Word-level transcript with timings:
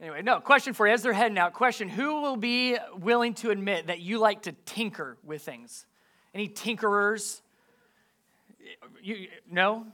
Anyway, 0.00 0.22
no, 0.22 0.40
question 0.40 0.74
for 0.74 0.86
you 0.86 0.92
as 0.92 1.02
they're 1.02 1.12
heading 1.12 1.38
out. 1.38 1.52
Question 1.52 1.88
Who 1.88 2.20
will 2.20 2.36
be 2.36 2.76
willing 2.98 3.34
to 3.34 3.50
admit 3.50 3.86
that 3.86 4.00
you 4.00 4.18
like 4.18 4.42
to 4.42 4.52
tinker 4.64 5.16
with 5.24 5.42
things? 5.42 5.86
Any 6.34 6.48
tinkerers? 6.48 7.40
You, 9.02 9.28
no? 9.50 9.86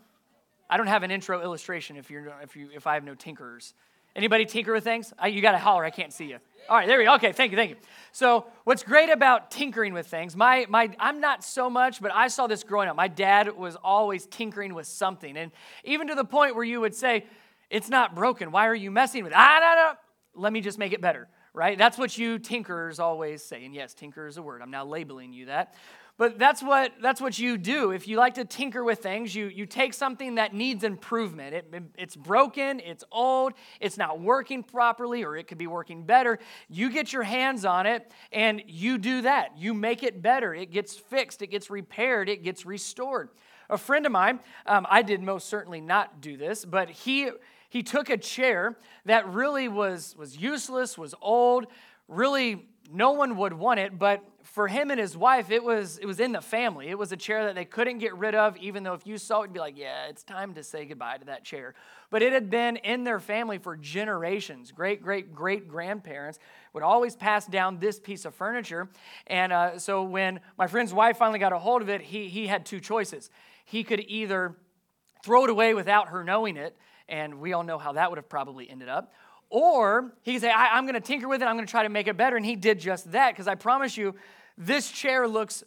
I 0.69 0.77
don't 0.77 0.87
have 0.87 1.03
an 1.03 1.11
intro 1.11 1.43
illustration 1.43 1.97
if, 1.97 2.11
you're, 2.11 2.33
if, 2.43 2.57
you, 2.57 2.71
if 2.73 2.87
I 2.87 2.95
have 2.95 3.05
no 3.05 3.15
tinkerers. 3.15 3.75
Anybody 4.17 4.45
tinker 4.45 4.73
with 4.73 4.85
things? 4.85 5.13
I, 5.19 5.29
you 5.29 5.43
got 5.43 5.53
to 5.53 5.59
holler. 5.59 5.85
I 5.85 5.91
can't 5.91 6.13
see 6.13 6.27
you. 6.27 6.39
All 6.69 6.77
right, 6.77 6.87
there 6.87 6.99
we 6.99 7.05
go. 7.05 7.15
Okay, 7.15 7.33
thank 7.33 7.53
you, 7.53 7.57
thank 7.57 7.71
you. 7.71 7.77
So, 8.13 8.47
what's 8.65 8.83
great 8.83 9.09
about 9.09 9.51
tinkering 9.51 9.93
with 9.93 10.07
things? 10.07 10.37
My, 10.37 10.67
my, 10.69 10.91
I'm 10.99 11.21
not 11.21 11.45
so 11.45 11.71
much, 11.71 12.01
but 12.01 12.13
I 12.13 12.29
saw 12.29 12.47
this 12.47 12.63
growing 12.65 12.89
up. 12.89 12.97
My 12.97 13.09
dad 13.09 13.57
was 13.57 13.77
always 13.77 14.27
tinkering 14.27 14.75
with 14.75 14.87
something, 14.87 15.37
and 15.37 15.53
even 15.85 16.09
to 16.09 16.15
the 16.15 16.25
point 16.25 16.55
where 16.55 16.65
you 16.65 16.81
would 16.81 16.95
say, 16.95 17.25
"It's 17.71 17.89
not 17.89 18.15
broken. 18.15 18.51
Why 18.51 18.67
are 18.67 18.75
you 18.75 18.91
messing 18.91 19.25
with 19.25 19.33
it?" 19.33 19.39
Ah, 19.39 19.59
no, 19.61 19.83
no. 19.83 20.43
Let 20.43 20.53
me 20.53 20.61
just 20.61 20.79
make 20.79 20.93
it 20.93 21.01
better. 21.01 21.29
Right? 21.53 21.77
That's 21.77 21.99
what 21.99 22.17
you 22.17 22.39
tinkerers 22.39 23.01
always 23.01 23.45
say. 23.45 23.65
And 23.65 23.75
yes, 23.75 23.93
tinker 23.93 24.29
is 24.29 24.37
a 24.37 24.43
word. 24.43 24.63
I'm 24.63 24.71
now 24.71 24.85
labeling 24.85 25.33
you 25.33 25.47
that. 25.47 25.75
But 26.17 26.39
that's 26.39 26.63
what, 26.63 26.93
that's 27.01 27.19
what 27.19 27.39
you 27.39 27.57
do. 27.57 27.93
If 27.93 28.07
you 28.07 28.19
like 28.19 28.35
to 28.35 28.45
tinker 28.45 28.85
with 28.85 28.99
things, 28.99 29.35
you, 29.35 29.47
you 29.47 29.65
take 29.65 29.95
something 29.95 30.35
that 30.35 30.55
needs 30.55 30.85
improvement. 30.85 31.55
It, 31.55 31.83
it's 31.97 32.15
broken, 32.15 32.79
it's 32.79 33.05
old, 33.11 33.55
it's 33.81 33.97
not 33.97 34.21
working 34.21 34.63
properly, 34.63 35.25
or 35.25 35.35
it 35.37 35.49
could 35.49 35.57
be 35.57 35.67
working 35.67 36.05
better. 36.05 36.39
You 36.69 36.91
get 36.91 37.13
your 37.13 37.23
hands 37.23 37.65
on 37.65 37.87
it 37.87 38.13
and 38.31 38.63
you 38.67 38.99
do 38.99 39.23
that. 39.23 39.57
You 39.57 39.73
make 39.73 40.03
it 40.03 40.21
better. 40.21 40.55
It 40.55 40.71
gets 40.71 40.95
fixed, 40.95 41.41
it 41.41 41.47
gets 41.47 41.71
repaired, 41.71 42.29
it 42.29 42.45
gets 42.45 42.67
restored. 42.67 43.31
A 43.71 43.79
friend 43.79 44.05
of 44.05 44.13
mine, 44.13 44.41
um, 44.67 44.87
I 44.91 45.01
did 45.01 45.23
most 45.23 45.49
certainly 45.49 45.81
not 45.81 46.21
do 46.21 46.37
this, 46.37 46.67
but 46.67 46.91
he, 46.91 47.31
he 47.71 47.83
took 47.83 48.11
a 48.11 48.19
chair 48.19 48.77
that 49.07 49.27
really 49.29 49.69
was, 49.69 50.15
was 50.19 50.37
useless, 50.37 50.99
was 50.99 51.15
old, 51.23 51.67
really 52.09 52.67
no 52.93 53.13
one 53.13 53.37
would 53.37 53.53
want 53.53 53.79
it, 53.79 53.99
but 53.99 54.23
for 54.43 54.67
him 54.67 54.91
and 54.91 54.99
his 54.99 55.17
wife, 55.17 55.53
it 55.53 55.63
was, 55.63 55.99
it 55.99 56.07
was 56.07 56.19
in 56.19 56.33
the 56.33 56.41
family. 56.41 56.89
It 56.89 56.99
was 56.99 57.13
a 57.13 57.17
chair 57.17 57.45
that 57.45 57.55
they 57.55 57.65
couldn't 57.65 57.99
get 57.99 58.17
rid 58.17 58.35
of, 58.35 58.57
even 58.57 58.83
though 58.83 58.95
if 58.95 59.07
you 59.07 59.17
saw 59.17 59.43
it, 59.43 59.45
you'd 59.45 59.53
be 59.53 59.61
like, 59.61 59.79
yeah, 59.79 60.07
it's 60.09 60.25
time 60.25 60.55
to 60.55 60.65
say 60.65 60.85
goodbye 60.85 61.19
to 61.19 61.27
that 61.27 61.45
chair. 61.45 61.75
But 62.11 62.23
it 62.23 62.33
had 62.33 62.51
been 62.51 62.77
in 62.77 63.05
their 63.05 63.21
family 63.21 63.59
for 63.59 63.77
generations. 63.77 64.73
Great, 64.73 65.03
great, 65.03 65.33
great 65.33 65.69
grandparents 65.69 66.41
would 66.73 66.83
always 66.83 67.15
pass 67.15 67.47
down 67.47 67.79
this 67.79 68.01
piece 68.01 68.25
of 68.25 68.35
furniture. 68.35 68.89
And 69.29 69.53
uh, 69.53 69.79
so 69.79 70.03
when 70.03 70.41
my 70.59 70.67
friend's 70.67 70.93
wife 70.93 71.19
finally 71.19 71.39
got 71.39 71.53
a 71.53 71.59
hold 71.59 71.83
of 71.83 71.89
it, 71.89 72.01
he, 72.01 72.29
he 72.29 72.49
had 72.49 72.67
two 72.67 72.81
choices. 72.81 73.31
He 73.65 73.85
could 73.85 74.05
either 74.09 74.57
throw 75.23 75.45
it 75.45 75.51
away 75.51 75.75
without 75.75 76.09
her 76.09 76.25
knowing 76.25 76.57
it, 76.57 76.77
and 77.11 77.41
we 77.41 77.53
all 77.53 77.63
know 77.63 77.79
how 77.79 77.93
that 77.93 78.11
would 78.11 78.17
have 78.17 78.29
probably 78.29 78.71
ended 78.71 78.89
up, 78.89 79.13
or 79.51 80.13
he 80.23 80.33
could 80.33 80.43
say, 80.43 80.51
I, 80.51 80.79
am 80.79 80.85
going 80.85 80.95
to 80.95 81.01
tinker 81.01 81.29
with 81.29 81.43
it, 81.43 81.45
I'm 81.45 81.57
going 81.57 81.67
to 81.67 81.71
try 81.71 81.83
to 81.83 81.89
make 81.89 82.07
it 82.07 82.17
better. 82.17 82.37
And 82.37 82.47
he 82.47 82.57
did 82.57 82.79
just 82.79 83.11
that 83.13 83.33
because 83.33 83.49
I 83.49 83.57
promise 83.57 83.97
you, 83.97 84.15
this 84.57 84.91
chair 84.91 85.27
looks 85.27 85.65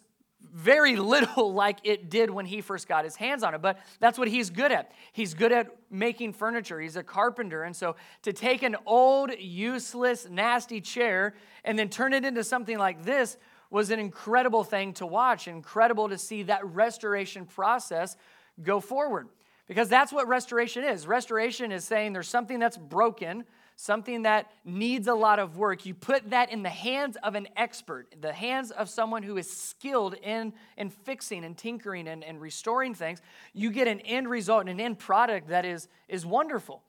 very 0.52 0.96
little 1.14 1.52
like 1.52 1.78
it 1.84 2.10
did 2.10 2.30
when 2.30 2.46
he 2.46 2.60
first 2.60 2.88
got 2.88 3.04
his 3.04 3.16
hands 3.16 3.42
on 3.42 3.54
it, 3.54 3.62
but 3.62 3.78
that's 4.00 4.18
what 4.18 4.28
he's 4.28 4.50
good 4.50 4.72
at. 4.72 4.92
He's 5.12 5.34
good 5.34 5.52
at 5.52 5.68
making 5.90 6.32
furniture, 6.32 6.80
he's 6.80 6.96
a 6.96 7.02
carpenter. 7.02 7.62
And 7.62 7.76
so 7.76 7.96
to 8.22 8.32
take 8.32 8.62
an 8.62 8.76
old, 8.86 9.30
useless, 9.38 10.26
nasty 10.28 10.80
chair 10.80 11.34
and 11.64 11.78
then 11.78 11.88
turn 11.88 12.12
it 12.12 12.24
into 12.24 12.42
something 12.42 12.78
like 12.78 13.04
this 13.04 13.36
was 13.70 13.90
an 13.90 13.98
incredible 13.98 14.64
thing 14.64 14.92
to 14.94 15.06
watch, 15.06 15.48
incredible 15.48 16.08
to 16.08 16.16
see 16.16 16.44
that 16.44 16.64
restoration 16.64 17.44
process 17.44 18.16
go 18.62 18.80
forward. 18.80 19.28
Because 19.66 19.88
that's 19.88 20.12
what 20.12 20.28
restoration 20.28 20.84
is. 20.84 21.06
Restoration 21.06 21.72
is 21.72 21.84
saying 21.84 22.12
there's 22.12 22.28
something 22.28 22.58
that's 22.58 22.76
broken, 22.76 23.44
something 23.76 24.22
that 24.22 24.50
needs 24.64 25.08
a 25.08 25.14
lot 25.14 25.38
of 25.38 25.56
work, 25.56 25.86
you 25.86 25.94
put 25.94 26.30
that 26.30 26.52
in 26.52 26.62
the 26.62 26.68
hands 26.68 27.16
of 27.22 27.34
an 27.34 27.48
expert, 27.56 28.14
the 28.20 28.32
hands 28.32 28.70
of 28.70 28.88
someone 28.88 29.22
who 29.22 29.36
is 29.36 29.50
skilled 29.50 30.14
in, 30.14 30.52
in 30.76 30.90
fixing 30.90 31.44
and 31.44 31.56
tinkering 31.56 32.06
and, 32.08 32.22
and 32.22 32.40
restoring 32.40 32.94
things, 32.94 33.20
you 33.52 33.70
get 33.70 33.88
an 33.88 34.00
end 34.00 34.28
result 34.28 34.60
and 34.60 34.68
an 34.68 34.80
end 34.80 34.98
product 34.98 35.48
that 35.48 35.64
is, 35.64 35.88
is 36.08 36.24
wonderful. 36.24 36.82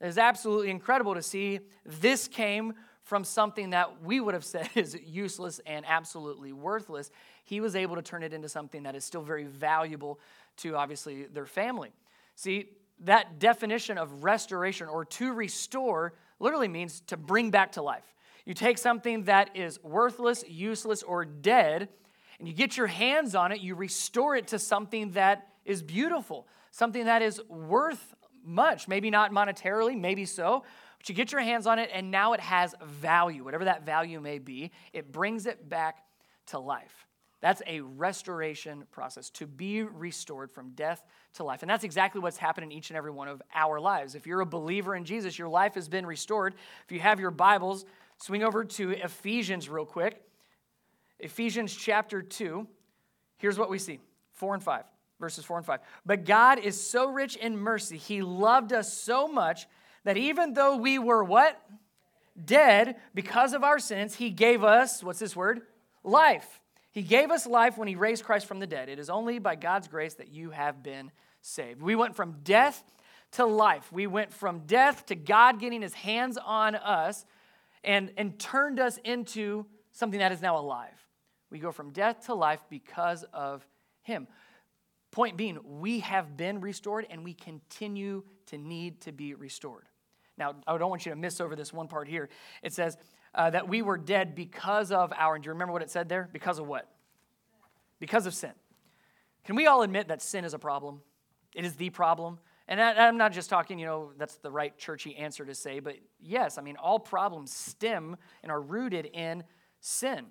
It 0.00 0.06
is 0.06 0.16
absolutely 0.16 0.70
incredible 0.70 1.14
to 1.14 1.22
see 1.22 1.60
this 1.84 2.26
came 2.26 2.74
from 3.02 3.24
something 3.24 3.70
that 3.70 4.02
we 4.02 4.20
would 4.20 4.34
have 4.34 4.44
said 4.44 4.68
is 4.74 4.96
useless 5.04 5.60
and 5.66 5.84
absolutely 5.86 6.52
worthless. 6.52 7.10
He 7.44 7.60
was 7.60 7.74
able 7.74 7.96
to 7.96 8.02
turn 8.02 8.22
it 8.22 8.32
into 8.32 8.48
something 8.48 8.84
that 8.84 8.94
is 8.94 9.04
still 9.04 9.22
very 9.22 9.44
valuable 9.44 10.20
to 10.58 10.76
obviously 10.76 11.24
their 11.24 11.46
family. 11.46 11.90
See, 12.40 12.70
that 13.00 13.38
definition 13.38 13.98
of 13.98 14.24
restoration 14.24 14.88
or 14.88 15.04
to 15.04 15.34
restore 15.34 16.14
literally 16.38 16.68
means 16.68 17.02
to 17.08 17.18
bring 17.18 17.50
back 17.50 17.72
to 17.72 17.82
life. 17.82 18.14
You 18.46 18.54
take 18.54 18.78
something 18.78 19.24
that 19.24 19.54
is 19.54 19.78
worthless, 19.84 20.42
useless, 20.48 21.02
or 21.02 21.26
dead, 21.26 21.90
and 22.38 22.48
you 22.48 22.54
get 22.54 22.78
your 22.78 22.86
hands 22.86 23.34
on 23.34 23.52
it, 23.52 23.60
you 23.60 23.74
restore 23.74 24.36
it 24.36 24.46
to 24.48 24.58
something 24.58 25.10
that 25.10 25.48
is 25.66 25.82
beautiful, 25.82 26.48
something 26.70 27.04
that 27.04 27.20
is 27.20 27.42
worth 27.46 28.14
much. 28.42 28.88
Maybe 28.88 29.10
not 29.10 29.32
monetarily, 29.32 30.00
maybe 30.00 30.24
so, 30.24 30.64
but 30.96 31.10
you 31.10 31.14
get 31.14 31.32
your 31.32 31.42
hands 31.42 31.66
on 31.66 31.78
it, 31.78 31.90
and 31.92 32.10
now 32.10 32.32
it 32.32 32.40
has 32.40 32.74
value, 32.82 33.44
whatever 33.44 33.66
that 33.66 33.84
value 33.84 34.18
may 34.18 34.38
be. 34.38 34.70
It 34.94 35.12
brings 35.12 35.44
it 35.44 35.68
back 35.68 35.98
to 36.46 36.58
life. 36.58 37.06
That's 37.40 37.62
a 37.66 37.80
restoration 37.80 38.84
process, 38.90 39.30
to 39.30 39.46
be 39.46 39.82
restored 39.82 40.50
from 40.50 40.70
death 40.70 41.02
to 41.34 41.44
life. 41.44 41.62
And 41.62 41.70
that's 41.70 41.84
exactly 41.84 42.20
what's 42.20 42.36
happened 42.36 42.64
in 42.64 42.72
each 42.72 42.90
and 42.90 42.96
every 42.98 43.10
one 43.10 43.28
of 43.28 43.40
our 43.54 43.80
lives. 43.80 44.14
If 44.14 44.26
you're 44.26 44.42
a 44.42 44.46
believer 44.46 44.94
in 44.94 45.04
Jesus, 45.04 45.38
your 45.38 45.48
life 45.48 45.74
has 45.74 45.88
been 45.88 46.04
restored. 46.04 46.54
If 46.84 46.92
you 46.92 47.00
have 47.00 47.18
your 47.18 47.30
Bibles, 47.30 47.86
swing 48.18 48.44
over 48.44 48.64
to 48.64 48.90
Ephesians 48.90 49.70
real 49.70 49.86
quick. 49.86 50.22
Ephesians 51.18 51.74
chapter 51.74 52.20
2. 52.20 52.66
Here's 53.38 53.58
what 53.58 53.70
we 53.70 53.78
see 53.78 54.00
4 54.34 54.54
and 54.54 54.62
5, 54.62 54.84
verses 55.18 55.44
4 55.44 55.58
and 55.58 55.66
5. 55.66 55.80
But 56.04 56.26
God 56.26 56.58
is 56.58 56.78
so 56.78 57.08
rich 57.08 57.36
in 57.36 57.56
mercy, 57.56 57.96
He 57.96 58.20
loved 58.20 58.74
us 58.74 58.92
so 58.92 59.26
much 59.26 59.66
that 60.04 60.18
even 60.18 60.52
though 60.52 60.76
we 60.76 60.98
were 60.98 61.24
what? 61.24 61.58
Dead 62.42 62.96
because 63.14 63.54
of 63.54 63.64
our 63.64 63.78
sins, 63.78 64.14
He 64.14 64.28
gave 64.28 64.62
us, 64.62 65.02
what's 65.02 65.18
this 65.18 65.34
word? 65.34 65.62
Life 66.04 66.59
he 66.92 67.02
gave 67.02 67.30
us 67.30 67.46
life 67.46 67.78
when 67.78 67.88
He 67.88 67.94
raised 67.94 68.24
Christ 68.24 68.46
from 68.46 68.58
the 68.58 68.66
dead. 68.66 68.88
It 68.88 68.98
is 68.98 69.10
only 69.10 69.38
by 69.38 69.54
God's 69.56 69.88
grace 69.88 70.14
that 70.14 70.28
you 70.28 70.50
have 70.50 70.82
been 70.82 71.10
saved. 71.40 71.80
We 71.80 71.94
went 71.94 72.16
from 72.16 72.36
death 72.42 72.82
to 73.32 73.46
life. 73.46 73.92
We 73.92 74.06
went 74.06 74.32
from 74.32 74.66
death 74.66 75.06
to 75.06 75.14
God 75.14 75.60
getting 75.60 75.82
His 75.82 75.94
hands 75.94 76.36
on 76.36 76.74
us 76.74 77.24
and, 77.84 78.12
and 78.16 78.38
turned 78.38 78.80
us 78.80 78.98
into 79.04 79.66
something 79.92 80.18
that 80.18 80.32
is 80.32 80.42
now 80.42 80.58
alive. 80.58 81.06
We 81.50 81.60
go 81.60 81.70
from 81.70 81.90
death 81.90 82.26
to 82.26 82.34
life 82.34 82.60
because 82.68 83.24
of 83.32 83.66
Him. 84.02 84.26
Point 85.12 85.36
being, 85.36 85.58
we 85.64 86.00
have 86.00 86.36
been 86.36 86.60
restored 86.60 87.06
and 87.08 87.24
we 87.24 87.34
continue 87.34 88.24
to 88.46 88.58
need 88.58 89.00
to 89.02 89.12
be 89.12 89.34
restored. 89.34 89.84
Now, 90.36 90.56
I 90.66 90.76
don't 90.78 90.90
want 90.90 91.06
you 91.06 91.10
to 91.10 91.16
miss 91.16 91.40
over 91.40 91.54
this 91.54 91.72
one 91.72 91.86
part 91.86 92.08
here. 92.08 92.28
It 92.62 92.72
says, 92.72 92.96
uh, 93.34 93.50
that 93.50 93.68
we 93.68 93.82
were 93.82 93.98
dead 93.98 94.34
because 94.34 94.90
of 94.92 95.12
our, 95.16 95.34
and 95.34 95.44
do 95.44 95.48
you 95.48 95.52
remember 95.52 95.72
what 95.72 95.82
it 95.82 95.90
said 95.90 96.08
there? 96.08 96.28
Because 96.32 96.58
of 96.58 96.66
what? 96.66 96.88
Because 97.98 98.26
of 98.26 98.34
sin. 98.34 98.52
Can 99.44 99.56
we 99.56 99.66
all 99.66 99.82
admit 99.82 100.08
that 100.08 100.22
sin 100.22 100.44
is 100.44 100.54
a 100.54 100.58
problem? 100.58 101.00
It 101.54 101.64
is 101.64 101.74
the 101.74 101.90
problem. 101.90 102.38
And 102.68 102.80
I, 102.80 103.08
I'm 103.08 103.16
not 103.16 103.32
just 103.32 103.50
talking, 103.50 103.78
you 103.78 103.86
know, 103.86 104.12
that's 104.16 104.36
the 104.36 104.50
right 104.50 104.76
churchy 104.78 105.16
answer 105.16 105.44
to 105.44 105.54
say, 105.54 105.80
but 105.80 105.96
yes, 106.20 106.58
I 106.58 106.62
mean, 106.62 106.76
all 106.76 106.98
problems 106.98 107.52
stem 107.52 108.16
and 108.42 108.52
are 108.52 108.60
rooted 108.60 109.06
in 109.06 109.44
sin. 109.80 110.26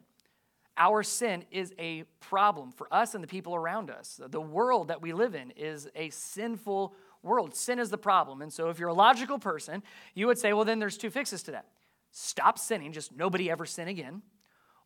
Our 0.78 1.04
sin 1.04 1.44
is 1.52 1.74
a 1.78 2.04
problem 2.22 2.72
for 2.72 2.88
us 2.94 3.14
and 3.14 3.22
the 3.22 3.28
people 3.28 3.54
around 3.54 3.90
us. 3.90 4.22
The 4.30 4.40
world 4.40 4.88
that 4.88 5.02
we 5.02 5.12
live 5.12 5.36
in 5.36 5.52
is 5.52 5.90
a 5.94 6.10
sinful 6.10 6.94
world. 7.22 7.54
Sin 7.54 7.80
is 7.80 7.90
the 7.90 7.98
problem. 7.98 8.42
And 8.42 8.52
so, 8.54 8.70
if 8.70 8.80
you're 8.80 8.88
a 8.88 8.94
logical 8.94 9.40
person, 9.40 9.84
you 10.14 10.28
would 10.28 10.38
say, 10.38 10.54
well, 10.54 10.64
then 10.64 10.80
there's 10.80 10.98
two 10.98 11.10
fixes 11.10 11.44
to 11.44 11.52
that 11.52 11.66
stop 12.12 12.60
sinning, 12.60 12.92
just 12.92 13.16
nobody 13.16 13.50
ever 13.50 13.66
sin 13.66 13.88
again, 13.88 14.22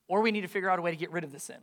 or 0.07 0.21
we 0.21 0.31
need 0.31 0.41
to 0.41 0.47
figure 0.47 0.69
out 0.69 0.79
a 0.79 0.81
way 0.81 0.91
to 0.91 0.97
get 0.97 1.11
rid 1.11 1.23
of 1.23 1.31
the 1.31 1.39
sin. 1.39 1.57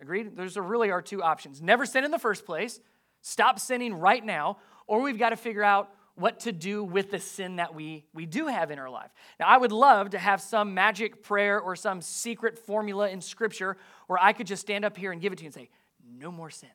Agreed? 0.00 0.36
Those 0.36 0.56
are 0.56 0.62
really 0.62 0.90
our 0.90 1.02
two 1.02 1.22
options. 1.22 1.62
Never 1.62 1.86
sin 1.86 2.04
in 2.04 2.10
the 2.10 2.18
first 2.18 2.44
place, 2.44 2.80
stop 3.22 3.58
sinning 3.58 3.94
right 3.94 4.24
now, 4.24 4.58
or 4.86 5.00
we've 5.00 5.18
got 5.18 5.30
to 5.30 5.36
figure 5.36 5.64
out 5.64 5.90
what 6.16 6.40
to 6.40 6.52
do 6.52 6.84
with 6.84 7.10
the 7.10 7.18
sin 7.18 7.56
that 7.56 7.74
we, 7.74 8.04
we 8.14 8.24
do 8.26 8.46
have 8.46 8.70
in 8.70 8.78
our 8.78 8.90
life. 8.90 9.10
Now, 9.40 9.48
I 9.48 9.56
would 9.56 9.72
love 9.72 10.10
to 10.10 10.18
have 10.18 10.40
some 10.40 10.74
magic 10.74 11.22
prayer 11.22 11.60
or 11.60 11.74
some 11.74 12.00
secret 12.00 12.58
formula 12.58 13.08
in 13.08 13.20
Scripture 13.20 13.76
where 14.06 14.18
I 14.22 14.32
could 14.32 14.46
just 14.46 14.62
stand 14.62 14.84
up 14.84 14.96
here 14.96 15.10
and 15.10 15.20
give 15.20 15.32
it 15.32 15.36
to 15.36 15.42
you 15.42 15.48
and 15.48 15.54
say, 15.54 15.70
no 16.16 16.30
more 16.30 16.50
sin. 16.50 16.68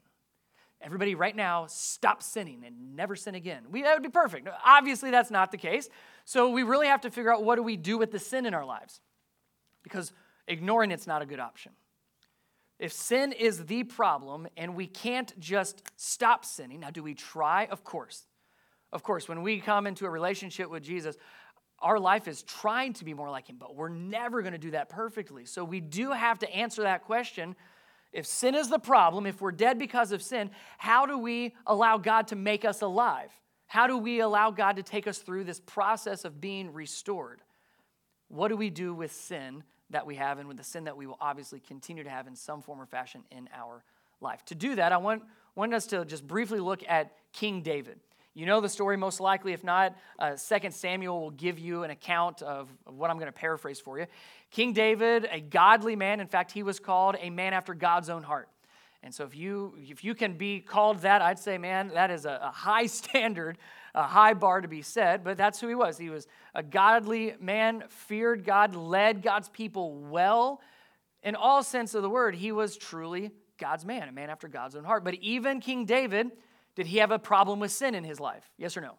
Everybody, 0.82 1.14
right 1.14 1.36
now, 1.36 1.68
stop 1.68 2.24
sinning 2.24 2.64
and 2.66 2.96
never 2.96 3.16
sin 3.16 3.36
again. 3.36 3.64
We, 3.70 3.84
that 3.84 3.96
would 3.96 4.04
be 4.04 4.10
perfect. 4.10 4.48
Obviously, 4.66 5.12
that's 5.12 5.30
not 5.30 5.52
the 5.52 5.58
case. 5.58 5.90
So, 6.30 6.52
we 6.52 6.62
really 6.62 6.86
have 6.86 7.02
to 7.02 7.10
figure 7.10 7.34
out 7.34 7.44
what 7.44 7.56
do 7.56 7.64
we 7.64 7.76
do 7.76 7.98
with 7.98 8.12
the 8.12 8.20
sin 8.20 8.46
in 8.46 8.54
our 8.54 8.64
lives 8.64 9.02
because 9.82 10.14
ignoring 10.48 10.92
it's 10.92 11.08
not 11.08 11.24
a 11.24 11.26
good 11.26 11.40
option. 11.40 11.72
If 12.78 12.94
sin 12.94 13.32
is 13.32 13.66
the 13.66 13.84
problem 13.84 14.48
and 14.56 14.76
we 14.76 14.86
can't 14.86 15.34
just 15.40 15.82
stop 15.96 16.46
sinning, 16.46 16.82
now 16.82 16.92
do 16.92 17.02
we 17.02 17.16
try? 17.16 17.66
Of 17.66 17.84
course. 17.84 18.28
Of 18.94 19.02
course, 19.02 19.28
when 19.28 19.42
we 19.42 19.60
come 19.60 19.88
into 19.88 20.06
a 20.06 20.10
relationship 20.12 20.70
with 20.70 20.84
Jesus, 20.84 21.18
our 21.80 21.98
life 21.98 22.28
is 22.28 22.44
trying 22.44 22.94
to 22.94 23.06
be 23.06 23.16
more 23.16 23.32
like 23.32 23.50
Him, 23.50 23.56
but 23.58 23.76
we're 23.76 23.90
never 23.90 24.44
going 24.44 24.54
to 24.54 24.60
do 24.60 24.70
that 24.70 24.88
perfectly. 24.88 25.46
So 25.46 25.64
we 25.64 25.80
do 25.80 26.12
have 26.12 26.38
to 26.40 26.56
answer 26.56 26.84
that 26.84 27.06
question. 27.06 27.56
If 28.14 28.28
sin 28.28 28.54
is 28.54 28.70
the 28.70 28.78
problem, 28.78 29.26
if 29.26 29.42
we're 29.42 29.52
dead 29.52 29.80
because 29.80 30.12
of 30.12 30.22
sin, 30.22 30.52
how 30.78 31.08
do 31.08 31.18
we 31.18 31.56
allow 31.66 31.98
God 31.98 32.28
to 32.28 32.36
make 32.36 32.66
us 32.66 32.84
alive? 32.84 33.32
How 33.70 33.86
do 33.86 34.00
we 34.00 34.20
allow 34.20 34.50
God 34.50 34.78
to 34.78 34.84
take 34.84 35.06
us 35.06 35.20
through 35.20 35.44
this 35.44 35.60
process 35.60 36.26
of 36.26 36.42
being 36.42 36.74
restored? 36.74 37.40
What 38.28 38.48
do 38.48 38.58
we 38.58 38.72
do 38.72 38.96
with 38.96 39.12
sin 39.12 39.64
that 39.92 40.08
we 40.08 40.16
have 40.16 40.40
and 40.40 40.48
with 40.48 40.58
the 40.58 40.64
sin 40.64 40.86
that 40.86 40.98
we 40.98 41.06
will 41.06 41.20
obviously 41.22 41.60
continue 41.60 42.04
to 42.04 42.10
have 42.10 42.26
in 42.26 42.36
some 42.36 42.64
form 42.64 42.82
or 42.82 42.88
fashion 42.88 43.22
in 43.30 43.48
our 43.56 43.84
life? 44.22 44.44
To 44.46 44.56
do 44.56 44.76
that, 44.78 44.92
I 44.92 44.98
want, 44.98 45.22
want 45.54 45.76
us 45.76 45.86
to 45.88 46.04
just 46.04 46.26
briefly 46.26 46.60
look 46.60 46.84
at 46.88 47.12
King 47.32 47.62
David. 47.62 48.00
You 48.34 48.48
know 48.48 48.60
the 48.60 48.70
story 48.70 48.98
most 48.98 49.20
likely. 49.20 49.54
If 49.54 49.64
not, 49.64 49.96
uh, 50.18 50.32
2 50.32 50.72
Samuel 50.72 51.22
will 51.22 51.30
give 51.30 51.60
you 51.60 51.84
an 51.84 51.92
account 51.92 52.42
of, 52.42 52.70
of 52.88 52.96
what 52.96 53.12
I'm 53.12 53.18
going 53.18 53.28
to 53.28 53.32
paraphrase 53.32 53.80
for 53.80 54.00
you. 54.00 54.08
King 54.50 54.74
David, 54.74 55.30
a 55.32 55.40
godly 55.40 55.96
man, 55.96 56.20
in 56.22 56.28
fact, 56.28 56.52
he 56.52 56.64
was 56.64 56.80
called 56.80 57.18
a 57.20 57.30
man 57.30 57.54
after 57.54 57.76
God's 57.76 58.10
own 58.10 58.24
heart. 58.24 58.50
And 59.02 59.14
so 59.14 59.24
if 59.24 59.36
you 59.36 59.76
if 59.78 60.04
you 60.04 60.14
can 60.14 60.34
be 60.34 60.60
called 60.60 61.00
that, 61.00 61.22
I'd 61.22 61.40
say, 61.40 61.58
man, 61.58 61.92
that 61.94 62.12
is 62.12 62.26
a, 62.26 62.40
a 62.44 62.52
high 62.52 62.86
standard, 62.88 63.58
a 63.96 64.04
high 64.04 64.34
bar 64.34 64.62
to 64.62 64.68
be 64.68 64.82
set. 64.82 65.24
But 65.24 65.38
that's 65.38 65.60
who 65.60 65.68
he 65.68 65.76
was. 65.76 65.98
He 65.98 66.10
was 66.10 66.28
a 66.54 66.64
godly 66.64 67.36
man, 67.40 67.84
feared 67.90 68.44
God, 68.44 68.76
led 68.76 69.22
God's 69.22 69.50
people 69.50 69.96
well. 69.96 70.62
In 71.24 71.36
all 71.36 71.64
sense 71.64 71.94
of 71.96 72.02
the 72.02 72.10
word, 72.10 72.36
he 72.36 72.52
was 72.52 72.78
truly 72.78 73.32
God's 73.58 73.86
man, 73.86 74.08
a 74.08 74.12
man 74.12 74.30
after 74.30 74.48
God's 74.48 74.76
own 74.76 74.86
heart. 74.86 75.04
But 75.04 75.16
even 75.16 75.60
King 75.60 75.86
David 75.86 76.32
did 76.76 76.88
he 76.88 76.98
have 76.98 77.12
a 77.12 77.20
problem 77.20 77.60
with 77.60 77.72
sin 77.72 77.94
in 77.94 78.04
his 78.04 78.20
life? 78.20 78.50
Yes 78.58 78.78
or 78.78 78.82
no? 78.82 78.96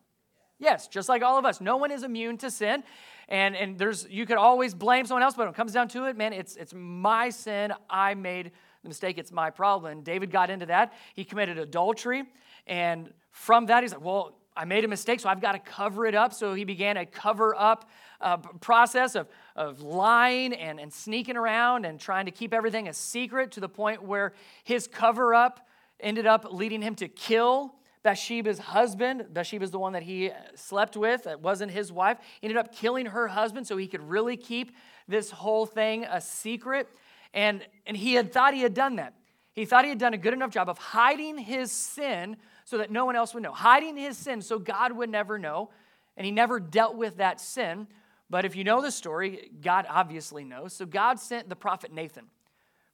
Yes, 0.58 0.86
just 0.86 1.08
like 1.08 1.22
all 1.22 1.38
of 1.38 1.46
us. 1.46 1.60
No 1.60 1.78
one 1.78 1.90
is 1.90 2.02
immune 2.02 2.36
to 2.38 2.50
sin. 2.50 2.84
And, 3.28 3.56
and 3.56 3.78
there's 3.78 4.06
you 4.10 4.26
could 4.26 4.36
always 4.36 4.74
blame 4.74 5.06
someone 5.06 5.22
else, 5.22 5.34
but 5.34 5.44
when 5.44 5.54
it 5.54 5.56
comes 5.56 5.72
down 5.72 5.88
to 5.88 6.04
it, 6.04 6.16
man, 6.16 6.32
it's 6.32 6.56
it's 6.56 6.74
my 6.74 7.30
sin. 7.30 7.72
I 7.88 8.14
made 8.14 8.52
the 8.82 8.88
mistake, 8.88 9.18
it's 9.18 9.32
my 9.32 9.50
problem. 9.50 9.92
And 9.92 10.04
David 10.04 10.30
got 10.30 10.50
into 10.50 10.66
that. 10.66 10.92
He 11.14 11.24
committed 11.24 11.58
adultery. 11.58 12.24
And 12.66 13.12
from 13.30 13.66
that, 13.66 13.82
he's 13.82 13.92
like, 13.92 14.04
well, 14.04 14.36
I 14.56 14.64
made 14.64 14.84
a 14.84 14.88
mistake, 14.88 15.20
so 15.20 15.28
I've 15.28 15.40
got 15.40 15.52
to 15.52 15.58
cover 15.58 16.06
it 16.06 16.14
up. 16.14 16.32
So 16.34 16.54
he 16.54 16.64
began 16.64 16.96
a 16.96 17.06
cover 17.06 17.54
up 17.56 17.88
uh, 18.20 18.38
process 18.60 19.14
of, 19.14 19.28
of 19.56 19.80
lying 19.80 20.52
and, 20.52 20.80
and 20.80 20.92
sneaking 20.92 21.36
around 21.36 21.86
and 21.86 22.00
trying 22.00 22.26
to 22.26 22.32
keep 22.32 22.52
everything 22.52 22.88
a 22.88 22.92
secret 22.92 23.52
to 23.52 23.60
the 23.60 23.68
point 23.68 24.02
where 24.02 24.34
his 24.64 24.86
cover 24.86 25.34
up 25.34 25.66
ended 26.00 26.26
up 26.26 26.46
leading 26.50 26.82
him 26.82 26.94
to 26.96 27.08
kill 27.08 27.74
Bathsheba's 28.02 28.58
husband. 28.58 29.26
Bathsheba's 29.32 29.70
the 29.70 29.78
one 29.78 29.92
that 29.92 30.02
he 30.02 30.30
slept 30.54 30.96
with, 30.96 31.26
it 31.26 31.40
wasn't 31.40 31.70
his 31.70 31.92
wife. 31.92 32.18
He 32.40 32.46
ended 32.46 32.56
up 32.56 32.74
killing 32.74 33.06
her 33.06 33.28
husband 33.28 33.66
so 33.66 33.76
he 33.76 33.86
could 33.86 34.02
really 34.02 34.36
keep 34.36 34.74
this 35.06 35.30
whole 35.30 35.66
thing 35.66 36.04
a 36.04 36.20
secret. 36.20 36.88
And, 37.32 37.66
and 37.86 37.96
he 37.96 38.14
had 38.14 38.32
thought 38.32 38.54
he 38.54 38.62
had 38.62 38.74
done 38.74 38.96
that. 38.96 39.14
He 39.52 39.64
thought 39.64 39.84
he 39.84 39.90
had 39.90 39.98
done 39.98 40.14
a 40.14 40.18
good 40.18 40.32
enough 40.32 40.50
job 40.50 40.68
of 40.68 40.78
hiding 40.78 41.38
his 41.38 41.70
sin 41.70 42.36
so 42.64 42.78
that 42.78 42.90
no 42.90 43.04
one 43.04 43.16
else 43.16 43.34
would 43.34 43.42
know, 43.42 43.52
hiding 43.52 43.96
his 43.96 44.16
sin 44.16 44.42
so 44.42 44.58
God 44.58 44.92
would 44.92 45.10
never 45.10 45.38
know. 45.38 45.70
And 46.16 46.24
he 46.24 46.32
never 46.32 46.60
dealt 46.60 46.96
with 46.96 47.16
that 47.16 47.40
sin. 47.40 47.86
But 48.28 48.44
if 48.44 48.54
you 48.54 48.64
know 48.64 48.82
the 48.82 48.90
story, 48.90 49.50
God 49.60 49.86
obviously 49.88 50.44
knows. 50.44 50.72
So 50.72 50.86
God 50.86 51.18
sent 51.18 51.48
the 51.48 51.56
prophet 51.56 51.92
Nathan 51.92 52.26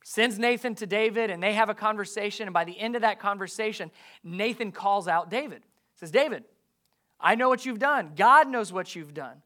sends 0.09 0.39
Nathan 0.39 0.77
to 0.77 0.87
David, 0.87 1.31
and 1.31 1.43
they 1.43 1.55
have 1.55 1.69
a 1.69 1.75
conversation. 1.75 2.47
And 2.47 2.55
by 2.55 2.63
the 2.63 2.79
end 2.79 2.95
of 2.95 3.03
that 3.03 3.19
conversation, 3.19 3.91
Nathan 4.23 4.71
calls 4.71 5.09
out 5.09 5.31
David. 5.31 5.65
Says, 5.97 6.13
David, 6.13 6.45
I 7.19 7.35
know 7.35 7.49
what 7.49 7.67
you've 7.67 7.81
done. 7.81 8.13
God 8.15 8.47
knows 8.47 8.73
what 8.73 8.95
you've 8.95 9.15
done. 9.15 9.43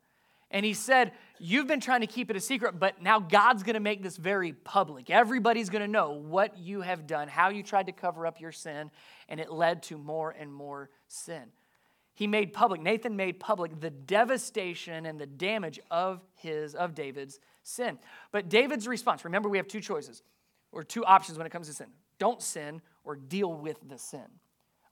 And 0.51 0.67
he 0.67 0.75
said, 0.75 1.13
You've 1.43 1.67
been 1.67 1.81
trying 1.81 2.03
to 2.03 2.07
keep 2.07 2.29
it 2.29 2.37
a 2.37 2.41
secret, 2.41 2.79
but 2.79 3.01
now 3.01 3.19
God's 3.19 3.63
going 3.63 3.75
to 3.75 3.81
make 3.81 4.03
this 4.03 4.19
very 4.19 4.53
public. 4.53 5.09
Everybody's 5.09 5.71
going 5.71 5.81
to 5.81 5.91
know 5.91 6.11
what 6.11 6.59
you 6.59 6.83
have 6.83 7.07
done, 7.07 7.29
how 7.29 7.49
you 7.49 7.63
tried 7.63 7.87
to 7.87 7.93
cover 7.93 8.27
up 8.27 8.43
your 8.43 8.53
sin, 8.53 8.91
and 9.27 9.41
it 9.41 9.51
led 9.51 9.83
to 9.85 9.97
more 9.97 10.35
and 10.39 10.53
more 10.53 10.91
sin. 11.09 11.45
He 12.13 12.27
made 12.27 12.53
public, 12.53 12.83
Nathan 12.83 13.17
made 13.17 13.41
public 13.41 13.81
the 13.81 13.89
devastation 13.89 15.07
and 15.07 15.19
the 15.19 15.25
damage 15.25 15.81
of 15.91 16.21
his, 16.35 16.75
of 16.75 16.95
David's 16.95 17.41
sin. 17.63 17.99
But 18.33 18.51
David's 18.51 18.87
response, 18.87 19.25
remember, 19.25 19.49
we 19.49 19.57
have 19.57 19.67
two 19.67 19.81
choices 19.81 20.23
or 20.73 20.85
two 20.85 21.07
options 21.07 21.39
when 21.39 21.47
it 21.47 21.51
comes 21.51 21.69
to 21.69 21.73
sin 21.73 21.89
don't 22.19 22.43
sin 22.43 22.83
or 23.03 23.17
deal 23.17 23.55
with 23.55 23.79
the 23.89 23.97
sin. 23.97 24.27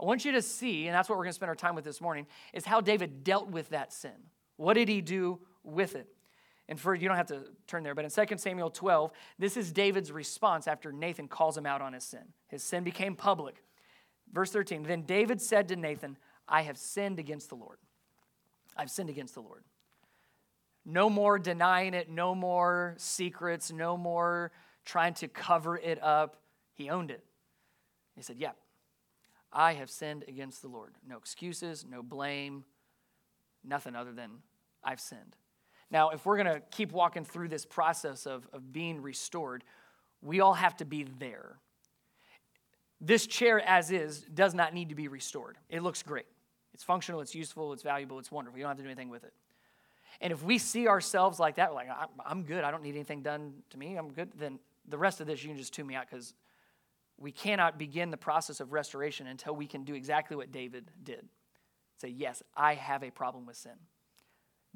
I 0.01 0.07
want 0.07 0.25
you 0.25 0.33
to 0.33 0.41
see, 0.41 0.87
and 0.87 0.95
that's 0.95 1.11
what 1.11 1.19
we're 1.19 1.25
going 1.25 1.33
to 1.33 1.37
spend 1.37 1.51
our 1.51 1.55
time 1.55 1.75
with 1.75 1.85
this 1.85 2.01
morning, 2.01 2.27
is 2.55 2.65
how 2.65 2.81
David 2.81 3.23
dealt 3.23 3.51
with 3.51 3.69
that 3.69 3.93
sin. 3.93 4.13
What 4.57 4.75
did 4.75 4.89
he 4.89 5.03
do 5.03 5.41
with 5.63 5.95
it? 5.95 6.09
And 6.69 6.79
for 6.79 6.95
you 6.95 7.09
don't 7.09 7.17
have 7.17 7.29
to 7.29 7.45
turn 7.67 7.83
there, 7.83 7.95
but 7.95 8.05
in 8.05 8.11
2 8.11 8.37
Samuel 8.37 8.71
12, 8.71 9.11
this 9.39 9.57
is 9.57 9.73
David's 9.73 10.13
response 10.13 10.69
after 10.69 10.93
Nathan 10.93 11.27
calls 11.27 11.57
him 11.57 11.65
out 11.65 11.81
on 11.81 11.95
his 11.95 12.05
sin. 12.05 12.25
His 12.49 12.63
sin 12.63 12.85
became 12.85 13.17
public. 13.17 13.63
Verse 14.33 14.51
13 14.51 14.83
Then 14.83 15.03
David 15.03 15.41
said 15.41 15.69
to 15.69 15.77
Nathan, 15.77 16.19
I 16.47 16.63
have 16.63 16.77
sinned 16.77 17.19
against 17.19 17.49
the 17.49 17.55
Lord. 17.55 17.79
I've 18.77 18.91
sinned 18.91 19.11
against 19.11 19.35
the 19.35 19.41
Lord. 19.41 19.65
No 20.85 21.11
more 21.11 21.39
denying 21.39 21.95
it, 21.95 22.11
no 22.11 22.35
more 22.35 22.95
secrets, 22.99 23.73
no 23.73 23.97
more 23.97 24.53
trying 24.85 25.15
to 25.15 25.29
cover 25.29 25.77
it 25.77 26.03
up. 26.03 26.37
He 26.75 26.89
owned 26.91 27.11
it. 27.11 27.25
He 28.15 28.23
said, 28.23 28.37
Yeah, 28.39 28.53
I 29.53 29.75
have 29.75 29.91
sinned 29.91 30.25
against 30.29 30.63
the 30.63 30.69
Lord. 30.69 30.95
No 31.07 31.17
excuses, 31.17 31.85
no 31.89 32.03
blame, 32.03 32.65
nothing 33.65 33.95
other 33.95 34.13
than 34.13 34.31
I've 34.85 35.01
sinned. 35.01 35.37
Now, 35.91 36.11
if 36.11 36.27
we're 36.27 36.37
going 36.37 36.55
to 36.55 36.63
keep 36.71 36.93
walking 36.93 37.25
through 37.25 37.49
this 37.49 37.65
process 37.65 38.27
of, 38.27 38.47
of 38.53 38.73
being 38.73 39.01
restored, 39.01 39.65
we 40.21 40.41
all 40.41 40.55
have 40.55 40.77
to 40.79 40.85
be 40.85 41.05
there. 41.19 41.57
This 43.01 43.27
chair, 43.27 43.61
as 43.61 43.91
is, 43.91 44.21
does 44.23 44.55
not 44.55 44.75
need 44.75 44.89
to 44.89 44.95
be 44.95 45.09
restored. 45.09 45.57
It 45.69 45.83
looks 45.83 46.03
great. 46.03 46.27
It's 46.75 46.85
functional, 46.85 47.21
it's 47.21 47.35
useful, 47.35 47.73
it's 47.73 47.83
valuable, 47.83 48.19
it's 48.19 48.31
wonderful. 48.31 48.59
You 48.59 48.65
don't 48.65 48.71
have 48.71 48.77
to 48.79 48.83
do 48.83 48.89
anything 48.89 49.09
with 49.09 49.25
it. 49.25 49.33
And 50.21 50.33
if 50.33 50.43
we 50.43 50.59
see 50.59 50.89
ourselves 50.89 51.39
like 51.39 51.57
that, 51.57 51.75
like, 51.75 51.89
I'm 52.25 52.43
good, 52.43 52.65
I 52.65 52.71
don't 52.71 52.83
need 52.83 52.95
anything 52.95 53.23
done 53.23 53.55
to 53.71 53.79
me, 53.79 53.97
I'm 53.97 54.13
good, 54.13 54.33
then 54.37 54.59
the 54.89 54.99
rest 54.99 55.21
of 55.21 55.27
this, 55.27 55.43
you 55.43 55.49
can 55.49 55.59
just 55.59 55.73
tune 55.73 55.87
me 55.87 55.95
out 55.95 56.07
because 56.11 56.35
we 57.19 57.33
cannot 57.33 57.79
begin 57.79 58.11
the 58.11 58.17
process 58.17 58.61
of 58.61 58.73
restoration 58.73 59.27
until 59.27 59.55
we 59.55 59.67
can 59.67 59.85
do 59.85 59.95
exactly 59.95 60.37
what 60.37 60.53
David 60.53 60.91
did. 61.03 61.29
Say, 62.01 62.09
yes, 62.09 62.43
I 62.57 62.75
have 62.75 63.03
a 63.03 63.11
problem 63.11 63.47
with 63.47 63.57
sin. 63.57 63.73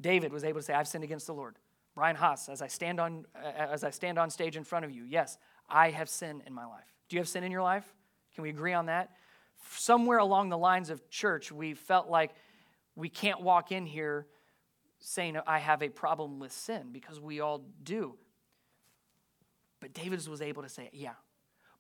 David 0.00 0.32
was 0.32 0.44
able 0.44 0.60
to 0.60 0.64
say, 0.64 0.74
I've 0.74 0.88
sinned 0.88 1.04
against 1.04 1.26
the 1.26 1.34
Lord. 1.34 1.56
Brian 1.94 2.16
Haas, 2.16 2.48
as 2.48 2.62
I 2.62 2.68
stand 2.68 2.98
on, 2.98 3.26
uh, 3.36 3.48
as 3.48 3.84
I 3.84 3.90
stand 3.90 4.18
on 4.18 4.30
stage 4.30 4.56
in 4.56 4.64
front 4.64 4.84
of 4.84 4.90
you, 4.90 5.04
yes, 5.04 5.36
I 5.68 5.90
have 5.90 6.08
sin 6.08 6.42
in 6.46 6.54
my 6.54 6.64
life. 6.64 6.94
Do 7.08 7.16
you 7.16 7.20
have 7.20 7.28
sin 7.28 7.44
in 7.44 7.52
your 7.52 7.62
life? 7.62 7.84
Can 8.34 8.42
we 8.42 8.50
agree 8.50 8.72
on 8.72 8.86
that? 8.86 9.10
Somewhere 9.76 10.18
along 10.18 10.48
the 10.48 10.58
lines 10.58 10.90
of 10.90 11.08
church, 11.10 11.52
we 11.52 11.74
felt 11.74 12.08
like 12.08 12.32
we 12.96 13.08
can't 13.08 13.42
walk 13.42 13.72
in 13.72 13.86
here 13.86 14.26
saying, 14.98 15.36
I 15.46 15.58
have 15.58 15.82
a 15.82 15.88
problem 15.88 16.38
with 16.38 16.52
sin 16.52 16.88
because 16.92 17.20
we 17.20 17.40
all 17.40 17.62
do. 17.82 18.14
But 19.80 19.92
David 19.92 20.26
was 20.28 20.40
able 20.40 20.62
to 20.62 20.68
say, 20.68 20.90
yeah. 20.92 21.14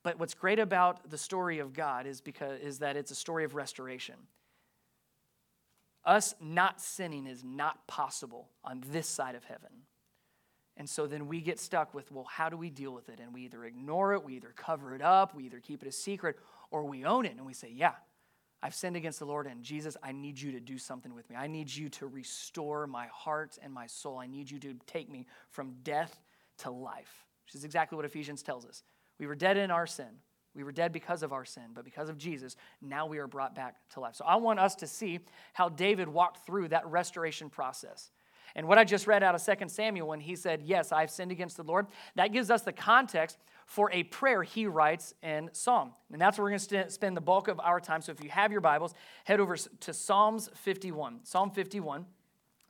But 0.02 0.18
what's 0.18 0.34
great 0.34 0.58
about 0.58 1.08
the 1.08 1.18
story 1.18 1.60
of 1.60 1.72
God 1.72 2.06
is 2.06 2.20
because 2.20 2.60
is 2.60 2.80
that 2.80 2.96
it's 2.96 3.12
a 3.12 3.14
story 3.14 3.44
of 3.44 3.54
restoration. 3.54 4.16
Us 6.04 6.34
not 6.40 6.80
sinning 6.80 7.26
is 7.26 7.44
not 7.44 7.86
possible 7.86 8.48
on 8.64 8.82
this 8.90 9.08
side 9.08 9.34
of 9.34 9.44
heaven. 9.44 9.70
And 10.76 10.88
so 10.88 11.06
then 11.06 11.28
we 11.28 11.40
get 11.40 11.60
stuck 11.60 11.94
with, 11.94 12.10
well, 12.10 12.26
how 12.28 12.48
do 12.48 12.56
we 12.56 12.70
deal 12.70 12.92
with 12.92 13.08
it? 13.08 13.20
And 13.20 13.32
we 13.32 13.42
either 13.42 13.64
ignore 13.64 14.14
it, 14.14 14.24
we 14.24 14.36
either 14.36 14.52
cover 14.56 14.94
it 14.94 15.02
up, 15.02 15.34
we 15.34 15.44
either 15.44 15.60
keep 15.60 15.82
it 15.82 15.88
a 15.88 15.92
secret, 15.92 16.38
or 16.70 16.84
we 16.84 17.04
own 17.04 17.26
it 17.26 17.36
and 17.36 17.44
we 17.44 17.52
say, 17.52 17.70
yeah, 17.70 17.92
I've 18.62 18.74
sinned 18.74 18.96
against 18.96 19.18
the 19.18 19.26
Lord, 19.26 19.46
and 19.46 19.62
Jesus, 19.62 19.96
I 20.02 20.12
need 20.12 20.40
you 20.40 20.52
to 20.52 20.60
do 20.60 20.78
something 20.78 21.14
with 21.14 21.28
me. 21.28 21.36
I 21.36 21.48
need 21.48 21.74
you 21.74 21.88
to 21.90 22.06
restore 22.06 22.86
my 22.86 23.06
heart 23.08 23.58
and 23.62 23.72
my 23.72 23.86
soul. 23.86 24.18
I 24.18 24.26
need 24.26 24.50
you 24.50 24.60
to 24.60 24.74
take 24.86 25.10
me 25.10 25.26
from 25.50 25.74
death 25.82 26.22
to 26.58 26.70
life 26.70 27.26
which 27.52 27.58
is 27.58 27.64
exactly 27.64 27.96
what 27.96 28.04
Ephesians 28.04 28.42
tells 28.42 28.64
us. 28.64 28.82
We 29.18 29.26
were 29.26 29.34
dead 29.34 29.58
in 29.58 29.70
our 29.70 29.86
sin. 29.86 30.08
We 30.54 30.64
were 30.64 30.72
dead 30.72 30.92
because 30.92 31.22
of 31.22 31.32
our 31.32 31.44
sin, 31.44 31.70
but 31.74 31.84
because 31.84 32.08
of 32.08 32.18
Jesus, 32.18 32.56
now 32.80 33.06
we 33.06 33.18
are 33.18 33.26
brought 33.26 33.54
back 33.54 33.76
to 33.90 34.00
life. 34.00 34.16
So 34.16 34.24
I 34.24 34.36
want 34.36 34.60
us 34.60 34.74
to 34.76 34.86
see 34.86 35.20
how 35.54 35.68
David 35.68 36.08
walked 36.08 36.44
through 36.44 36.68
that 36.68 36.86
restoration 36.86 37.48
process. 37.48 38.10
And 38.54 38.68
what 38.68 38.76
I 38.76 38.84
just 38.84 39.06
read 39.06 39.22
out 39.22 39.34
of 39.34 39.42
2 39.42 39.68
Samuel 39.68 40.08
when 40.08 40.20
he 40.20 40.36
said, 40.36 40.62
Yes, 40.62 40.92
I've 40.92 41.10
sinned 41.10 41.32
against 41.32 41.56
the 41.56 41.62
Lord, 41.62 41.86
that 42.16 42.32
gives 42.32 42.50
us 42.50 42.62
the 42.62 42.72
context 42.72 43.38
for 43.66 43.90
a 43.92 44.02
prayer 44.02 44.42
he 44.42 44.66
writes 44.66 45.14
in 45.22 45.48
Psalm. 45.52 45.92
And 46.12 46.20
that's 46.20 46.36
where 46.36 46.44
we're 46.44 46.50
going 46.50 46.84
to 46.84 46.90
spend 46.90 47.16
the 47.16 47.22
bulk 47.22 47.48
of 47.48 47.58
our 47.60 47.80
time. 47.80 48.02
So 48.02 48.12
if 48.12 48.22
you 48.22 48.28
have 48.28 48.52
your 48.52 48.60
Bibles, 48.60 48.92
head 49.24 49.40
over 49.40 49.56
to 49.56 49.92
Psalms 49.94 50.50
51. 50.54 51.20
Psalm 51.22 51.50
51 51.50 52.04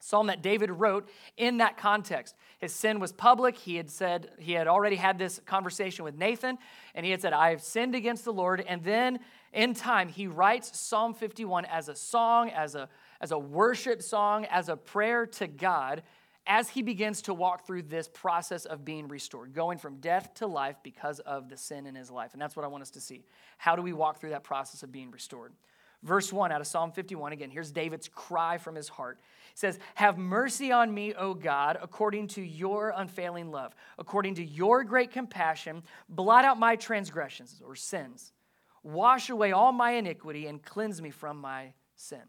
psalm 0.03 0.27
that 0.27 0.43
David 0.43 0.69
wrote 0.69 1.09
in 1.37 1.59
that 1.59 1.77
context. 1.77 2.35
His 2.59 2.75
sin 2.75 2.99
was 2.99 3.13
public. 3.13 3.57
He 3.57 3.77
had 3.77 3.89
said, 3.89 4.31
he 4.41 4.53
had 4.53 4.67
already 4.67 4.97
had 4.97 5.17
this 5.17 5.41
conversation 5.47 6.05
with 6.05 6.17
Nathan, 6.17 6.59
and 6.97 7.07
he 7.07 7.13
had 7.13 7.23
said, 7.23 7.33
I 7.33 7.51
have 7.51 7.63
sinned 7.63 7.95
against 7.95 8.25
the 8.25 8.33
Lord. 8.33 8.65
And 8.67 8.83
then 8.83 9.21
in 9.53 9.75
time, 9.75 10.09
he 10.09 10.27
writes 10.27 10.77
Psalm 10.77 11.15
51 11.15 11.67
as 11.67 11.89
a 11.89 11.95
song, 11.95 12.51
as 12.51 12.75
a, 12.75 12.89
as 13.21 13.31
a 13.31 13.39
worship 13.39 14.03
song, 14.03 14.45
as 14.47 14.69
a 14.69 14.77
prayer 14.77 15.25
to 15.25 15.47
God, 15.47 16.03
as 16.49 16.69
he 16.71 16.83
begins 16.83 17.23
to 17.23 17.33
walk 17.33 17.65
through 17.65 17.83
this 17.83 18.09
process 18.09 18.65
of 18.65 18.85
being 18.85 19.07
restored, 19.07 19.55
going 19.55 19.79
from 19.79 19.99
death 20.01 20.35
to 20.35 20.49
life 20.49 20.75
because 20.83 21.21
of 21.21 21.49
the 21.49 21.57
sin 21.57 21.87
in 21.87 21.95
his 21.95 22.11
life. 22.11 22.33
And 22.33 22.43
that's 22.43 22.57
what 22.57 22.65
I 22.65 22.69
want 22.69 22.83
us 22.83 22.91
to 22.91 23.01
see. 23.01 23.23
How 23.57 23.77
do 23.77 23.83
we 23.83 23.93
walk 23.93 24.19
through 24.19 24.31
that 24.31 24.43
process 24.43 24.83
of 24.83 24.91
being 24.91 25.13
restored? 25.13 25.53
Verse 26.03 26.33
1 26.33 26.51
out 26.51 26.61
of 26.61 26.67
Psalm 26.67 26.91
51, 26.91 27.33
again, 27.33 27.51
here's 27.51 27.71
David's 27.71 28.09
cry 28.09 28.59
from 28.59 28.75
his 28.75 28.89
heart. 28.89 29.21
He 29.53 29.59
says, 29.59 29.79
Have 29.95 30.19
mercy 30.19 30.73
on 30.73 30.93
me, 30.93 31.15
O 31.15 31.35
God, 31.35 31.79
according 31.81 32.29
to 32.29 32.43
your 32.43 32.93
unfailing 32.97 33.51
love, 33.51 33.75
according 33.99 34.35
to 34.37 34.45
your 34.45 34.83
great 34.83 35.13
compassion, 35.13 35.83
blot 36.09 36.45
out 36.45 36.59
my 36.59 36.75
transgressions 36.75 37.63
or 37.65 37.77
sins, 37.77 38.33
wash 38.83 39.31
away 39.31 39.53
all 39.53 39.71
my 39.71 39.93
iniquity, 39.93 40.47
and 40.49 40.63
cleanse 40.63 41.01
me 41.01 41.11
from 41.11 41.41
my 41.41 41.73
sin. 41.95 42.23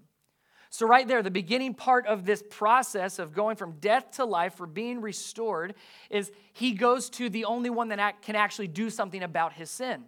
So, 0.69 0.87
right 0.87 1.07
there, 1.07 1.21
the 1.21 1.31
beginning 1.31 1.75
part 1.75 2.07
of 2.07 2.25
this 2.25 2.43
process 2.49 3.19
of 3.19 3.33
going 3.33 3.57
from 3.57 3.73
death 3.73 4.11
to 4.13 4.25
life 4.25 4.55
for 4.55 4.65
being 4.65 5.01
restored 5.01 5.75
is 6.09 6.31
he 6.51 6.73
goes 6.73 7.11
to 7.11 7.29
the 7.29 7.45
only 7.45 7.69
one 7.69 7.89
that 7.89 8.21
can 8.23 8.35
actually 8.35 8.67
do 8.67 8.89
something 8.89 9.21
about 9.21 9.53
his 9.53 9.69
sin. 9.69 10.05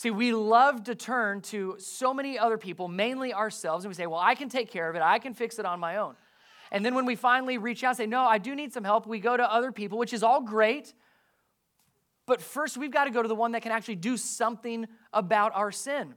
See, 0.00 0.10
we 0.10 0.32
love 0.32 0.84
to 0.84 0.94
turn 0.94 1.42
to 1.42 1.76
so 1.78 2.14
many 2.14 2.38
other 2.38 2.56
people, 2.56 2.88
mainly 2.88 3.34
ourselves, 3.34 3.84
and 3.84 3.90
we 3.90 3.94
say, 3.94 4.06
Well, 4.06 4.18
I 4.18 4.34
can 4.34 4.48
take 4.48 4.70
care 4.70 4.88
of 4.88 4.96
it, 4.96 5.02
I 5.02 5.18
can 5.18 5.34
fix 5.34 5.58
it 5.58 5.66
on 5.66 5.78
my 5.78 5.98
own. 5.98 6.14
And 6.72 6.82
then 6.82 6.94
when 6.94 7.04
we 7.04 7.16
finally 7.16 7.58
reach 7.58 7.84
out 7.84 7.90
and 7.90 7.96
say, 7.98 8.06
No, 8.06 8.22
I 8.22 8.38
do 8.38 8.54
need 8.54 8.72
some 8.72 8.82
help, 8.82 9.06
we 9.06 9.20
go 9.20 9.36
to 9.36 9.42
other 9.42 9.72
people, 9.72 9.98
which 9.98 10.14
is 10.14 10.22
all 10.22 10.40
great. 10.40 10.94
But 12.24 12.40
first, 12.40 12.78
we've 12.78 12.90
got 12.90 13.04
to 13.04 13.10
go 13.10 13.20
to 13.20 13.28
the 13.28 13.34
one 13.34 13.52
that 13.52 13.60
can 13.60 13.72
actually 13.72 13.96
do 13.96 14.16
something 14.16 14.86
about 15.12 15.54
our 15.54 15.70
sin. 15.70 16.14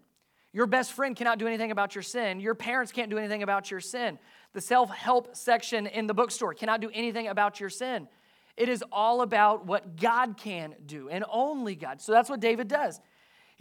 Your 0.53 0.65
best 0.65 0.93
friend 0.93 1.13
cannot 1.13 1.37
do 1.37 1.45
anything 1.45 1.71
about 1.71 1.93
your 1.93 2.03
sin. 2.03 2.39
Your 2.39 2.55
parents 2.55 2.93
can't 2.93 3.09
do 3.09 3.17
anything 3.17 3.43
about 3.43 3.69
your 3.69 3.81
sin. 3.81 4.17
The 4.53 4.61
self 4.61 4.91
help 4.91 5.35
section 5.35 5.87
in 5.87 6.07
the 6.07 6.13
bookstore 6.13 6.53
cannot 6.53 6.79
do 6.79 6.89
anything 6.93 7.27
about 7.27 7.59
your 7.59 7.69
sin. 7.69 8.07
It 8.55 8.69
is 8.69 8.81
all 8.93 9.23
about 9.23 9.65
what 9.65 9.97
God 9.97 10.37
can 10.37 10.73
do 10.85 11.09
and 11.09 11.25
only 11.29 11.75
God. 11.75 12.01
So 12.01 12.13
that's 12.13 12.29
what 12.29 12.39
David 12.39 12.69
does. 12.69 13.01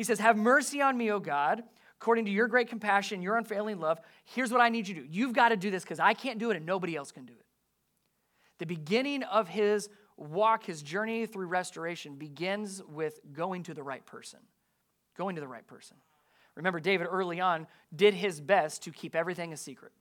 He 0.02 0.04
says, 0.04 0.18
Have 0.18 0.36
mercy 0.36 0.82
on 0.82 0.98
me, 0.98 1.12
O 1.12 1.20
God, 1.20 1.62
according 2.00 2.24
to 2.24 2.30
your 2.32 2.48
great 2.48 2.68
compassion, 2.68 3.22
your 3.22 3.36
unfailing 3.36 3.78
love. 3.78 4.00
Here's 4.24 4.50
what 4.50 4.60
I 4.60 4.68
need 4.68 4.88
you 4.88 4.96
to 4.96 5.00
do. 5.02 5.06
You've 5.08 5.32
got 5.32 5.50
to 5.50 5.56
do 5.56 5.70
this 5.70 5.84
because 5.84 6.00
I 6.00 6.12
can't 6.12 6.40
do 6.40 6.50
it 6.50 6.56
and 6.56 6.66
nobody 6.66 6.96
else 6.96 7.12
can 7.12 7.24
do 7.24 7.34
it. 7.34 7.46
The 8.58 8.66
beginning 8.66 9.22
of 9.22 9.46
his 9.46 9.88
walk, 10.16 10.64
his 10.64 10.82
journey 10.82 11.24
through 11.26 11.46
restoration, 11.46 12.16
begins 12.16 12.82
with 12.82 13.20
going 13.32 13.62
to 13.62 13.74
the 13.74 13.84
right 13.84 14.04
person. 14.04 14.40
Going 15.16 15.36
to 15.36 15.40
the 15.40 15.46
right 15.46 15.64
person. 15.68 15.96
Remember, 16.56 16.80
David 16.80 17.06
early 17.08 17.38
on 17.38 17.68
did 17.94 18.12
his 18.12 18.40
best 18.40 18.82
to 18.82 18.90
keep 18.90 19.14
everything 19.14 19.52
a 19.52 19.56
secret. 19.56 19.92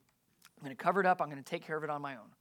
I'm 0.58 0.66
going 0.66 0.76
to 0.76 0.84
cover 0.84 1.00
it 1.00 1.06
up, 1.06 1.22
I'm 1.22 1.30
going 1.30 1.44
to 1.44 1.48
take 1.48 1.64
care 1.64 1.78
of 1.78 1.84
it 1.84 1.92
on 1.92 2.02
my 2.02 2.14
own. 2.14 2.32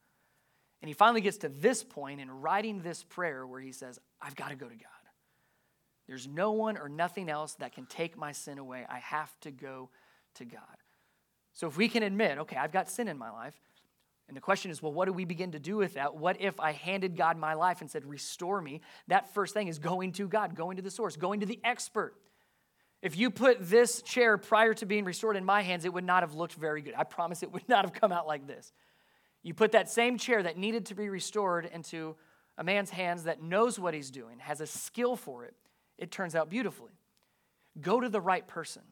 And 0.81 0.89
he 0.89 0.95
finally 0.95 1.21
gets 1.21 1.37
to 1.39 1.51
this 1.51 1.85
point 1.85 2.23
in 2.23 2.31
writing 2.31 2.81
this 2.81 3.05
prayer 3.05 3.47
where 3.47 3.61
he 3.61 3.73
says, 3.73 3.99
I've 4.19 4.35
got 4.35 4.49
to 4.49 4.57
go 4.57 4.67
to 4.67 4.75
God. 4.75 5.00
There's 6.11 6.27
no 6.27 6.51
one 6.51 6.77
or 6.77 6.89
nothing 6.89 7.29
else 7.29 7.53
that 7.61 7.73
can 7.73 7.87
take 7.87 8.19
my 8.19 8.33
sin 8.33 8.59
away. 8.59 8.85
I 8.91 8.99
have 8.99 9.31
to 9.43 9.53
go 9.53 9.91
to 10.35 10.45
God. 10.45 10.61
So 11.53 11.69
if 11.69 11.77
we 11.77 11.89
can 11.89 12.03
admit, 12.03 12.39
okay, 12.39 12.57
I've 12.57 12.73
got 12.73 12.91
sin 12.91 13.07
in 13.07 13.17
my 13.17 13.31
life, 13.31 13.55
and 14.27 14.37
the 14.37 14.41
question 14.41 14.73
is, 14.73 14.83
well, 14.83 14.93
what 14.93 15.05
do 15.05 15.13
we 15.13 15.25
begin 15.25 15.53
to 15.53 15.61
do 15.61 15.77
with 15.77 15.95
that? 15.95 16.17
What 16.17 16.41
if 16.41 16.59
I 16.59 16.73
handed 16.73 17.17
God 17.17 17.39
my 17.39 17.55
life 17.55 17.81
and 17.81 17.89
said, 17.89 18.05
restore 18.05 18.61
me? 18.61 18.81
That 19.07 19.33
first 19.35 19.55
thing 19.55 19.69
is 19.69 19.79
going 19.79 20.11
to 20.15 20.27
God, 20.27 20.57
going 20.57 20.79
to 20.79 20.83
the 20.83 20.91
source, 20.91 21.15
going 21.17 21.39
to 21.41 21.47
the 21.47 21.61
expert. 21.63 22.17
If 23.03 23.17
you 23.17 23.31
put 23.31 23.59
this 23.61 24.03
chair 24.03 24.37
prior 24.37 24.75
to 24.75 24.87
being 24.87 25.05
restored 25.05 25.37
in 25.37 25.45
my 25.45 25.63
hands, 25.63 25.85
it 25.85 25.93
would 25.93 26.03
not 26.03 26.25
have 26.25 26.35
looked 26.35 26.55
very 26.55 26.83
good. 26.83 26.95
I 26.99 27.05
promise 27.05 27.45
it 27.45 27.53
would 27.53 27.69
not 27.69 27.85
have 27.85 27.95
come 27.95 28.11
out 28.11 28.27
like 28.27 28.49
this. 28.49 28.73
You 29.45 29.55
put 29.55 29.71
that 29.73 29.89
same 29.89 30.19
chair 30.19 30.43
that 30.43 30.59
needed 30.59 30.87
to 30.87 30.97
be 30.97 31.09
restored 31.09 31.71
into 31.73 32.17
a 32.59 32.65
man's 32.65 32.91
hands 32.91 33.23
that 33.25 33.41
knows 33.41 33.79
what 33.79 33.95
he's 33.95 34.11
doing, 34.11 34.41
has 34.41 34.61
a 34.61 34.67
skill 34.67 35.15
for 35.15 35.45
it, 35.45 35.55
it 36.01 36.11
turns 36.11 36.35
out 36.35 36.51
beautifully. 36.51 36.93
Go 37.81 38.01
to 38.01 38.09
the 38.09 38.21
right 38.21 38.47
person. 38.47 38.83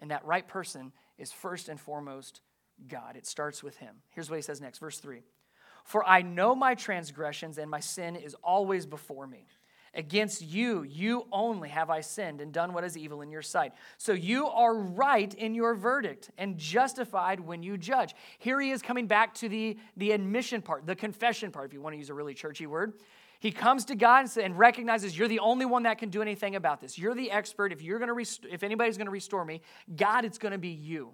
And 0.00 0.10
that 0.10 0.24
right 0.24 0.46
person 0.46 0.92
is 1.18 1.30
first 1.30 1.68
and 1.68 1.78
foremost 1.78 2.40
God. 2.88 3.16
It 3.16 3.26
starts 3.26 3.62
with 3.62 3.76
Him. 3.76 3.96
Here's 4.10 4.30
what 4.30 4.36
He 4.36 4.42
says 4.42 4.60
next, 4.60 4.78
verse 4.78 4.98
3 4.98 5.22
For 5.84 6.04
I 6.08 6.22
know 6.22 6.54
my 6.54 6.74
transgressions, 6.74 7.58
and 7.58 7.70
my 7.70 7.80
sin 7.80 8.16
is 8.16 8.34
always 8.42 8.86
before 8.86 9.26
me. 9.26 9.46
Against 9.94 10.40
you, 10.40 10.84
you 10.84 11.26
only 11.30 11.68
have 11.68 11.90
I 11.90 12.00
sinned 12.00 12.40
and 12.40 12.50
done 12.50 12.72
what 12.72 12.82
is 12.82 12.96
evil 12.96 13.20
in 13.20 13.30
your 13.30 13.42
sight. 13.42 13.74
So 13.98 14.14
you 14.14 14.46
are 14.46 14.74
right 14.74 15.32
in 15.34 15.54
your 15.54 15.74
verdict 15.74 16.30
and 16.38 16.56
justified 16.56 17.40
when 17.40 17.62
you 17.62 17.76
judge. 17.76 18.14
Here 18.38 18.58
he 18.58 18.70
is 18.70 18.80
coming 18.80 19.06
back 19.06 19.34
to 19.34 19.50
the, 19.50 19.76
the 19.98 20.12
admission 20.12 20.62
part, 20.62 20.86
the 20.86 20.96
confession 20.96 21.50
part, 21.50 21.66
if 21.66 21.74
you 21.74 21.82
want 21.82 21.92
to 21.92 21.98
use 21.98 22.08
a 22.08 22.14
really 22.14 22.32
churchy 22.32 22.66
word. 22.66 22.94
He 23.42 23.50
comes 23.50 23.86
to 23.86 23.96
God 23.96 24.28
and 24.36 24.56
recognizes 24.56 25.18
you're 25.18 25.26
the 25.26 25.40
only 25.40 25.66
one 25.66 25.82
that 25.82 25.98
can 25.98 26.10
do 26.10 26.22
anything 26.22 26.54
about 26.54 26.80
this. 26.80 26.96
You're 26.96 27.16
the 27.16 27.32
expert. 27.32 27.72
If 27.72 27.82
you're 27.82 27.98
going 27.98 28.06
to 28.06 28.14
rest- 28.14 28.46
if 28.48 28.62
anybody's 28.62 28.96
going 28.96 29.06
to 29.06 29.10
restore 29.10 29.44
me, 29.44 29.62
God, 29.96 30.24
it's 30.24 30.38
going 30.38 30.52
to 30.52 30.58
be 30.58 30.68
you. 30.68 31.10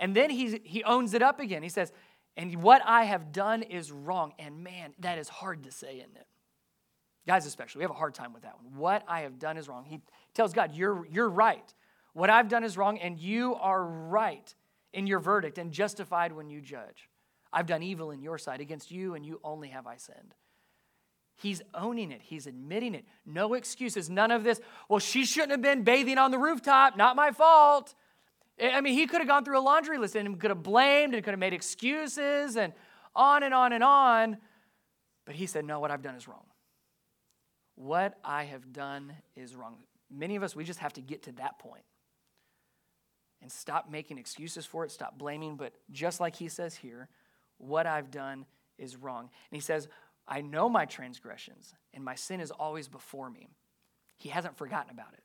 And 0.00 0.12
then 0.12 0.28
he, 0.28 0.60
he 0.64 0.82
owns 0.82 1.14
it 1.14 1.22
up 1.22 1.38
again. 1.38 1.62
He 1.62 1.68
says, 1.68 1.92
and 2.36 2.60
what 2.64 2.82
I 2.84 3.04
have 3.04 3.30
done 3.30 3.62
is 3.62 3.92
wrong. 3.92 4.32
And 4.40 4.64
man, 4.64 4.92
that 4.98 5.18
is 5.18 5.28
hard 5.28 5.62
to 5.62 5.70
say, 5.70 5.98
isn't 5.98 6.16
it? 6.16 6.26
Guys, 7.28 7.46
especially, 7.46 7.78
we 7.78 7.84
have 7.84 7.92
a 7.92 7.94
hard 7.94 8.14
time 8.14 8.32
with 8.32 8.42
that 8.42 8.56
one. 8.60 8.76
What 8.76 9.04
I 9.06 9.20
have 9.20 9.38
done 9.38 9.56
is 9.56 9.68
wrong. 9.68 9.84
He 9.84 10.00
tells 10.34 10.52
God, 10.52 10.74
You're, 10.74 11.06
you're 11.06 11.30
right. 11.30 11.72
What 12.12 12.28
I've 12.28 12.48
done 12.48 12.64
is 12.64 12.76
wrong, 12.76 12.98
and 12.98 13.20
you 13.20 13.54
are 13.54 13.84
right 13.84 14.52
in 14.92 15.06
your 15.06 15.20
verdict 15.20 15.58
and 15.58 15.70
justified 15.70 16.32
when 16.32 16.50
you 16.50 16.60
judge. 16.60 17.08
I've 17.52 17.66
done 17.66 17.84
evil 17.84 18.10
in 18.10 18.20
your 18.20 18.36
sight. 18.36 18.60
Against 18.60 18.90
you, 18.90 19.14
and 19.14 19.24
you 19.24 19.38
only 19.44 19.68
have 19.68 19.86
I 19.86 19.96
sinned. 19.96 20.34
He's 21.36 21.60
owning 21.74 22.12
it. 22.12 22.22
He's 22.22 22.46
admitting 22.46 22.94
it. 22.94 23.04
No 23.26 23.54
excuses. 23.54 24.08
None 24.08 24.30
of 24.30 24.42
this, 24.42 24.60
well, 24.88 24.98
she 24.98 25.26
shouldn't 25.26 25.50
have 25.50 25.62
been 25.62 25.82
bathing 25.82 26.16
on 26.16 26.30
the 26.30 26.38
rooftop. 26.38 26.96
Not 26.96 27.14
my 27.14 27.30
fault. 27.30 27.94
I 28.60 28.80
mean, 28.80 28.94
he 28.94 29.06
could 29.06 29.20
have 29.20 29.28
gone 29.28 29.44
through 29.44 29.58
a 29.58 29.60
laundry 29.60 29.98
list 29.98 30.16
and 30.16 30.40
could 30.40 30.50
have 30.50 30.62
blamed 30.62 31.14
and 31.14 31.22
could 31.22 31.32
have 31.32 31.38
made 31.38 31.52
excuses 31.52 32.56
and 32.56 32.72
on 33.14 33.42
and 33.42 33.52
on 33.52 33.74
and 33.74 33.84
on. 33.84 34.38
But 35.26 35.34
he 35.34 35.46
said, 35.46 35.66
No, 35.66 35.78
what 35.78 35.90
I've 35.90 36.00
done 36.00 36.14
is 36.14 36.26
wrong. 36.26 36.44
What 37.74 38.18
I 38.24 38.44
have 38.44 38.72
done 38.72 39.12
is 39.36 39.54
wrong. 39.54 39.76
Many 40.10 40.36
of 40.36 40.42
us, 40.42 40.56
we 40.56 40.64
just 40.64 40.78
have 40.78 40.94
to 40.94 41.02
get 41.02 41.24
to 41.24 41.32
that 41.32 41.58
point 41.58 41.84
and 43.42 43.52
stop 43.52 43.90
making 43.90 44.16
excuses 44.16 44.64
for 44.64 44.84
it, 44.84 44.90
stop 44.90 45.18
blaming. 45.18 45.56
But 45.56 45.74
just 45.90 46.18
like 46.18 46.36
he 46.36 46.48
says 46.48 46.74
here, 46.74 47.08
what 47.58 47.86
I've 47.86 48.10
done 48.10 48.46
is 48.78 48.96
wrong. 48.96 49.20
And 49.20 49.56
he 49.56 49.60
says, 49.60 49.88
I 50.28 50.40
know 50.40 50.68
my 50.68 50.84
transgressions, 50.84 51.74
and 51.94 52.04
my 52.04 52.14
sin 52.14 52.40
is 52.40 52.50
always 52.50 52.88
before 52.88 53.30
me. 53.30 53.48
He 54.16 54.28
hasn't 54.28 54.56
forgotten 54.56 54.90
about 54.90 55.12
it. 55.12 55.22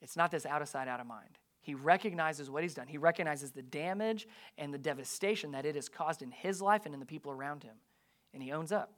It's 0.00 0.16
not 0.16 0.30
this 0.30 0.46
out 0.46 0.62
of 0.62 0.68
sight, 0.68 0.88
out 0.88 1.00
of 1.00 1.06
mind. 1.06 1.38
He 1.60 1.74
recognizes 1.74 2.50
what 2.50 2.62
he's 2.62 2.74
done. 2.74 2.88
He 2.88 2.98
recognizes 2.98 3.50
the 3.50 3.62
damage 3.62 4.26
and 4.56 4.72
the 4.72 4.78
devastation 4.78 5.52
that 5.52 5.66
it 5.66 5.74
has 5.74 5.88
caused 5.88 6.22
in 6.22 6.30
his 6.30 6.62
life 6.62 6.86
and 6.86 6.94
in 6.94 7.00
the 7.00 7.06
people 7.06 7.30
around 7.30 7.62
him. 7.62 7.76
And 8.32 8.42
he 8.42 8.52
owns 8.52 8.72
up 8.72 8.92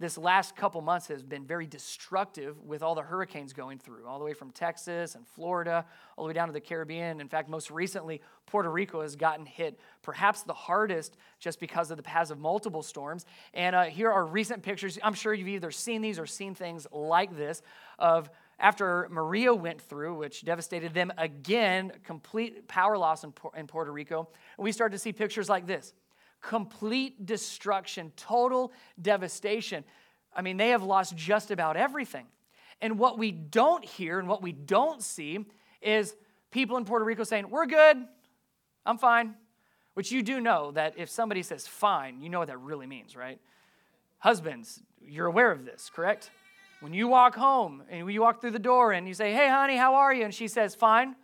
this 0.00 0.18
last 0.18 0.56
couple 0.56 0.80
months 0.80 1.06
has 1.06 1.22
been 1.22 1.46
very 1.46 1.66
destructive 1.66 2.60
with 2.60 2.82
all 2.82 2.96
the 2.96 3.02
hurricanes 3.02 3.52
going 3.52 3.78
through, 3.78 4.06
all 4.06 4.18
the 4.18 4.24
way 4.24 4.34
from 4.34 4.50
Texas 4.50 5.14
and 5.14 5.26
Florida, 5.26 5.84
all 6.16 6.24
the 6.24 6.28
way 6.28 6.34
down 6.34 6.48
to 6.48 6.52
the 6.52 6.60
Caribbean. 6.60 7.20
In 7.20 7.28
fact, 7.28 7.48
most 7.48 7.70
recently, 7.70 8.20
Puerto 8.46 8.70
Rico 8.70 9.02
has 9.02 9.14
gotten 9.14 9.46
hit 9.46 9.78
perhaps 10.02 10.42
the 10.42 10.52
hardest 10.52 11.16
just 11.38 11.60
because 11.60 11.92
of 11.92 11.96
the 11.96 12.02
paths 12.02 12.32
of 12.32 12.38
multiple 12.38 12.82
storms. 12.82 13.24
And 13.54 13.76
uh, 13.76 13.84
here 13.84 14.10
are 14.10 14.26
recent 14.26 14.64
pictures. 14.64 14.98
I'm 15.02 15.14
sure 15.14 15.32
you've 15.32 15.48
either 15.48 15.70
seen 15.70 16.02
these 16.02 16.18
or 16.18 16.26
seen 16.26 16.56
things 16.56 16.88
like 16.90 17.36
this 17.36 17.62
of 17.98 18.30
after 18.58 19.08
Maria 19.10 19.54
went 19.54 19.80
through, 19.80 20.16
which 20.16 20.44
devastated 20.44 20.92
them 20.92 21.12
again, 21.18 21.92
complete 22.04 22.66
power 22.66 22.98
loss 22.98 23.22
in, 23.22 23.32
in 23.56 23.66
Puerto 23.66 23.92
Rico. 23.92 24.28
And 24.58 24.64
we 24.64 24.72
started 24.72 24.96
to 24.96 24.98
see 24.98 25.12
pictures 25.12 25.48
like 25.48 25.66
this 25.66 25.92
complete 26.48 27.24
destruction, 27.26 28.12
total 28.16 28.72
devastation. 29.00 29.84
I 30.34 30.42
mean, 30.42 30.56
they 30.56 30.70
have 30.70 30.82
lost 30.82 31.16
just 31.16 31.50
about 31.50 31.76
everything. 31.76 32.26
And 32.80 32.98
what 32.98 33.18
we 33.18 33.30
don't 33.30 33.84
hear 33.84 34.18
and 34.18 34.28
what 34.28 34.42
we 34.42 34.52
don't 34.52 35.02
see 35.02 35.44
is 35.80 36.14
people 36.50 36.76
in 36.76 36.84
Puerto 36.84 37.04
Rico 37.04 37.24
saying, 37.24 37.48
We're 37.48 37.66
good, 37.66 37.96
I'm 38.84 38.98
fine. 38.98 39.34
Which 39.94 40.10
you 40.10 40.22
do 40.22 40.40
know 40.40 40.72
that 40.72 40.94
if 40.96 41.08
somebody 41.08 41.42
says 41.42 41.68
fine, 41.68 42.20
you 42.20 42.28
know 42.28 42.40
what 42.40 42.48
that 42.48 42.58
really 42.58 42.86
means, 42.86 43.14
right? 43.14 43.38
Husbands, 44.18 44.82
you're 45.00 45.26
aware 45.26 45.52
of 45.52 45.64
this, 45.64 45.88
correct? 45.94 46.30
When 46.80 46.92
you 46.92 47.06
walk 47.06 47.36
home 47.36 47.84
and 47.88 48.10
you 48.12 48.20
walk 48.20 48.40
through 48.40 48.50
the 48.50 48.58
door 48.58 48.92
and 48.92 49.06
you 49.06 49.14
say, 49.14 49.32
Hey, 49.32 49.48
honey, 49.48 49.76
how 49.76 49.94
are 49.94 50.12
you? 50.12 50.24
And 50.24 50.34
she 50.34 50.48
says, 50.48 50.74
Fine. 50.74 51.16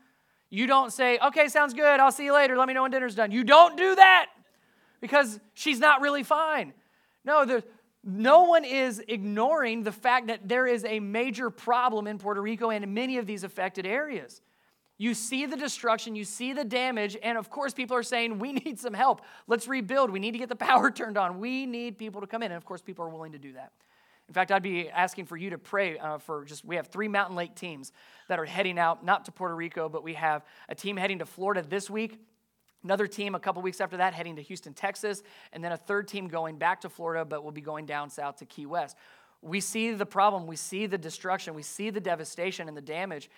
You 0.48 0.66
don't 0.66 0.92
say, 0.92 1.18
Okay, 1.18 1.48
sounds 1.48 1.74
good. 1.74 2.00
I'll 2.00 2.12
see 2.12 2.24
you 2.24 2.32
later. 2.32 2.56
Let 2.56 2.68
me 2.68 2.74
know 2.74 2.82
when 2.82 2.90
dinner's 2.90 3.16
done. 3.16 3.32
You 3.32 3.44
don't 3.44 3.76
do 3.76 3.96
that 3.96 4.28
because 5.00 5.40
she's 5.54 5.78
not 5.78 6.00
really 6.00 6.22
fine. 6.22 6.72
No, 7.24 7.60
no 8.02 8.44
one 8.44 8.64
is 8.64 9.02
ignoring 9.06 9.82
the 9.82 9.92
fact 9.92 10.28
that 10.28 10.48
there 10.48 10.66
is 10.66 10.84
a 10.84 11.00
major 11.00 11.50
problem 11.50 12.06
in 12.06 12.18
Puerto 12.18 12.40
Rico 12.40 12.70
and 12.70 12.84
in 12.84 12.94
many 12.94 13.18
of 13.18 13.26
these 13.26 13.44
affected 13.44 13.86
areas. 13.86 14.40
You 14.96 15.14
see 15.14 15.46
the 15.46 15.56
destruction, 15.56 16.14
you 16.14 16.24
see 16.24 16.52
the 16.52 16.64
damage, 16.64 17.16
and 17.22 17.38
of 17.38 17.48
course, 17.48 17.72
people 17.72 17.96
are 17.96 18.02
saying, 18.02 18.38
We 18.38 18.52
need 18.64 18.78
some 18.78 18.92
help. 18.92 19.22
Let's 19.46 19.66
rebuild. 19.66 20.10
We 20.10 20.20
need 20.20 20.32
to 20.32 20.38
get 20.38 20.48
the 20.48 20.56
power 20.70 20.90
turned 20.90 21.16
on. 21.16 21.40
We 21.40 21.66
need 21.66 21.98
people 21.98 22.20
to 22.20 22.26
come 22.26 22.42
in. 22.42 22.52
And 22.52 22.56
of 22.58 22.64
course, 22.64 22.82
people 22.82 23.04
are 23.04 23.08
willing 23.08 23.32
to 23.32 23.38
do 23.38 23.54
that. 23.54 23.72
In 24.28 24.34
fact, 24.34 24.52
I'd 24.52 24.62
be 24.62 24.88
asking 24.88 25.24
for 25.24 25.36
you 25.36 25.50
to 25.50 25.58
pray 25.58 25.98
uh, 25.98 26.18
for 26.18 26.44
just, 26.44 26.64
we 26.64 26.76
have 26.76 26.86
three 26.86 27.08
Mountain 27.08 27.34
Lake 27.34 27.56
teams 27.56 27.92
that 28.28 28.38
are 28.38 28.44
heading 28.44 28.78
out, 28.78 29.04
not 29.04 29.24
to 29.24 29.32
Puerto 29.32 29.56
Rico, 29.56 29.88
but 29.88 30.04
we 30.04 30.14
have 30.14 30.44
a 30.68 30.74
team 30.74 30.96
heading 30.96 31.18
to 31.18 31.26
Florida 31.26 31.62
this 31.68 31.90
week. 31.90 32.20
Another 32.82 33.06
team 33.06 33.34
a 33.34 33.40
couple 33.40 33.60
weeks 33.62 33.80
after 33.80 33.98
that 33.98 34.14
heading 34.14 34.36
to 34.36 34.42
Houston, 34.42 34.72
Texas, 34.72 35.22
and 35.52 35.62
then 35.62 35.72
a 35.72 35.76
third 35.76 36.08
team 36.08 36.28
going 36.28 36.56
back 36.56 36.80
to 36.80 36.88
Florida, 36.88 37.24
but 37.24 37.44
will 37.44 37.50
be 37.50 37.60
going 37.60 37.84
down 37.84 38.08
south 38.08 38.36
to 38.36 38.46
Key 38.46 38.66
West. 38.66 38.96
We 39.42 39.60
see 39.60 39.92
the 39.92 40.06
problem, 40.06 40.46
we 40.46 40.56
see 40.56 40.86
the 40.86 40.98
destruction, 40.98 41.54
we 41.54 41.62
see 41.62 41.90
the 41.90 42.00
devastation 42.00 42.68
and 42.68 42.76
the 42.76 42.82
damage, 42.82 43.30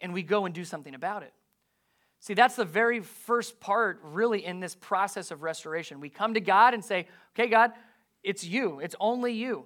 and 0.00 0.12
we 0.12 0.22
go 0.22 0.46
and 0.46 0.54
do 0.54 0.64
something 0.64 0.94
about 0.94 1.22
it. 1.22 1.32
See, 2.20 2.34
that's 2.34 2.54
the 2.54 2.64
very 2.64 3.00
first 3.00 3.58
part, 3.58 4.00
really, 4.04 4.44
in 4.44 4.60
this 4.60 4.76
process 4.76 5.32
of 5.32 5.42
restoration. 5.42 5.98
We 5.98 6.08
come 6.08 6.34
to 6.34 6.40
God 6.40 6.72
and 6.72 6.84
say, 6.84 7.08
Okay, 7.34 7.48
God, 7.48 7.72
it's 8.22 8.44
you, 8.44 8.78
it's 8.80 8.94
only 9.00 9.32
you. 9.32 9.64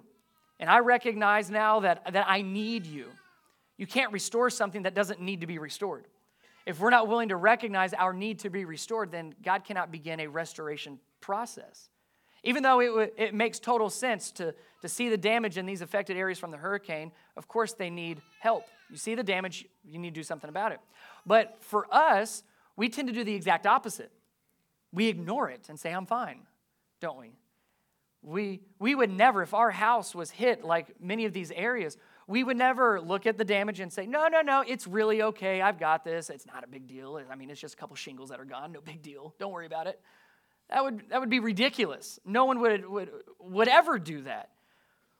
And 0.59 0.69
I 0.69 0.79
recognize 0.79 1.51
now 1.51 1.81
that, 1.81 2.13
that 2.13 2.25
I 2.27 2.41
need 2.41 2.87
you. 2.87 3.11
You 3.77 3.85
can't 3.85 4.11
restore 4.11 4.49
something 4.49 4.83
that 4.83 4.95
doesn't 4.95 5.21
need 5.21 5.41
to 5.41 5.47
be 5.47 5.59
restored. 5.59 6.05
If 6.67 6.81
we're 6.81 6.89
not 6.89 7.07
willing 7.07 7.29
to 7.29 7.37
recognize 7.37 7.93
our 7.93 8.11
need 8.11 8.39
to 8.39 8.49
be 8.49 8.65
restored, 8.65 9.09
then 9.09 9.33
God 9.41 9.63
cannot 9.63 9.89
begin 9.89 10.19
a 10.19 10.27
restoration 10.27 10.99
process. 11.21 11.89
Even 12.43 12.61
though 12.61 12.81
it, 12.81 13.13
it 13.17 13.33
makes 13.33 13.57
total 13.57 13.89
sense 13.89 14.31
to, 14.31 14.53
to 14.81 14.89
see 14.89 15.07
the 15.07 15.15
damage 15.15 15.57
in 15.57 15.65
these 15.65 15.81
affected 15.81 16.17
areas 16.17 16.37
from 16.37 16.51
the 16.51 16.57
hurricane, 16.57 17.13
of 17.37 17.47
course 17.47 17.71
they 17.71 17.89
need 17.89 18.21
help. 18.41 18.65
You 18.89 18.97
see 18.97 19.15
the 19.15 19.23
damage, 19.23 19.65
you 19.85 19.97
need 19.97 20.13
to 20.13 20.19
do 20.19 20.23
something 20.23 20.49
about 20.49 20.73
it. 20.73 20.81
But 21.25 21.55
for 21.61 21.87
us, 21.89 22.43
we 22.75 22.89
tend 22.89 23.07
to 23.07 23.13
do 23.13 23.23
the 23.23 23.33
exact 23.33 23.65
opposite. 23.65 24.11
We 24.91 25.07
ignore 25.07 25.49
it 25.49 25.67
and 25.69 25.79
say, 25.79 25.93
I'm 25.93 26.05
fine, 26.05 26.41
don't 26.99 27.17
we? 27.17 27.31
We, 28.21 28.59
we 28.77 28.93
would 28.93 29.09
never, 29.09 29.41
if 29.41 29.53
our 29.53 29.71
house 29.71 30.13
was 30.13 30.31
hit 30.31 30.65
like 30.65 31.01
many 31.01 31.23
of 31.23 31.31
these 31.31 31.49
areas, 31.51 31.95
we 32.27 32.43
would 32.43 32.57
never 32.57 32.99
look 32.99 33.25
at 33.25 33.37
the 33.37 33.45
damage 33.45 33.79
and 33.79 33.91
say, 33.91 34.05
no, 34.05 34.27
no, 34.27 34.41
no, 34.41 34.63
it's 34.67 34.85
really 34.85 35.21
okay. 35.21 35.61
I've 35.61 35.79
got 35.79 36.03
this. 36.03 36.29
It's 36.29 36.45
not 36.45 36.63
a 36.63 36.67
big 36.67 36.85
deal. 36.85 37.19
I 37.31 37.35
mean, 37.35 37.49
it's 37.49 37.61
just 37.61 37.75
a 37.75 37.77
couple 37.77 37.95
shingles 37.95 38.29
that 38.29 38.39
are 38.39 38.45
gone. 38.45 38.73
No 38.73 38.81
big 38.81 39.01
deal. 39.01 39.33
Don't 39.39 39.53
worry 39.53 39.65
about 39.65 39.87
it. 39.87 39.99
That 40.69 40.83
would, 40.83 41.09
that 41.09 41.21
would 41.21 41.29
be 41.29 41.39
ridiculous. 41.39 42.19
No 42.25 42.43
one 42.43 42.59
would, 42.59 42.85
would, 42.85 43.09
would 43.39 43.69
ever 43.69 43.97
do 43.97 44.23
that. 44.23 44.49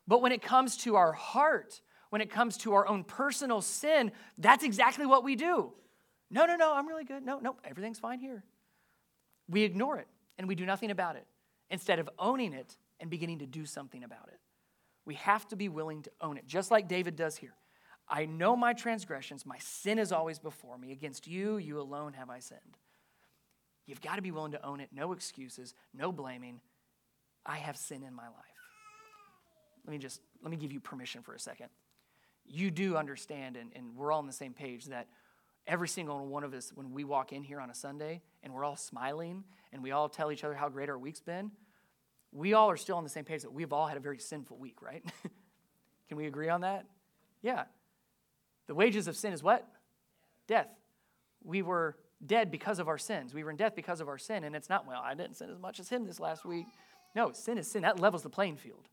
But 0.05 0.21
when 0.21 0.33
it 0.33 0.41
comes 0.41 0.75
to 0.77 0.97
our 0.97 1.13
heart, 1.13 1.79
when 2.09 2.21
it 2.21 2.29
comes 2.29 2.57
to 2.57 2.73
our 2.73 2.85
own 2.85 3.05
personal 3.05 3.61
sin, 3.61 4.11
that's 4.37 4.65
exactly 4.65 5.05
what 5.05 5.23
we 5.23 5.35
do. 5.35 5.71
No, 6.29 6.45
no, 6.45 6.57
no, 6.57 6.73
I'm 6.73 6.87
really 6.87 7.05
good. 7.05 7.25
No, 7.25 7.39
no, 7.39 7.55
everything's 7.63 7.99
fine 7.99 8.19
here. 8.19 8.43
We 9.47 9.63
ignore 9.63 9.97
it 9.97 10.07
and 10.37 10.45
we 10.45 10.55
do 10.55 10.65
nothing 10.65 10.91
about 10.91 11.15
it 11.15 11.25
instead 11.69 11.99
of 11.99 12.09
owning 12.19 12.51
it 12.51 12.75
and 12.99 13.09
beginning 13.09 13.39
to 13.39 13.45
do 13.45 13.65
something 13.65 14.03
about 14.03 14.27
it. 14.27 14.39
We 15.07 15.15
have 15.15 15.47
to 15.47 15.55
be 15.55 15.69
willing 15.69 16.03
to 16.03 16.11
own 16.21 16.37
it, 16.37 16.45
just 16.45 16.69
like 16.69 16.87
David 16.87 17.15
does 17.15 17.35
here. 17.35 17.55
I 18.07 18.25
know 18.25 18.55
my 18.55 18.73
transgressions, 18.73 19.45
my 19.45 19.57
sin 19.57 19.97
is 19.97 20.11
always 20.11 20.37
before 20.37 20.77
me. 20.77 20.91
Against 20.91 21.27
you, 21.27 21.57
you 21.57 21.81
alone 21.81 22.13
have 22.13 22.29
I 22.29 22.39
sinned. 22.39 22.77
You've 23.87 24.01
got 24.01 24.17
to 24.17 24.21
be 24.21 24.31
willing 24.31 24.51
to 24.51 24.63
own 24.65 24.79
it. 24.79 24.89
No 24.93 25.13
excuses, 25.13 25.73
no 25.93 26.11
blaming. 26.11 26.61
I 27.45 27.57
have 27.57 27.75
sin 27.75 28.03
in 28.03 28.13
my 28.13 28.27
life. 28.27 28.35
Let 29.85 29.91
me 29.91 29.97
just 29.97 30.21
let 30.43 30.51
me 30.51 30.57
give 30.57 30.71
you 30.71 30.79
permission 30.79 31.23
for 31.23 31.33
a 31.33 31.39
second 31.39 31.69
you 32.47 32.71
do 32.71 32.95
understand, 32.95 33.57
and, 33.57 33.71
and 33.75 33.95
we're 33.95 34.11
all 34.11 34.19
on 34.19 34.27
the 34.27 34.33
same 34.33 34.53
page, 34.53 34.85
that 34.85 35.07
every 35.65 35.87
single 35.87 36.25
one 36.25 36.43
of 36.43 36.53
us, 36.53 36.71
when 36.73 36.91
we 36.91 37.03
walk 37.03 37.33
in 37.33 37.43
here 37.43 37.59
on 37.59 37.69
a 37.69 37.75
Sunday 37.75 38.21
and 38.41 38.53
we're 38.53 38.63
all 38.63 38.77
smiling 38.77 39.43
and 39.73 39.83
we 39.83 39.91
all 39.91 40.07
tell 40.07 40.31
each 40.31 40.43
other 40.43 40.55
how 40.55 40.69
great 40.69 40.89
our 40.89 40.97
week's 40.97 41.19
been, 41.19 41.51
we 42.31 42.53
all 42.53 42.69
are 42.69 42.77
still 42.77 42.97
on 42.97 43.03
the 43.03 43.09
same 43.09 43.23
page 43.23 43.41
that 43.41 43.53
we've 43.53 43.73
all 43.73 43.87
had 43.87 43.97
a 43.97 43.99
very 43.99 44.19
sinful 44.19 44.57
week, 44.57 44.81
right? 44.81 45.03
Can 46.07 46.17
we 46.17 46.27
agree 46.27 46.49
on 46.49 46.61
that? 46.61 46.85
Yeah. 47.41 47.63
The 48.67 48.75
wages 48.75 49.07
of 49.07 49.15
sin 49.15 49.33
is 49.33 49.41
what? 49.41 49.67
Death. 50.47 50.69
We 51.43 51.61
were 51.61 51.95
dead 52.25 52.51
because 52.51 52.79
of 52.79 52.87
our 52.87 52.97
sins. 52.97 53.33
We 53.33 53.43
were 53.43 53.51
in 53.51 53.57
death 53.57 53.75
because 53.75 54.01
of 54.01 54.07
our 54.07 54.17
sin, 54.17 54.43
and 54.43 54.55
it's 54.55 54.69
not, 54.69 54.87
well, 54.87 55.01
I 55.03 55.13
didn't 55.13 55.35
sin 55.35 55.49
as 55.49 55.59
much 55.59 55.79
as 55.79 55.89
him 55.89 56.05
this 56.05 56.19
last 56.19 56.45
week. 56.45 56.65
No, 57.15 57.31
sin 57.31 57.57
is 57.57 57.69
sin. 57.69 57.83
That 57.83 57.99
levels 57.99 58.23
the 58.23 58.29
playing 58.29 58.57
field. 58.57 58.87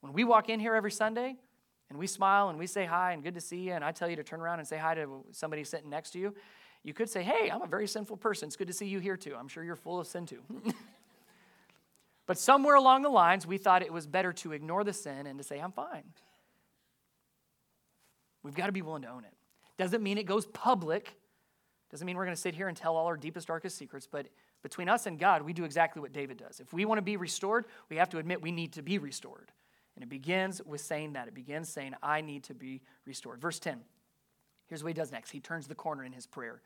When 0.00 0.12
we 0.12 0.24
walk 0.24 0.48
in 0.48 0.60
here 0.60 0.74
every 0.74 0.90
Sunday, 0.90 1.36
and 1.90 1.98
we 1.98 2.06
smile 2.06 2.48
and 2.48 2.58
we 2.58 2.66
say 2.66 2.84
hi 2.84 3.12
and 3.12 3.22
good 3.22 3.34
to 3.34 3.40
see 3.40 3.58
you, 3.58 3.72
and 3.72 3.84
I 3.84 3.92
tell 3.92 4.08
you 4.08 4.16
to 4.16 4.24
turn 4.24 4.40
around 4.40 4.58
and 4.58 4.68
say 4.68 4.76
hi 4.76 4.94
to 4.94 5.24
somebody 5.32 5.64
sitting 5.64 5.90
next 5.90 6.10
to 6.10 6.18
you, 6.18 6.34
you 6.82 6.92
could 6.92 7.08
say, 7.08 7.22
Hey, 7.22 7.50
I'm 7.50 7.62
a 7.62 7.66
very 7.66 7.86
sinful 7.86 8.18
person. 8.18 8.48
It's 8.48 8.56
good 8.56 8.66
to 8.66 8.72
see 8.72 8.86
you 8.86 8.98
here 8.98 9.16
too. 9.16 9.34
I'm 9.38 9.48
sure 9.48 9.64
you're 9.64 9.76
full 9.76 10.00
of 10.00 10.06
sin 10.06 10.26
too. 10.26 10.42
but 12.26 12.38
somewhere 12.38 12.74
along 12.74 13.02
the 13.02 13.10
lines, 13.10 13.46
we 13.46 13.58
thought 13.58 13.82
it 13.82 13.92
was 13.92 14.06
better 14.06 14.32
to 14.32 14.52
ignore 14.52 14.84
the 14.84 14.92
sin 14.92 15.26
and 15.26 15.38
to 15.38 15.44
say, 15.44 15.58
I'm 15.58 15.72
fine. 15.72 16.04
We've 18.42 18.54
got 18.54 18.66
to 18.66 18.72
be 18.72 18.82
willing 18.82 19.02
to 19.02 19.08
own 19.08 19.24
it. 19.24 19.34
Doesn't 19.78 20.02
mean 20.02 20.18
it 20.18 20.26
goes 20.26 20.46
public. 20.46 21.16
Doesn't 21.90 22.06
mean 22.06 22.16
we're 22.16 22.24
going 22.24 22.36
to 22.36 22.40
sit 22.40 22.54
here 22.54 22.68
and 22.68 22.76
tell 22.76 22.96
all 22.96 23.06
our 23.06 23.16
deepest, 23.16 23.48
darkest 23.48 23.76
secrets, 23.76 24.06
but 24.10 24.26
between 24.62 24.88
us 24.88 25.06
and 25.06 25.18
God, 25.18 25.42
we 25.42 25.52
do 25.52 25.64
exactly 25.64 26.00
what 26.00 26.12
David 26.12 26.38
does. 26.38 26.58
If 26.58 26.72
we 26.72 26.86
want 26.86 26.98
to 26.98 27.02
be 27.02 27.16
restored, 27.16 27.66
we 27.90 27.96
have 27.96 28.08
to 28.10 28.18
admit 28.18 28.40
we 28.40 28.50
need 28.50 28.72
to 28.72 28.82
be 28.82 28.98
restored. 28.98 29.52
And 29.94 30.02
it 30.02 30.08
begins 30.08 30.62
with 30.64 30.80
saying 30.80 31.12
that. 31.12 31.28
It 31.28 31.34
begins 31.34 31.68
saying, 31.68 31.94
I 32.02 32.20
need 32.20 32.44
to 32.44 32.54
be 32.54 32.80
restored. 33.06 33.40
Verse 33.40 33.58
10. 33.58 33.80
Here's 34.66 34.82
what 34.82 34.88
he 34.88 34.94
does 34.94 35.12
next. 35.12 35.30
He 35.30 35.40
turns 35.40 35.66
the 35.66 35.74
corner 35.74 36.02
in 36.02 36.12
his 36.12 36.26
prayer. 36.26 36.62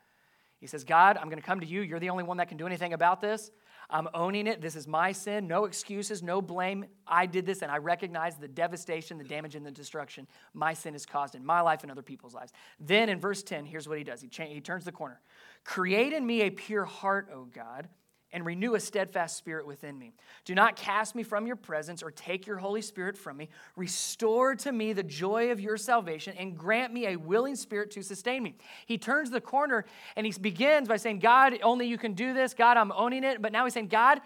He 0.61 0.67
says, 0.67 0.85
God, 0.85 1.17
I'm 1.17 1.29
going 1.29 1.41
to 1.41 1.47
come 1.47 1.61
to 1.61 1.67
you. 1.67 1.83
You're 1.83 2.01
the 2.01 2.11
only 2.11 2.25
one 2.25 2.39
that 2.39 2.49
can 2.49 2.57
do 2.57 2.67
anything 2.67 2.93
about 2.93 3.21
this. 3.21 3.51
I'm 3.91 4.09
owning 4.13 4.47
it. 4.47 4.61
This 4.61 4.77
is 4.77 4.87
my 4.87 5.13
sin. 5.13 5.49
No 5.49 5.65
excuses, 5.65 6.23
no 6.23 6.43
blame. 6.43 6.85
I 7.07 7.27
did 7.27 7.47
this, 7.47 7.63
and 7.63 7.73
I 7.73 7.79
recognize 7.79 8.37
the 8.37 8.49
devastation, 8.49 9.17
the 9.17 9.25
damage, 9.25 9.55
and 9.55 9.65
the 9.65 9.71
destruction 9.71 10.27
my 10.53 10.75
sin 10.75 10.93
has 10.93 11.07
caused 11.07 11.35
in 11.35 11.45
my 11.45 11.61
life 11.63 11.83
and 11.83 11.91
other 11.91 12.03
people's 12.03 12.35
lives. 12.35 12.53
Then 12.79 13.09
in 13.09 13.19
verse 13.19 13.43
10, 13.43 13.65
here's 13.65 13.89
what 13.89 13.99
he 13.99 14.05
does 14.05 14.21
he, 14.21 14.29
cha- 14.29 14.45
he 14.45 14.61
turns 14.61 14.85
the 14.85 14.93
corner. 14.93 15.21
Create 15.65 16.13
in 16.13 16.27
me 16.27 16.43
a 16.43 16.51
pure 16.51 16.85
heart, 16.85 17.29
O 17.33 17.45
God 17.45 17.89
and 18.33 18.45
renew 18.45 18.75
a 18.75 18.81
steadfast 18.81 19.37
spirit 19.37 19.67
within 19.67 19.99
me. 19.99 20.13
Do 20.45 20.55
not 20.55 20.77
cast 20.77 21.15
me 21.15 21.23
from 21.23 21.47
your 21.47 21.57
presence 21.57 22.03
or 22.03 22.11
take 22.11 22.47
your 22.47 22.59
Holy 22.59 22.83
Spirit 22.83 23.17
from 23.17 23.37
me. 23.37 23.49
Restore 23.77 24.55
to 24.57 24.73
me 24.73 24.93
the 24.93 25.03
joy 25.03 25.51
of 25.51 25.61
your 25.61 25.77
salvation 25.77 26.35
and 26.37 26.57
grant 26.57 26.93
me 26.93 27.07
a 27.07 27.17
willing 27.17 27.57
spirit 27.57 27.91
to 27.93 28.03
sustain 28.03 28.43
me. 28.43 28.57
He 28.87 28.99
turns 28.99 29.31
the 29.31 29.41
corner 29.41 29.87
and 30.17 30.27
he 30.27 30.33
begins 30.33 30.89
by 30.89 30.97
saying, 30.97 31.21
God, 31.21 31.59
only 31.63 31.87
you 31.87 31.97
can 31.97 32.13
do 32.13 32.35
this. 32.35 32.55
God, 32.55 32.77
I'm 32.77 32.93
owning 32.93 33.25
it. 33.25 33.41
But 33.41 33.53
now 33.53 33.65
he's 33.65 33.75
saying, 33.75 33.89
God, 33.89 34.21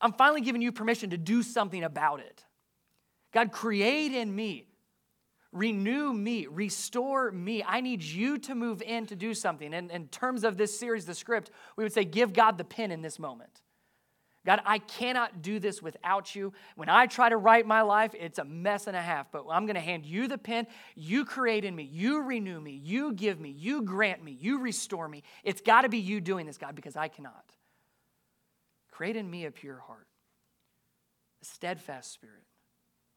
I'm 0.00 0.12
finally 0.12 0.40
giving 0.40 0.60
you 0.60 0.72
permission 0.72 1.10
to 1.10 1.16
do 1.16 1.42
something 1.42 1.84
about 1.84 2.20
it. 2.20 2.44
God, 3.32 3.52
create 3.52 4.12
in 4.12 4.34
me 4.34 4.66
renew 5.52 6.12
me, 6.12 6.46
restore 6.46 7.30
me. 7.30 7.62
I 7.62 7.80
need 7.80 8.02
you 8.02 8.38
to 8.38 8.54
move 8.54 8.82
in 8.82 9.06
to 9.06 9.16
do 9.16 9.34
something. 9.34 9.72
And 9.74 9.90
in 9.90 10.08
terms 10.08 10.44
of 10.44 10.56
this 10.56 10.78
series, 10.78 11.04
the 11.04 11.14
script, 11.14 11.50
we 11.76 11.84
would 11.84 11.92
say, 11.92 12.04
give 12.04 12.32
God 12.32 12.58
the 12.58 12.64
pen 12.64 12.90
in 12.90 13.02
this 13.02 13.18
moment. 13.18 13.60
God, 14.44 14.60
I 14.64 14.78
cannot 14.78 15.40
do 15.40 15.60
this 15.60 15.80
without 15.80 16.34
you. 16.34 16.52
When 16.74 16.88
I 16.88 17.06
try 17.06 17.28
to 17.28 17.36
write 17.36 17.64
my 17.64 17.82
life, 17.82 18.12
it's 18.18 18.40
a 18.40 18.44
mess 18.44 18.88
and 18.88 18.96
a 18.96 19.02
half, 19.02 19.30
but 19.30 19.44
I'm 19.48 19.66
going 19.66 19.76
to 19.76 19.80
hand 19.80 20.04
you 20.04 20.26
the 20.26 20.38
pen. 20.38 20.66
You 20.96 21.24
create 21.24 21.64
in 21.64 21.76
me, 21.76 21.84
you 21.84 22.22
renew 22.22 22.60
me, 22.60 22.72
you 22.72 23.12
give 23.12 23.38
me, 23.38 23.50
you 23.50 23.82
grant 23.82 24.24
me, 24.24 24.32
you 24.32 24.58
restore 24.58 25.06
me. 25.06 25.22
It's 25.44 25.60
got 25.60 25.82
to 25.82 25.88
be 25.88 25.98
you 25.98 26.20
doing 26.20 26.46
this, 26.46 26.58
God, 26.58 26.74
because 26.74 26.96
I 26.96 27.06
cannot. 27.06 27.44
Create 28.90 29.14
in 29.14 29.30
me 29.30 29.44
a 29.44 29.52
pure 29.52 29.78
heart, 29.78 30.08
a 31.40 31.44
steadfast 31.44 32.12
spirit. 32.12 32.42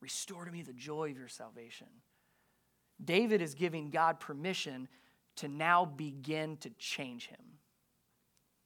Restore 0.02 0.46
to 0.46 0.52
me 0.52 0.62
the 0.62 0.74
joy 0.74 1.10
of 1.10 1.18
your 1.18 1.28
salvation. 1.28 1.88
David 3.04 3.42
is 3.42 3.54
giving 3.54 3.90
God 3.90 4.20
permission 4.20 4.88
to 5.38 5.48
now 5.48 5.86
begin 5.86 6.58
to 6.58 6.70
change 6.72 7.28
him. 7.28 7.40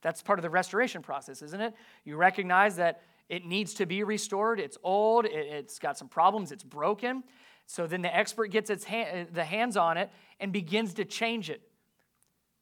That's 0.02 0.22
part 0.22 0.40
of 0.40 0.44
the 0.44 0.50
restoration 0.50 1.02
process, 1.02 1.42
isn't 1.42 1.60
it? 1.60 1.74
You 2.06 2.16
recognize 2.16 2.78
that 2.78 3.02
it 3.28 3.46
needs 3.46 3.74
to 3.76 3.86
be 3.86 4.04
restored. 4.04 4.60
It's 4.60 4.78
old, 4.84 5.26
it's 5.26 5.80
got 5.80 5.98
some 5.98 6.08
problems, 6.08 6.52
it's 6.52 6.64
broken. 6.64 7.24
So 7.66 7.86
then 7.86 8.02
the 8.02 8.16
expert 8.16 8.48
gets 8.48 8.70
its 8.70 8.84
hand, 8.84 9.30
the 9.34 9.44
hands 9.44 9.78
on 9.78 9.98
it 9.98 10.10
and 10.40 10.52
begins 10.52 10.96
to 10.96 11.06
change 11.06 11.50
it. 11.50 11.62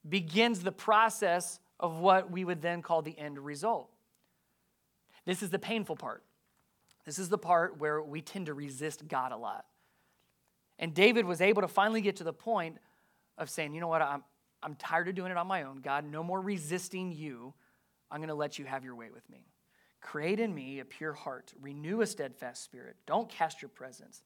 Begins 0.08 0.62
the 0.62 0.72
process 0.72 1.60
of 1.80 2.00
what 2.00 2.32
we 2.32 2.44
would 2.44 2.62
then 2.62 2.82
call 2.82 3.02
the 3.02 3.18
end 3.18 3.40
result. 3.40 3.90
This 5.26 5.44
is 5.44 5.50
the 5.50 5.60
painful 5.60 5.96
part. 5.96 6.24
This 7.06 7.20
is 7.20 7.30
the 7.30 7.38
part 7.38 7.80
where 7.80 8.02
we 8.02 8.22
tend 8.22 8.48
to 8.48 8.54
resist 8.54 9.08
God 9.08 9.32
a 9.32 9.38
lot. 9.38 9.66
And 10.80 10.94
David 10.94 11.26
was 11.26 11.42
able 11.42 11.62
to 11.62 11.68
finally 11.68 12.02
get 12.02 12.18
to 12.18 12.24
the 12.24 12.34
point 12.34 12.78
of 13.38 13.50
saying, 13.50 13.74
you 13.74 13.82
know 13.82 13.88
what, 13.88 14.02
I'm, 14.02 14.24
I'm 14.62 14.76
tired 14.76 15.08
of 15.08 15.16
doing 15.16 15.32
it 15.32 15.38
on 15.38 15.48
my 15.48 15.64
own. 15.64 15.82
God, 15.82 16.06
no 16.06 16.24
more 16.24 16.40
resisting 16.40 17.12
you. 17.12 17.54
I'm 18.10 18.20
going 18.20 18.30
to 18.30 18.36
let 18.36 18.58
you 18.58 18.66
have 18.66 18.84
your 18.84 18.96
way 18.96 19.10
with 19.14 19.30
me. 19.30 19.46
Create 20.02 20.40
in 20.40 20.54
me 20.54 20.80
a 20.80 20.86
pure 20.86 21.14
heart, 21.14 21.54
renew 21.60 22.02
a 22.02 22.08
steadfast 22.08 22.64
spirit. 22.64 22.96
Don't 23.06 23.28
cast 23.28 23.62
your 23.62 23.70
presence, 23.70 24.22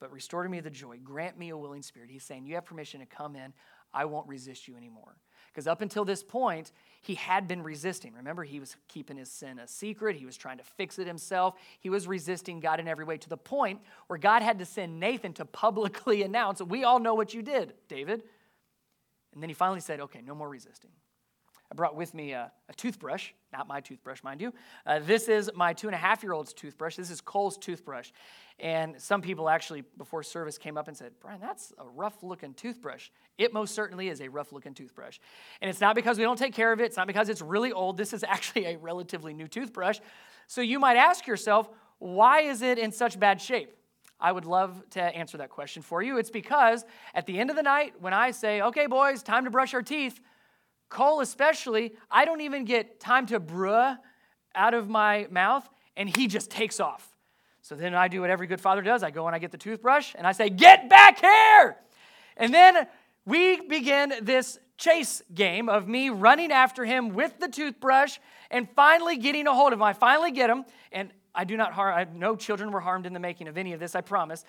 but 0.00 0.12
restore 0.12 0.42
to 0.44 0.48
me 0.48 0.60
the 0.60 0.70
joy. 0.70 0.98
Grant 1.02 1.38
me 1.38 1.50
a 1.50 1.56
willing 1.56 1.82
spirit. 1.82 2.10
He's 2.10 2.24
saying, 2.24 2.46
You 2.46 2.54
have 2.54 2.64
permission 2.64 3.00
to 3.00 3.06
come 3.06 3.34
in. 3.36 3.52
I 3.92 4.04
won't 4.04 4.28
resist 4.28 4.68
you 4.68 4.76
anymore. 4.76 5.16
Because 5.56 5.66
up 5.66 5.80
until 5.80 6.04
this 6.04 6.22
point, 6.22 6.70
he 7.00 7.14
had 7.14 7.48
been 7.48 7.62
resisting. 7.62 8.12
Remember, 8.12 8.44
he 8.44 8.60
was 8.60 8.76
keeping 8.88 9.16
his 9.16 9.30
sin 9.30 9.58
a 9.58 9.66
secret. 9.66 10.14
He 10.14 10.26
was 10.26 10.36
trying 10.36 10.58
to 10.58 10.64
fix 10.64 10.98
it 10.98 11.06
himself. 11.06 11.54
He 11.80 11.88
was 11.88 12.06
resisting 12.06 12.60
God 12.60 12.78
in 12.78 12.86
every 12.86 13.06
way 13.06 13.16
to 13.16 13.28
the 13.30 13.38
point 13.38 13.80
where 14.06 14.18
God 14.18 14.42
had 14.42 14.58
to 14.58 14.66
send 14.66 15.00
Nathan 15.00 15.32
to 15.32 15.46
publicly 15.46 16.22
announce, 16.24 16.60
We 16.60 16.84
all 16.84 16.98
know 16.98 17.14
what 17.14 17.32
you 17.32 17.40
did, 17.40 17.72
David. 17.88 18.22
And 19.32 19.42
then 19.42 19.48
he 19.48 19.54
finally 19.54 19.80
said, 19.80 19.98
Okay, 19.98 20.20
no 20.20 20.34
more 20.34 20.50
resisting. 20.50 20.90
I 21.70 21.74
brought 21.74 21.96
with 21.96 22.14
me 22.14 22.32
a, 22.32 22.52
a 22.68 22.74
toothbrush, 22.74 23.30
not 23.52 23.66
my 23.66 23.80
toothbrush, 23.80 24.22
mind 24.22 24.40
you. 24.40 24.52
Uh, 24.86 25.00
this 25.00 25.28
is 25.28 25.50
my 25.54 25.72
two 25.72 25.88
and 25.88 25.94
a 25.94 25.98
half 25.98 26.22
year 26.22 26.32
old's 26.32 26.52
toothbrush. 26.52 26.96
This 26.96 27.10
is 27.10 27.20
Cole's 27.20 27.58
toothbrush. 27.58 28.10
And 28.58 29.00
some 29.00 29.20
people 29.20 29.48
actually, 29.48 29.82
before 29.98 30.22
service, 30.22 30.56
came 30.56 30.78
up 30.78 30.88
and 30.88 30.96
said, 30.96 31.12
Brian, 31.20 31.40
that's 31.40 31.72
a 31.78 31.86
rough 31.86 32.22
looking 32.22 32.54
toothbrush. 32.54 33.10
It 33.36 33.52
most 33.52 33.74
certainly 33.74 34.08
is 34.08 34.20
a 34.20 34.28
rough 34.28 34.52
looking 34.52 34.74
toothbrush. 34.74 35.18
And 35.60 35.68
it's 35.68 35.80
not 35.80 35.94
because 35.94 36.16
we 36.16 36.24
don't 36.24 36.38
take 36.38 36.54
care 36.54 36.72
of 36.72 36.80
it, 36.80 36.84
it's 36.84 36.96
not 36.96 37.06
because 37.06 37.28
it's 37.28 37.42
really 37.42 37.72
old. 37.72 37.96
This 37.96 38.12
is 38.12 38.24
actually 38.28 38.66
a 38.66 38.76
relatively 38.78 39.34
new 39.34 39.48
toothbrush. 39.48 39.98
So 40.46 40.60
you 40.60 40.78
might 40.78 40.96
ask 40.96 41.26
yourself, 41.26 41.68
why 41.98 42.42
is 42.42 42.62
it 42.62 42.78
in 42.78 42.92
such 42.92 43.18
bad 43.18 43.40
shape? 43.40 43.72
I 44.18 44.32
would 44.32 44.46
love 44.46 44.82
to 44.90 45.02
answer 45.02 45.36
that 45.38 45.50
question 45.50 45.82
for 45.82 46.02
you. 46.02 46.16
It's 46.16 46.30
because 46.30 46.84
at 47.14 47.26
the 47.26 47.38
end 47.38 47.50
of 47.50 47.56
the 47.56 47.62
night, 47.62 47.94
when 48.00 48.14
I 48.14 48.30
say, 48.30 48.62
okay, 48.62 48.86
boys, 48.86 49.22
time 49.22 49.44
to 49.44 49.50
brush 49.50 49.74
our 49.74 49.82
teeth, 49.82 50.20
Cole 50.88 51.20
especially, 51.20 51.94
I 52.10 52.24
don't 52.24 52.40
even 52.40 52.64
get 52.64 53.00
time 53.00 53.26
to 53.26 53.40
bruh 53.40 53.98
out 54.54 54.74
of 54.74 54.88
my 54.88 55.26
mouth, 55.30 55.68
and 55.96 56.14
he 56.14 56.26
just 56.26 56.50
takes 56.50 56.80
off. 56.80 57.16
So 57.62 57.74
then 57.74 57.94
I 57.94 58.08
do 58.08 58.20
what 58.20 58.30
every 58.30 58.46
good 58.46 58.60
father 58.60 58.82
does. 58.82 59.02
I 59.02 59.10
go 59.10 59.26
and 59.26 59.34
I 59.34 59.40
get 59.40 59.50
the 59.50 59.58
toothbrush 59.58 60.14
and 60.16 60.26
I 60.26 60.32
say, 60.32 60.48
Get 60.48 60.88
back 60.88 61.20
here! 61.20 61.76
And 62.36 62.54
then 62.54 62.86
we 63.24 63.60
begin 63.60 64.12
this 64.22 64.58
chase 64.78 65.22
game 65.34 65.68
of 65.68 65.88
me 65.88 66.10
running 66.10 66.52
after 66.52 66.84
him 66.84 67.08
with 67.08 67.38
the 67.40 67.48
toothbrush 67.48 68.18
and 68.50 68.68
finally 68.76 69.16
getting 69.16 69.46
a 69.46 69.54
hold 69.54 69.72
of 69.72 69.78
him. 69.78 69.82
I 69.82 69.94
finally 69.94 70.30
get 70.30 70.48
him, 70.48 70.64
and 70.92 71.10
I 71.34 71.44
do 71.44 71.56
not 71.56 71.72
harm, 71.72 71.94
I, 71.94 72.06
no 72.16 72.36
children 72.36 72.70
were 72.70 72.80
harmed 72.80 73.06
in 73.06 73.12
the 73.12 73.20
making 73.20 73.48
of 73.48 73.58
any 73.58 73.72
of 73.72 73.80
this, 73.80 73.94
I 73.94 74.00
promise. 74.00 74.44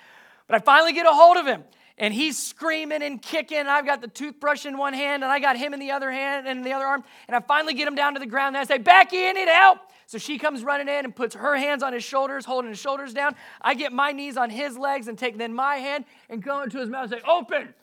But 0.47 0.55
I 0.55 0.59
finally 0.59 0.93
get 0.93 1.05
a 1.05 1.11
hold 1.11 1.37
of 1.37 1.45
him, 1.45 1.63
and 1.97 2.13
he's 2.13 2.37
screaming 2.37 3.01
and 3.01 3.21
kicking. 3.21 3.57
And 3.57 3.69
I've 3.69 3.85
got 3.85 4.01
the 4.01 4.07
toothbrush 4.07 4.65
in 4.65 4.77
one 4.77 4.93
hand, 4.93 5.23
and 5.23 5.31
I 5.31 5.39
got 5.39 5.57
him 5.57 5.73
in 5.73 5.79
the 5.79 5.91
other 5.91 6.11
hand 6.11 6.47
and 6.47 6.65
the 6.65 6.73
other 6.73 6.85
arm. 6.85 7.03
And 7.27 7.35
I 7.35 7.39
finally 7.39 7.73
get 7.73 7.87
him 7.87 7.95
down 7.95 8.13
to 8.13 8.19
the 8.19 8.25
ground, 8.25 8.55
and 8.55 8.61
I 8.61 8.65
say, 8.65 8.77
Becky, 8.77 9.25
I 9.25 9.31
need 9.31 9.47
help. 9.47 9.79
So 10.05 10.17
she 10.17 10.37
comes 10.37 10.63
running 10.63 10.87
in 10.87 11.05
and 11.05 11.15
puts 11.15 11.35
her 11.35 11.57
hands 11.57 11.83
on 11.83 11.91
his 11.91 12.03
shoulders, 12.03 12.45
holding 12.45 12.69
his 12.69 12.79
shoulders 12.79 13.13
down. 13.13 13.35
I 13.61 13.73
get 13.73 13.91
my 13.91 14.13
knees 14.13 14.37
on 14.37 14.49
his 14.49 14.77
legs 14.77 15.07
and 15.09 15.17
take 15.17 15.37
then 15.37 15.53
my 15.53 15.75
hand 15.75 16.05
and 16.29 16.41
go 16.41 16.61
into 16.61 16.79
his 16.79 16.89
mouth 16.89 17.11
and 17.11 17.21
say, 17.21 17.27
Open. 17.27 17.73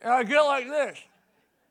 And 0.00 0.12
I 0.12 0.24
go 0.24 0.46
like 0.46 0.66
this. 0.66 0.98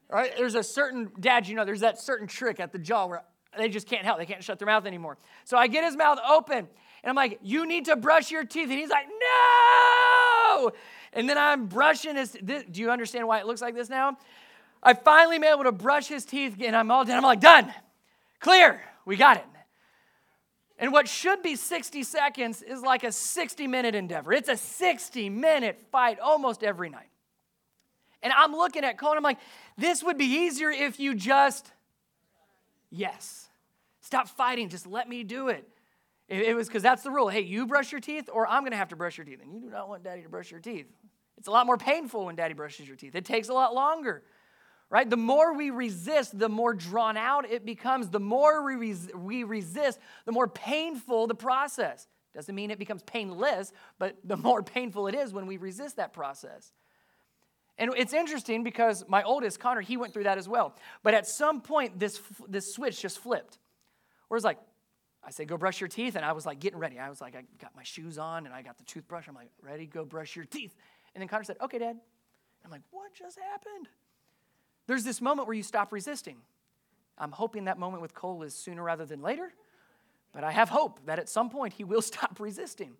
Right? 0.09 0.31
There's 0.37 0.55
a 0.55 0.63
certain, 0.63 1.11
dad, 1.19 1.47
you 1.47 1.55
know, 1.55 1.65
there's 1.65 1.81
that 1.81 1.99
certain 1.99 2.27
trick 2.27 2.59
at 2.59 2.71
the 2.71 2.79
jaw 2.79 3.07
where 3.07 3.23
they 3.57 3.69
just 3.69 3.87
can't 3.87 4.05
help. 4.05 4.17
They 4.17 4.25
can't 4.25 4.43
shut 4.43 4.59
their 4.59 4.65
mouth 4.65 4.85
anymore. 4.85 5.17
So 5.43 5.57
I 5.57 5.67
get 5.67 5.83
his 5.83 5.97
mouth 5.97 6.19
open, 6.25 6.57
and 6.57 6.67
I'm 7.03 7.15
like, 7.15 7.39
You 7.43 7.65
need 7.65 7.85
to 7.85 7.97
brush 7.97 8.31
your 8.31 8.45
teeth. 8.45 8.69
And 8.69 8.79
he's 8.79 8.89
like, 8.89 9.07
No. 9.07 10.71
And 11.13 11.28
then 11.28 11.38
I'm 11.38 11.67
brushing 11.67 12.15
his. 12.15 12.38
This, 12.41 12.63
do 12.69 12.82
you 12.82 12.91
understand 12.91 13.28
why 13.28 13.39
it 13.39 13.47
looks 13.47 13.62
like 13.62 13.76
this 13.76 13.89
now? 13.89 14.17
I 14.84 14.93
finally 14.93 15.36
am 15.36 15.43
able 15.43 15.63
to 15.63 15.71
brush 15.71 16.08
his 16.08 16.26
teeth, 16.26 16.56
and 16.62 16.76
I'm 16.76 16.89
all 16.89 17.06
done. 17.06 17.17
I'm 17.17 17.24
like, 17.24 17.41
Done. 17.41 17.74
Clear. 18.39 18.82
We 19.06 19.15
got 19.15 19.38
it. 19.38 19.45
And 20.78 20.91
what 20.91 21.08
should 21.08 21.43
be 21.43 21.56
60 21.56 22.02
seconds 22.04 22.63
is 22.63 22.82
like 22.82 23.04
a 23.04 23.12
60 23.12 23.67
minute 23.67 23.93
endeavor. 23.93 24.34
It's 24.34 24.50
a 24.50 24.58
60 24.58 25.30
minute 25.30 25.80
fight 25.91 26.19
almost 26.19 26.63
every 26.63 26.89
night. 26.89 27.10
And 28.24 28.34
I'm 28.34 28.52
looking 28.52 28.84
at 28.84 28.97
Cole 28.97 29.12
and 29.12 29.17
I'm 29.17 29.24
like, 29.24 29.38
this 29.78 30.04
would 30.04 30.17
be 30.17 30.26
easier 30.26 30.71
if 30.71 31.00
you 31.00 31.13
just, 31.13 31.71
yes. 32.89 33.47
Stop 34.02 34.28
fighting. 34.28 34.69
Just 34.69 34.88
let 34.88 35.08
me 35.08 35.24
do 35.24 35.50
it. 35.50 35.67
It, 36.28 36.56
was 36.56 36.67
because 36.67 36.82
that's 36.82 37.04
the 37.04 37.12
rule. 37.12 37.28
Hey, 37.28 37.41
you 37.41 37.67
brush 37.67 37.91
your 37.91 38.02
teeth 38.02 38.30
or 38.32 38.47
I'm 38.47 38.62
going 38.62 38.71
to 38.71 38.78
have 38.78 38.89
to 38.89 38.95
brush 38.95 39.17
your 39.17 39.26
teeth. 39.26 39.41
And 39.43 39.54
you 39.54 39.60
do 39.60 39.69
not 39.69 39.89
want 39.89 40.04
daddy 40.04 40.24
to 40.24 40.30
brush 40.30 40.50
your 40.50 40.62
teeth. 40.62 40.88
It's 41.41 41.47
a 41.47 41.51
lot 41.51 41.65
more 41.65 41.77
painful 41.77 42.25
when 42.25 42.36
daddy 42.36 42.54
brushes 42.54 42.88
your 42.88 42.95
teeth, 42.95 43.15
it 43.15 43.25
takes 43.25 43.49
a 43.49 43.54
lot 43.54 43.73
longer 43.73 44.23
right? 44.91 45.10
The 45.10 45.17
more 45.17 45.56
we 45.56 45.69
resist, 45.71 46.38
the 46.38 46.49
more 46.49 46.73
drawn 46.73 47.17
out 47.17 47.49
it 47.49 47.65
becomes. 47.65 48.10
The 48.10 48.19
more 48.19 48.63
we, 48.63 48.75
res- 48.75 49.10
we 49.15 49.43
resist, 49.43 49.97
the 50.25 50.34
more 50.34 50.47
painful 50.47 51.25
the 51.27 51.34
process. 51.34 52.08
Doesn't 52.36 52.54
mean 52.54 52.71
it 52.71 52.77
becomes 52.77 53.01
painless, 53.04 53.71
but 53.97 54.17
the 54.23 54.38
more 54.38 54.62
painful 54.77 55.08
it 55.08 55.15
is 55.15 55.34
when 55.34 55.47
we 55.47 55.58
resist 55.58 55.95
that 55.95 56.13
process. 56.13 56.73
And 57.77 57.93
it's 57.97 58.13
interesting 58.13 58.63
because 58.63 59.06
my 59.08 59.23
oldest, 59.23 59.60
Connor, 59.60 59.82
he 59.82 59.97
went 59.97 60.13
through 60.13 60.25
that 60.25 60.38
as 60.38 60.47
well. 60.47 60.75
But 61.04 61.13
at 61.13 61.25
some 61.25 61.62
point, 61.62 61.97
this, 61.97 62.21
this 62.47 62.73
switch 62.73 63.01
just 63.01 63.17
flipped. 63.19 63.58
Where 64.27 64.36
it's 64.36 64.45
like, 64.45 64.60
I 65.23 65.32
say, 65.32 65.45
go 65.45 65.58
brush 65.58 65.80
your 65.80 65.88
teeth. 65.88 66.15
And 66.15 66.25
I 66.25 66.34
was 66.34 66.45
like 66.45 66.60
getting 66.60 66.80
ready. 66.80 66.99
I 66.99 67.10
was 67.10 67.21
like, 67.21 67.36
I 67.36 67.43
got 67.60 67.75
my 67.75 67.84
shoes 67.84 68.17
on 68.17 68.45
and 68.45 68.54
I 68.54 68.62
got 68.62 68.77
the 68.77 68.84
toothbrush. 68.84 69.27
I'm 69.27 69.36
like, 69.36 69.51
ready, 69.62 69.86
go 69.86 70.04
brush 70.04 70.36
your 70.36 70.45
teeth. 70.45 70.75
And 71.13 71.21
then 71.21 71.28
Connor 71.28 71.43
said, 71.43 71.58
okay, 71.62 71.80
Dad. 71.80 71.97
I'm 72.63 72.71
like, 72.71 72.82
what 72.91 73.13
just 73.13 73.39
happened? 73.39 73.88
There's 74.88 75.04
this 75.04 75.21
moment 75.21 75.47
where 75.47 75.56
you 75.56 75.63
stop 75.63 75.91
resisting. 75.91 76.38
I'm 77.17 77.32
hoping 77.32 77.65
that 77.65 77.78
moment 77.78 78.02
with 78.02 78.13
Cole 78.13 78.43
is 78.43 78.54
sooner 78.54 78.84
rather 78.84 79.06
than 79.06 79.21
later, 79.21 79.54
but 80.34 80.43
I 80.43 80.52
have 80.52 80.69
hope 80.69 81.06
that 81.06 81.19
at 81.19 81.30
some 81.30 81.50
point 81.50 81.74
he 81.74 81.84
will 81.84 82.02
stop 82.02 82.39
resisting. 82.39 82.93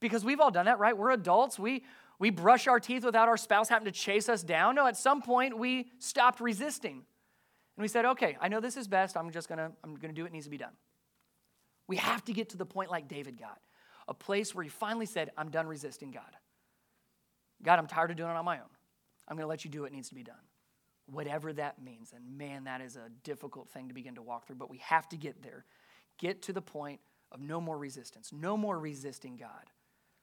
Because 0.00 0.24
we've 0.24 0.40
all 0.40 0.50
done 0.50 0.66
that, 0.66 0.78
right? 0.78 0.96
We're 0.96 1.12
adults. 1.12 1.58
We, 1.58 1.82
we 2.18 2.30
brush 2.30 2.66
our 2.66 2.78
teeth 2.78 3.04
without 3.04 3.28
our 3.28 3.36
spouse 3.36 3.68
having 3.68 3.86
to 3.86 3.92
chase 3.92 4.28
us 4.28 4.42
down. 4.42 4.74
No, 4.74 4.86
at 4.86 4.96
some 4.96 5.22
point 5.22 5.56
we 5.56 5.88
stopped 5.98 6.40
resisting. 6.40 7.04
And 7.76 7.82
we 7.82 7.88
said, 7.88 8.04
okay, 8.04 8.36
I 8.40 8.48
know 8.48 8.60
this 8.60 8.76
is 8.76 8.86
best. 8.86 9.16
I'm 9.16 9.30
just 9.30 9.48
gonna, 9.48 9.72
I'm 9.82 9.94
gonna 9.96 10.12
do 10.12 10.22
what 10.22 10.32
needs 10.32 10.46
to 10.46 10.50
be 10.50 10.58
done. 10.58 10.72
We 11.86 11.96
have 11.96 12.24
to 12.26 12.32
get 12.32 12.50
to 12.50 12.56
the 12.56 12.66
point 12.66 12.90
like 12.90 13.08
David 13.08 13.38
got, 13.38 13.58
a 14.08 14.14
place 14.14 14.54
where 14.54 14.62
he 14.62 14.70
finally 14.70 15.06
said, 15.06 15.30
I'm 15.36 15.50
done 15.50 15.66
resisting 15.66 16.10
God. 16.10 16.22
God, 17.64 17.78
I'm 17.78 17.86
tired 17.86 18.10
of 18.10 18.16
doing 18.16 18.30
it 18.30 18.36
on 18.36 18.44
my 18.44 18.58
own. 18.58 18.70
I'm 19.26 19.36
going 19.36 19.44
to 19.44 19.48
let 19.48 19.64
you 19.64 19.70
do 19.70 19.82
what 19.82 19.92
needs 19.92 20.08
to 20.10 20.14
be 20.14 20.22
done. 20.22 20.36
Whatever 21.06 21.52
that 21.54 21.82
means. 21.82 22.12
And 22.14 22.38
man, 22.38 22.64
that 22.64 22.80
is 22.80 22.96
a 22.96 23.10
difficult 23.24 23.68
thing 23.70 23.88
to 23.88 23.94
begin 23.94 24.14
to 24.14 24.22
walk 24.22 24.46
through, 24.46 24.56
but 24.56 24.70
we 24.70 24.78
have 24.78 25.08
to 25.10 25.16
get 25.16 25.42
there. 25.42 25.64
Get 26.18 26.42
to 26.42 26.52
the 26.52 26.62
point 26.62 27.00
of 27.32 27.40
no 27.40 27.60
more 27.60 27.76
resistance, 27.76 28.32
no 28.32 28.56
more 28.56 28.78
resisting 28.78 29.36
God, 29.36 29.70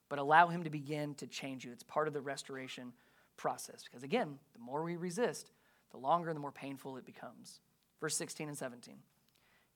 but 0.10 0.20
allow 0.20 0.48
Him 0.48 0.64
to 0.64 0.70
begin 0.70 1.16
to 1.16 1.28
change 1.28 1.66
you. 1.66 1.72
It's 1.72 1.84
part 1.84 2.08
of 2.08 2.14
the 2.14 2.22
restoration 2.22 2.94
process. 3.38 3.84
Because 3.84 4.04
again, 4.04 4.38
the 4.54 4.60
more 4.60 4.84
we 4.84 4.96
resist, 4.96 5.52
the 5.92 5.98
longer 5.98 6.30
and 6.30 6.38
the 6.38 6.42
more 6.42 6.52
painful 6.52 6.98
it 6.98 7.06
becomes. 7.06 7.60
Verse 8.00 8.16
16 8.16 8.48
and 8.48 8.58
17. 8.58 8.96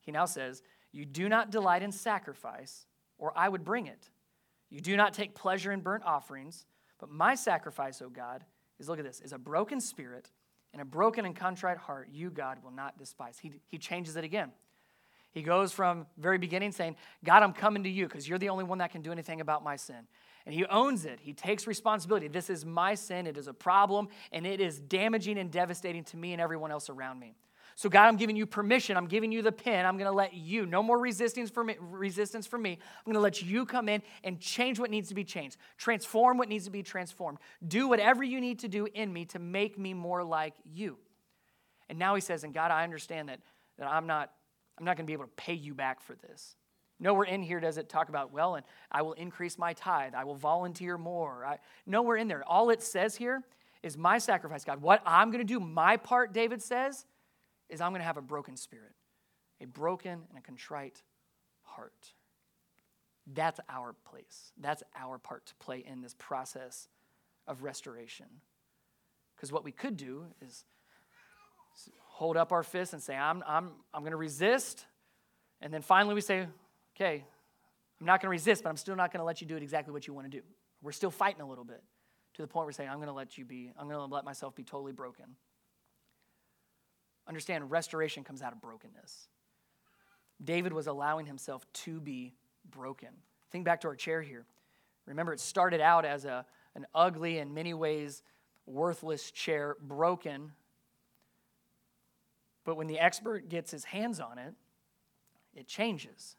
He 0.02 0.12
now 0.12 0.26
says, 0.26 0.64
You 0.92 1.06
do 1.06 1.28
not 1.28 1.52
delight 1.52 1.84
in 1.84 1.92
sacrifice, 1.92 2.86
or 3.18 3.34
I 3.36 3.50
would 3.50 3.66
bring 3.66 3.88
it. 3.88 4.10
You 4.70 4.82
do 4.82 4.96
not 4.98 5.14
take 5.14 5.36
pleasure 5.36 5.72
in 5.72 5.82
burnt 5.82 6.04
offerings, 6.06 6.66
but 7.00 7.10
my 7.10 7.36
sacrifice, 7.36 8.02
O 8.02 8.10
God, 8.10 8.44
is 8.80 8.90
look 8.90 9.00
at 9.00 9.06
this, 9.06 9.22
is 9.22 9.34
a 9.34 9.38
broken 9.38 9.80
spirit 9.80 10.30
and 10.74 10.82
a 10.82 10.86
broken 10.86 11.26
and 11.26 11.36
contrite 11.36 11.78
heart, 11.78 12.10
you, 12.12 12.30
God, 12.30 12.58
will 12.62 12.72
not 12.72 12.98
despise. 12.98 13.40
He, 13.40 13.54
he 13.68 13.78
changes 13.78 14.18
it 14.18 14.26
again. 14.26 14.52
He 15.32 15.42
goes 15.42 15.72
from 15.72 16.06
very 16.18 16.38
beginning 16.38 16.72
saying, 16.72 16.96
God, 17.24 17.44
I'm 17.44 17.54
coming 17.54 17.84
to 17.84 17.90
you 17.90 18.08
because 18.08 18.28
you're 18.28 18.40
the 18.40 18.50
only 18.50 18.64
one 18.64 18.78
that 18.80 18.92
can 18.92 19.02
do 19.02 19.12
anything 19.12 19.42
about 19.42 19.64
my 19.64 19.76
sin. 19.76 20.08
And 20.46 20.54
he 20.54 20.66
owns 20.66 21.06
it. 21.06 21.20
He 21.22 21.34
takes 21.34 21.66
responsibility. 21.66 22.28
This 22.28 22.50
is 22.50 22.66
my 22.66 22.96
sin. 22.96 23.26
It 23.26 23.38
is 23.38 23.48
a 23.48 23.54
problem, 23.54 24.10
and 24.32 24.46
it 24.46 24.62
is 24.62 24.80
damaging 24.80 25.38
and 25.38 25.52
devastating 25.52 26.04
to 26.06 26.18
me 26.18 26.34
and 26.34 26.42
everyone 26.42 26.72
else 26.72 26.90
around 26.90 27.20
me. 27.20 27.36
So, 27.78 27.90
God, 27.90 28.08
I'm 28.08 28.16
giving 28.16 28.38
you 28.38 28.46
permission. 28.46 28.96
I'm 28.96 29.08
giving 29.08 29.34
you 29.34 29.42
the 29.42 29.52
pin. 29.52 29.86
I'm 29.86 29.98
going 29.98 30.10
to 30.10 30.16
let 30.16 30.34
you, 30.34 30.66
no 30.66 30.82
more 30.82 30.98
resistance 30.98 31.50
for 31.50 31.62
me. 31.62 31.76
Resistance 31.80 32.48
for 32.48 32.58
me. 32.58 32.72
I'm 32.72 33.04
going 33.06 33.16
to 33.16 33.20
let 33.20 33.42
you 33.42 33.66
come 33.66 33.90
in 33.90 34.02
and 34.24 34.40
change 34.40 34.80
what 34.80 34.90
needs 34.90 35.10
to 35.10 35.16
be 35.16 35.26
changed, 35.26 35.58
transform 35.78 36.38
what 36.38 36.48
needs 36.48 36.64
to 36.66 36.72
be 36.72 36.84
transformed, 36.84 37.38
do 37.68 37.90
whatever 37.90 38.24
you 38.24 38.40
need 38.40 38.60
to 38.60 38.70
do 38.70 38.88
in 38.94 39.12
me 39.12 39.26
to 39.26 39.40
make 39.40 39.78
me 39.78 39.94
more 39.94 40.24
like 40.24 40.54
you. 40.64 40.98
And 41.90 42.00
now 42.00 42.16
he 42.16 42.22
says, 42.22 42.46
and 42.46 42.54
God, 42.54 42.72
I 42.72 42.84
understand 42.84 43.28
that, 43.28 43.42
that 43.78 43.92
I'm 43.92 44.08
not, 44.08 44.32
I'm 44.80 44.86
not 44.86 44.96
going 44.96 45.06
to 45.06 45.10
be 45.10 45.14
able 45.14 45.26
to 45.26 45.32
pay 45.36 45.54
you 45.54 45.74
back 45.74 46.02
for 46.02 46.16
this. 46.16 46.56
Nowhere 46.98 47.26
in 47.26 47.44
here 47.44 47.60
does 47.60 47.78
it 47.78 47.90
talk 47.90 48.08
about, 48.08 48.32
well, 48.32 48.56
and 48.56 48.66
I 48.90 49.02
will 49.02 49.14
increase 49.14 49.58
my 49.58 49.74
tithe. 49.74 50.14
I 50.16 50.24
will 50.24 50.36
volunteer 50.36 50.98
more. 50.98 51.46
I, 51.46 51.60
nowhere 51.86 52.16
in 52.16 52.30
there. 52.30 52.42
All 52.48 52.70
it 52.70 52.82
says 52.82 53.18
here 53.18 53.44
is 53.84 53.98
my 53.98 54.18
sacrifice, 54.18 54.64
God. 54.64 54.82
What 54.82 55.02
I'm 55.06 55.30
going 55.30 55.46
to 55.46 55.54
do, 55.54 55.60
my 55.60 55.98
part, 55.98 56.32
David 56.32 56.62
says, 56.62 57.06
is 57.70 57.82
I'm 57.82 57.92
going 57.92 58.02
to 58.02 58.06
have 58.06 58.18
a 58.18 58.22
broken 58.22 58.58
spirit, 58.58 58.94
a 59.62 59.66
broken 59.66 60.22
and 60.30 60.38
a 60.38 60.42
contrite 60.42 61.02
heart. 61.64 62.14
That's 63.34 63.60
our 63.70 63.94
place. 63.94 64.52
That's 64.60 64.84
our 64.96 65.18
part 65.18 65.48
to 65.48 65.56
play 65.56 65.84
in 65.86 66.02
this 66.02 66.16
process 66.18 66.88
of 67.48 67.64
restoration. 67.64 68.28
Because 69.36 69.52
what 69.52 69.64
we 69.64 69.72
could 69.72 69.98
do 69.98 70.26
is 70.46 70.64
hold 72.00 72.38
up 72.38 72.52
our 72.52 72.64
fists 72.64 72.94
and 72.94 73.02
say, 73.02 73.16
I'm, 73.16 73.44
I'm, 73.48 73.72
I'm 73.94 74.02
going 74.02 74.12
to 74.12 74.18
resist. 74.18 74.86
And 75.62 75.74
then 75.74 75.82
finally 75.82 76.16
we 76.16 76.22
say, 76.22 76.48
okay, 76.96 77.24
I'm 78.00 78.06
not 78.06 78.22
going 78.22 78.28
to 78.28 78.32
resist, 78.32 78.64
but 78.64 78.70
I'm 78.70 78.78
still 78.78 78.96
not 78.96 79.12
going 79.12 79.20
to 79.20 79.26
let 79.26 79.42
you 79.42 79.48
do 79.48 79.58
it 79.58 79.64
exactly 79.64 79.92
what 79.92 80.08
you 80.08 80.14
want 80.14 80.32
to 80.32 80.38
do. 80.38 80.44
We're 80.82 80.92
still 80.92 81.12
fighting 81.12 81.42
a 81.42 81.48
little 81.48 81.66
bit 81.66 81.84
to 82.36 82.42
the 82.42 82.48
point 82.48 82.62
where 82.62 82.68
we're 82.68 82.72
saying, 82.74 82.90
I'm 82.90 82.98
going 82.98 83.08
to 83.08 83.14
let 83.14 83.38
you 83.38 83.46
be, 83.46 83.72
I'm 83.78 83.88
going 83.88 83.98
to 83.98 84.14
let 84.14 84.24
myself 84.24 84.56
be 84.56 84.64
totally 84.64 84.92
broken. 84.92 85.26
Understand 87.28 87.72
restoration 87.72 88.24
comes 88.24 88.42
out 88.42 88.54
of 88.54 88.62
brokenness. 88.62 89.28
David 90.44 90.74
was 90.74 90.88
allowing 90.88 91.26
himself 91.26 91.66
to 91.74 92.00
be 92.00 92.34
broken. 92.70 93.10
Think 93.52 93.66
back 93.66 93.82
to 93.82 93.88
our 93.88 93.96
chair 93.96 94.22
here. 94.22 94.46
Remember, 95.06 95.34
it 95.34 95.40
started 95.40 95.82
out 95.82 96.06
as 96.06 96.26
a, 96.26 96.46
an 96.76 96.86
ugly, 96.94 97.38
in 97.38 97.54
many 97.54 97.74
ways, 97.74 98.24
worthless 98.66 99.32
chair, 99.32 99.78
broken. 99.82 100.52
But 102.64 102.76
when 102.76 102.88
the 102.88 103.00
expert 103.00 103.48
gets 103.50 103.72
his 103.72 103.84
hands 103.84 104.20
on 104.20 104.38
it, 104.40 104.54
it 105.56 105.68
changes. 105.68 106.36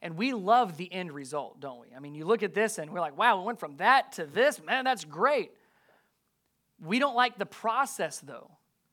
And 0.00 0.16
we 0.16 0.32
love 0.32 0.76
the 0.76 0.92
end 0.92 1.12
result, 1.12 1.60
don't 1.60 1.80
we? 1.80 1.88
I 1.94 1.98
mean, 1.98 2.14
you 2.14 2.24
look 2.24 2.42
at 2.42 2.54
this 2.54 2.78
and 2.78 2.92
we're 2.92 3.00
like, 3.00 3.18
wow, 3.18 3.38
we 3.38 3.46
went 3.46 3.58
from 3.58 3.76
that 3.78 4.12
to 4.12 4.26
this. 4.26 4.62
Man, 4.62 4.84
that's 4.84 5.04
great. 5.04 5.50
We 6.80 6.98
don't 6.98 7.16
like 7.16 7.38
the 7.38 7.46
process, 7.46 8.20
though. 8.20 8.50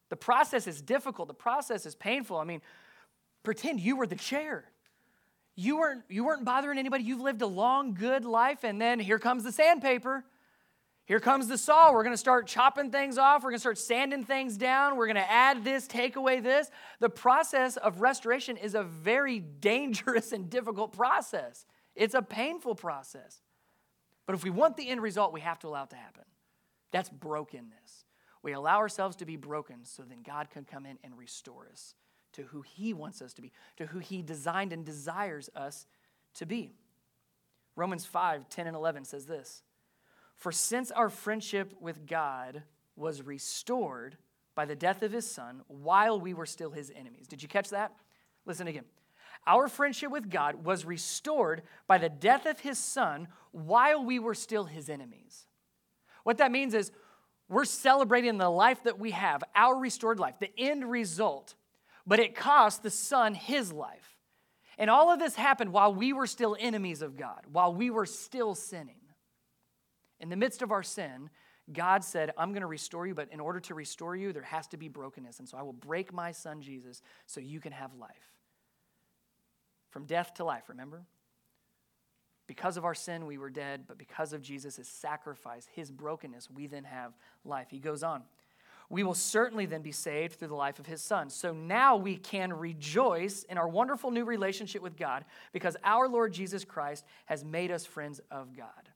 The 0.10 0.16
process 0.16 0.68
is 0.68 0.82
difficult, 0.82 1.28
the 1.28 1.34
process 1.34 1.86
is 1.86 1.96
painful. 1.96 2.38
I 2.38 2.44
mean, 2.44 2.62
pretend 3.44 3.80
you 3.80 3.96
were 3.96 4.08
the 4.08 4.16
chair. 4.16 4.66
You 5.56 5.78
weren't, 5.78 6.04
you 6.10 6.26
weren't 6.26 6.44
bothering 6.44 6.78
anybody. 6.78 7.06
You've 7.06 7.22
lived 7.22 7.42
a 7.42 7.48
long, 7.48 7.94
good 7.94 8.26
life, 8.26 8.64
and 8.64 8.82
then 8.82 9.00
here 9.00 9.20
comes 9.20 9.44
the 9.44 9.52
sandpaper. 9.52 10.26
Here 11.06 11.20
comes 11.20 11.48
the 11.48 11.58
saw. 11.58 11.94
We're 11.94 12.04
going 12.04 12.14
to 12.14 12.18
start 12.18 12.48
chopping 12.48 12.90
things 12.90 13.18
off. 13.18 13.44
We're 13.44 13.52
going 13.52 13.58
to 13.58 13.62
start 13.62 13.78
sanding 13.78 14.24
things 14.24 14.58
down. 14.58 14.98
We're 14.98 15.06
going 15.06 15.16
to 15.16 15.32
add 15.32 15.64
this, 15.64 15.88
take 15.88 16.16
away 16.16 16.40
this. 16.40 16.70
The 17.00 17.10
process 17.10 17.78
of 17.78 18.02
restoration 18.02 18.58
is 18.58 18.74
a 18.74 18.84
very 18.84 19.40
dangerous 19.60 20.32
and 20.32 20.50
difficult 20.50 20.94
process. 20.94 21.66
It's 21.96 22.16
a 22.16 22.22
painful 22.22 22.76
process. 22.76 23.42
But 24.26 24.34
if 24.34 24.44
we 24.44 24.50
want 24.50 24.78
the 24.78 24.90
end 24.90 25.02
result, 25.02 25.32
we 25.32 25.42
have 25.42 25.60
to 25.60 25.68
allow 25.68 25.84
it 25.84 25.92
to 25.92 25.96
happen. 25.96 26.24
That's 26.92 27.10
brokenness. 27.10 28.05
We 28.46 28.54
allow 28.54 28.78
ourselves 28.78 29.16
to 29.16 29.26
be 29.26 29.38
broken 29.38 29.86
so 29.86 30.04
then 30.04 30.22
God 30.22 30.52
can 30.52 30.66
come 30.66 30.86
in 30.86 31.00
and 31.04 31.18
restore 31.18 31.68
us 31.68 31.96
to 32.34 32.44
who 32.44 32.62
He 32.62 32.94
wants 32.94 33.20
us 33.24 33.34
to 33.34 33.42
be, 33.42 33.52
to 33.78 33.88
who 33.88 33.98
He 33.98 34.22
designed 34.22 34.72
and 34.72 34.86
desires 34.86 35.50
us 35.56 35.88
to 36.36 36.46
be. 36.46 36.76
Romans 37.76 38.06
5 38.06 38.48
10 38.48 38.68
and 38.68 38.76
11 38.76 39.06
says 39.06 39.26
this 39.26 39.64
For 40.36 40.52
since 40.52 40.92
our 40.92 41.10
friendship 41.10 41.74
with 41.82 42.06
God 42.06 42.62
was 42.96 43.24
restored 43.24 44.16
by 44.54 44.66
the 44.66 44.76
death 44.76 45.02
of 45.02 45.12
His 45.12 45.28
Son 45.28 45.64
while 45.68 46.22
we 46.22 46.36
were 46.36 46.46
still 46.46 46.70
His 46.70 46.92
enemies. 46.96 47.28
Did 47.28 47.42
you 47.42 47.50
catch 47.50 47.72
that? 47.72 47.94
Listen 48.46 48.68
again. 48.68 48.86
Our 49.48 49.68
friendship 49.68 50.12
with 50.12 50.30
God 50.30 50.64
was 50.64 50.86
restored 50.86 51.64
by 51.88 51.98
the 51.98 52.10
death 52.10 52.46
of 52.46 52.60
His 52.60 52.78
Son 52.78 53.28
while 53.54 54.06
we 54.06 54.20
were 54.20 54.36
still 54.36 54.66
His 54.66 54.88
enemies. 54.88 55.48
What 56.26 56.38
that 56.38 56.52
means 56.52 56.76
is 56.76 56.92
we're 57.48 57.66
celebrating 57.66 58.38
the 58.38 58.50
life 58.50 58.84
that 58.84 59.00
we 59.00 59.12
have, 59.12 59.44
our 59.56 59.78
restored 59.78 60.20
life, 60.20 60.36
the 60.40 60.52
end 60.58 60.90
result, 60.90 61.56
but 62.06 62.20
it 62.20 62.36
cost 62.36 62.84
the 62.84 62.90
Son 62.90 63.36
his 63.36 63.72
life. 63.72 64.18
And 64.78 64.90
all 64.90 65.12
of 65.12 65.20
this 65.20 65.36
happened 65.36 65.72
while 65.72 65.94
we 65.94 66.12
were 66.12 66.28
still 66.28 66.58
enemies 66.60 67.02
of 67.02 67.16
God, 67.16 67.42
while 67.52 67.74
we 67.74 67.90
were 67.90 68.06
still 68.06 68.56
sinning. 68.56 69.00
In 70.20 70.30
the 70.30 70.36
midst 70.36 70.62
of 70.62 70.72
our 70.72 70.84
sin, 70.84 71.30
God 71.72 72.04
said, 72.04 72.32
I'm 72.38 72.52
going 72.52 72.62
to 72.62 72.68
restore 72.68 73.08
you, 73.08 73.16
but 73.16 73.32
in 73.32 73.40
order 73.40 73.60
to 73.62 73.74
restore 73.74 74.16
you, 74.16 74.34
there 74.34 74.44
has 74.44 74.68
to 74.68 74.78
be 74.78 74.88
brokenness. 74.88 75.40
And 75.40 75.48
so 75.48 75.58
I 75.58 75.64
will 75.64 75.74
break 75.74 76.14
my 76.14 76.32
son 76.32 76.62
Jesus 76.62 77.02
so 77.26 77.40
you 77.40 77.60
can 77.60 77.72
have 77.72 77.94
life. 77.96 78.10
From 79.90 80.06
death 80.06 80.34
to 80.36 80.44
life, 80.44 80.64
remember? 80.68 81.06
Because 82.48 82.78
of 82.78 82.86
our 82.86 82.94
sin, 82.94 83.26
we 83.26 83.38
were 83.38 83.50
dead, 83.50 83.86
but 83.88 83.98
because 83.98 84.34
of 84.34 84.42
Jesus' 84.42 84.88
sacrifice, 84.88 85.68
his 85.72 85.92
brokenness, 85.92 86.50
we 86.50 86.68
then 86.68 86.84
have 86.84 87.14
life. 87.44 87.68
He 87.70 87.80
goes 87.80 88.04
on. 88.04 88.24
We 88.90 89.04
will 89.04 89.16
certainly 89.16 89.66
then 89.66 89.82
be 89.82 89.92
saved 89.92 90.36
through 90.36 90.50
the 90.50 90.56
life 90.56 90.78
of 90.78 90.86
his 90.86 91.02
son. 91.02 91.32
So 91.32 91.54
now 91.54 91.96
we 91.96 92.18
can 92.18 92.54
rejoice 92.54 93.44
in 93.44 93.58
our 93.58 93.68
wonderful 93.68 94.12
new 94.12 94.26
relationship 94.26 94.84
with 94.84 94.96
God 94.96 95.26
because 95.54 95.76
our 95.84 96.08
Lord 96.08 96.34
Jesus 96.34 96.64
Christ 96.64 97.04
has 97.26 97.44
made 97.44 97.72
us 97.72 97.86
friends 97.86 98.22
of 98.30 98.56
God. 98.56 98.90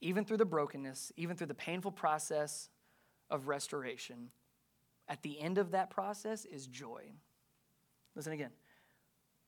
Even 0.00 0.24
through 0.24 0.38
the 0.38 0.44
brokenness, 0.44 1.12
even 1.16 1.36
through 1.36 1.46
the 1.46 1.54
painful 1.54 1.92
process 1.92 2.68
of 3.30 3.46
restoration, 3.46 4.30
at 5.08 5.22
the 5.22 5.40
end 5.40 5.58
of 5.58 5.70
that 5.70 5.90
process 5.90 6.44
is 6.44 6.66
joy. 6.66 7.02
Listen 8.16 8.32
again. 8.32 8.50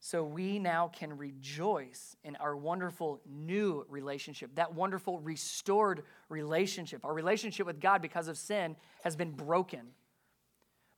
So 0.00 0.22
we 0.22 0.58
now 0.58 0.88
can 0.88 1.16
rejoice 1.16 2.16
in 2.22 2.36
our 2.36 2.56
wonderful 2.56 3.20
new 3.28 3.84
relationship, 3.88 4.54
that 4.54 4.74
wonderful 4.74 5.18
restored 5.20 6.02
relationship. 6.28 7.04
Our 7.04 7.14
relationship 7.14 7.66
with 7.66 7.80
God 7.80 8.02
because 8.02 8.28
of 8.28 8.36
sin 8.36 8.76
has 9.02 9.16
been 9.16 9.32
broken. 9.32 9.88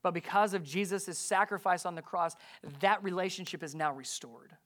But 0.02 0.14
because 0.14 0.54
of 0.54 0.62
Jesus' 0.62 1.18
sacrifice 1.18 1.86
on 1.86 1.94
the 1.94 2.02
cross, 2.02 2.36
that 2.80 3.02
relationship 3.02 3.62
is 3.62 3.74
now 3.74 3.92
restored. 3.92 4.56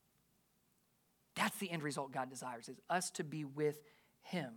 That's 1.35 1.57
the 1.59 1.71
end 1.71 1.83
result 1.83 2.12
God 2.12 2.29
desires, 2.29 2.68
is 2.68 2.81
us 2.90 3.11
to 3.12 3.25
be 3.25 3.45
with 3.45 3.81
Him. 4.23 4.53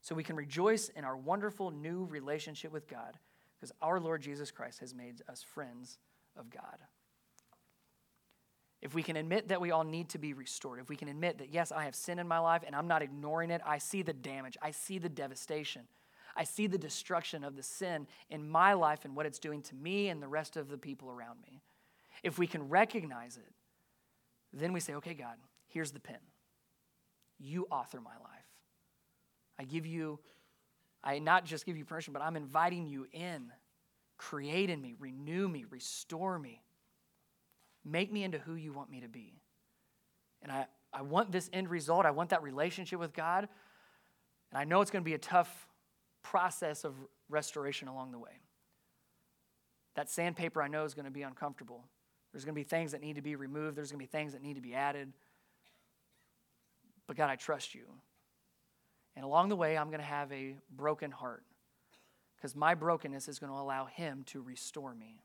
So 0.00 0.14
we 0.14 0.24
can 0.24 0.36
rejoice 0.36 0.88
in 0.90 1.04
our 1.04 1.16
wonderful 1.16 1.70
new 1.70 2.04
relationship 2.04 2.72
with 2.72 2.88
God 2.88 3.18
because 3.56 3.72
our 3.82 4.00
Lord 4.00 4.22
Jesus 4.22 4.50
Christ 4.50 4.80
has 4.80 4.94
made 4.94 5.22
us 5.28 5.42
friends 5.42 5.98
of 6.36 6.50
God 6.50 6.78
if 8.80 8.94
we 8.94 9.02
can 9.02 9.16
admit 9.16 9.48
that 9.48 9.60
we 9.60 9.70
all 9.70 9.84
need 9.84 10.08
to 10.10 10.18
be 10.18 10.32
restored, 10.34 10.78
if 10.78 10.88
we 10.88 10.96
can 10.96 11.08
admit 11.08 11.38
that, 11.38 11.52
yes, 11.52 11.72
I 11.72 11.84
have 11.84 11.94
sin 11.94 12.18
in 12.18 12.28
my 12.28 12.38
life 12.38 12.62
and 12.66 12.76
I'm 12.76 12.86
not 12.86 13.02
ignoring 13.02 13.50
it, 13.50 13.60
I 13.66 13.78
see 13.78 14.02
the 14.02 14.12
damage, 14.12 14.56
I 14.62 14.70
see 14.70 14.98
the 14.98 15.08
devastation, 15.08 15.82
I 16.36 16.44
see 16.44 16.68
the 16.68 16.78
destruction 16.78 17.42
of 17.42 17.56
the 17.56 17.62
sin 17.62 18.06
in 18.30 18.48
my 18.48 18.74
life 18.74 19.04
and 19.04 19.16
what 19.16 19.26
it's 19.26 19.40
doing 19.40 19.62
to 19.62 19.74
me 19.74 20.08
and 20.08 20.22
the 20.22 20.28
rest 20.28 20.56
of 20.56 20.68
the 20.68 20.78
people 20.78 21.10
around 21.10 21.40
me. 21.42 21.60
If 22.22 22.38
we 22.38 22.46
can 22.46 22.68
recognize 22.68 23.36
it, 23.36 23.52
then 24.52 24.72
we 24.72 24.80
say, 24.80 24.94
okay, 24.94 25.14
God, 25.14 25.36
here's 25.66 25.90
the 25.90 26.00
pen. 26.00 26.18
You 27.38 27.66
author 27.70 28.00
my 28.00 28.10
life. 28.10 28.46
I 29.58 29.64
give 29.64 29.86
you, 29.86 30.20
I 31.02 31.18
not 31.18 31.44
just 31.44 31.66
give 31.66 31.76
you 31.76 31.84
permission, 31.84 32.12
but 32.12 32.22
I'm 32.22 32.36
inviting 32.36 32.86
you 32.86 33.06
in. 33.12 33.52
Create 34.16 34.70
in 34.70 34.80
me, 34.80 34.94
renew 34.98 35.48
me, 35.48 35.64
restore 35.68 36.38
me. 36.38 36.62
Make 37.88 38.12
me 38.12 38.24
into 38.24 38.38
who 38.38 38.54
you 38.54 38.72
want 38.72 38.90
me 38.90 39.00
to 39.00 39.08
be. 39.08 39.40
And 40.42 40.52
I, 40.52 40.66
I 40.92 41.02
want 41.02 41.32
this 41.32 41.48
end 41.52 41.70
result. 41.70 42.06
I 42.06 42.10
want 42.10 42.30
that 42.30 42.42
relationship 42.42 42.98
with 42.98 43.12
God. 43.12 43.48
And 44.50 44.58
I 44.58 44.64
know 44.64 44.80
it's 44.80 44.90
going 44.90 45.02
to 45.02 45.08
be 45.08 45.14
a 45.14 45.18
tough 45.18 45.68
process 46.22 46.84
of 46.84 46.94
restoration 47.28 47.88
along 47.88 48.12
the 48.12 48.18
way. 48.18 48.40
That 49.96 50.10
sandpaper 50.10 50.62
I 50.62 50.68
know 50.68 50.84
is 50.84 50.94
going 50.94 51.06
to 51.06 51.10
be 51.10 51.22
uncomfortable. 51.22 51.84
There's 52.32 52.44
going 52.44 52.54
to 52.54 52.60
be 52.60 52.64
things 52.64 52.92
that 52.92 53.00
need 53.00 53.16
to 53.16 53.22
be 53.22 53.36
removed, 53.36 53.76
there's 53.76 53.90
going 53.90 53.98
to 53.98 54.04
be 54.04 54.18
things 54.18 54.32
that 54.32 54.42
need 54.42 54.54
to 54.54 54.60
be 54.60 54.74
added. 54.74 55.12
But 57.06 57.16
God, 57.16 57.30
I 57.30 57.36
trust 57.36 57.74
you. 57.74 57.86
And 59.16 59.24
along 59.24 59.48
the 59.48 59.56
way, 59.56 59.76
I'm 59.76 59.88
going 59.88 60.00
to 60.00 60.06
have 60.06 60.30
a 60.30 60.54
broken 60.70 61.10
heart 61.10 61.42
because 62.36 62.54
my 62.54 62.74
brokenness 62.74 63.26
is 63.28 63.38
going 63.38 63.50
to 63.50 63.58
allow 63.58 63.86
Him 63.86 64.24
to 64.26 64.40
restore 64.40 64.94
me. 64.94 65.22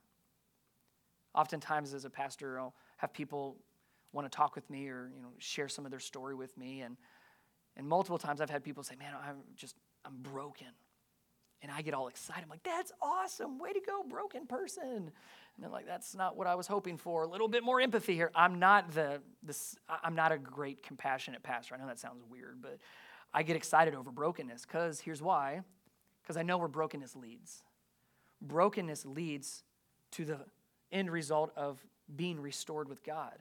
Oftentimes, 1.35 1.93
as 1.93 2.05
a 2.05 2.09
pastor, 2.09 2.59
I'll 2.59 2.75
have 2.97 3.13
people 3.13 3.57
want 4.11 4.31
to 4.31 4.35
talk 4.35 4.55
with 4.55 4.69
me 4.69 4.87
or 4.87 5.11
you 5.15 5.21
know 5.21 5.29
share 5.39 5.67
some 5.67 5.85
of 5.85 5.91
their 5.91 5.99
story 5.99 6.35
with 6.35 6.55
me, 6.57 6.81
and 6.81 6.97
and 7.75 7.87
multiple 7.87 8.19
times 8.19 8.39
I've 8.41 8.49
had 8.49 8.63
people 8.63 8.83
say, 8.83 8.95
"Man, 8.95 9.13
I'm 9.27 9.37
just 9.55 9.75
I'm 10.05 10.17
broken," 10.21 10.67
and 11.61 11.71
I 11.71 11.81
get 11.81 11.93
all 11.95 12.07
excited. 12.07 12.43
I'm 12.43 12.49
like, 12.49 12.63
"That's 12.63 12.91
awesome! 13.01 13.57
Way 13.57 13.73
to 13.73 13.81
go, 13.81 14.03
broken 14.03 14.45
person!" 14.45 14.83
And 14.85 15.11
they're 15.63 15.71
like, 15.71 15.87
"That's 15.87 16.13
not 16.13 16.35
what 16.35 16.45
I 16.45 16.53
was 16.55 16.67
hoping 16.67 16.97
for. 16.97 17.23
A 17.23 17.27
little 17.27 17.47
bit 17.47 17.63
more 17.63 17.81
empathy 17.81 18.13
here." 18.13 18.31
I'm 18.35 18.59
not 18.59 18.91
the 18.91 19.21
this 19.41 19.75
I'm 19.89 20.15
not 20.15 20.31
a 20.31 20.37
great 20.37 20.83
compassionate 20.83 21.41
pastor. 21.41 21.73
I 21.73 21.79
know 21.79 21.87
that 21.87 21.99
sounds 21.99 22.23
weird, 22.23 22.61
but 22.61 22.77
I 23.33 23.41
get 23.41 23.55
excited 23.55 23.95
over 23.95 24.11
brokenness 24.11 24.65
because 24.65 24.99
here's 24.99 25.21
why: 25.21 25.61
because 26.21 26.37
I 26.37 26.43
know 26.43 26.59
where 26.59 26.67
brokenness 26.67 27.15
leads. 27.15 27.63
Brokenness 28.39 29.05
leads 29.05 29.63
to 30.11 30.25
the 30.25 30.45
end 30.93 31.11
result 31.11 31.51
of 31.57 31.83
being 32.15 32.39
restored 32.39 32.87
with 32.87 33.03
God. 33.03 33.37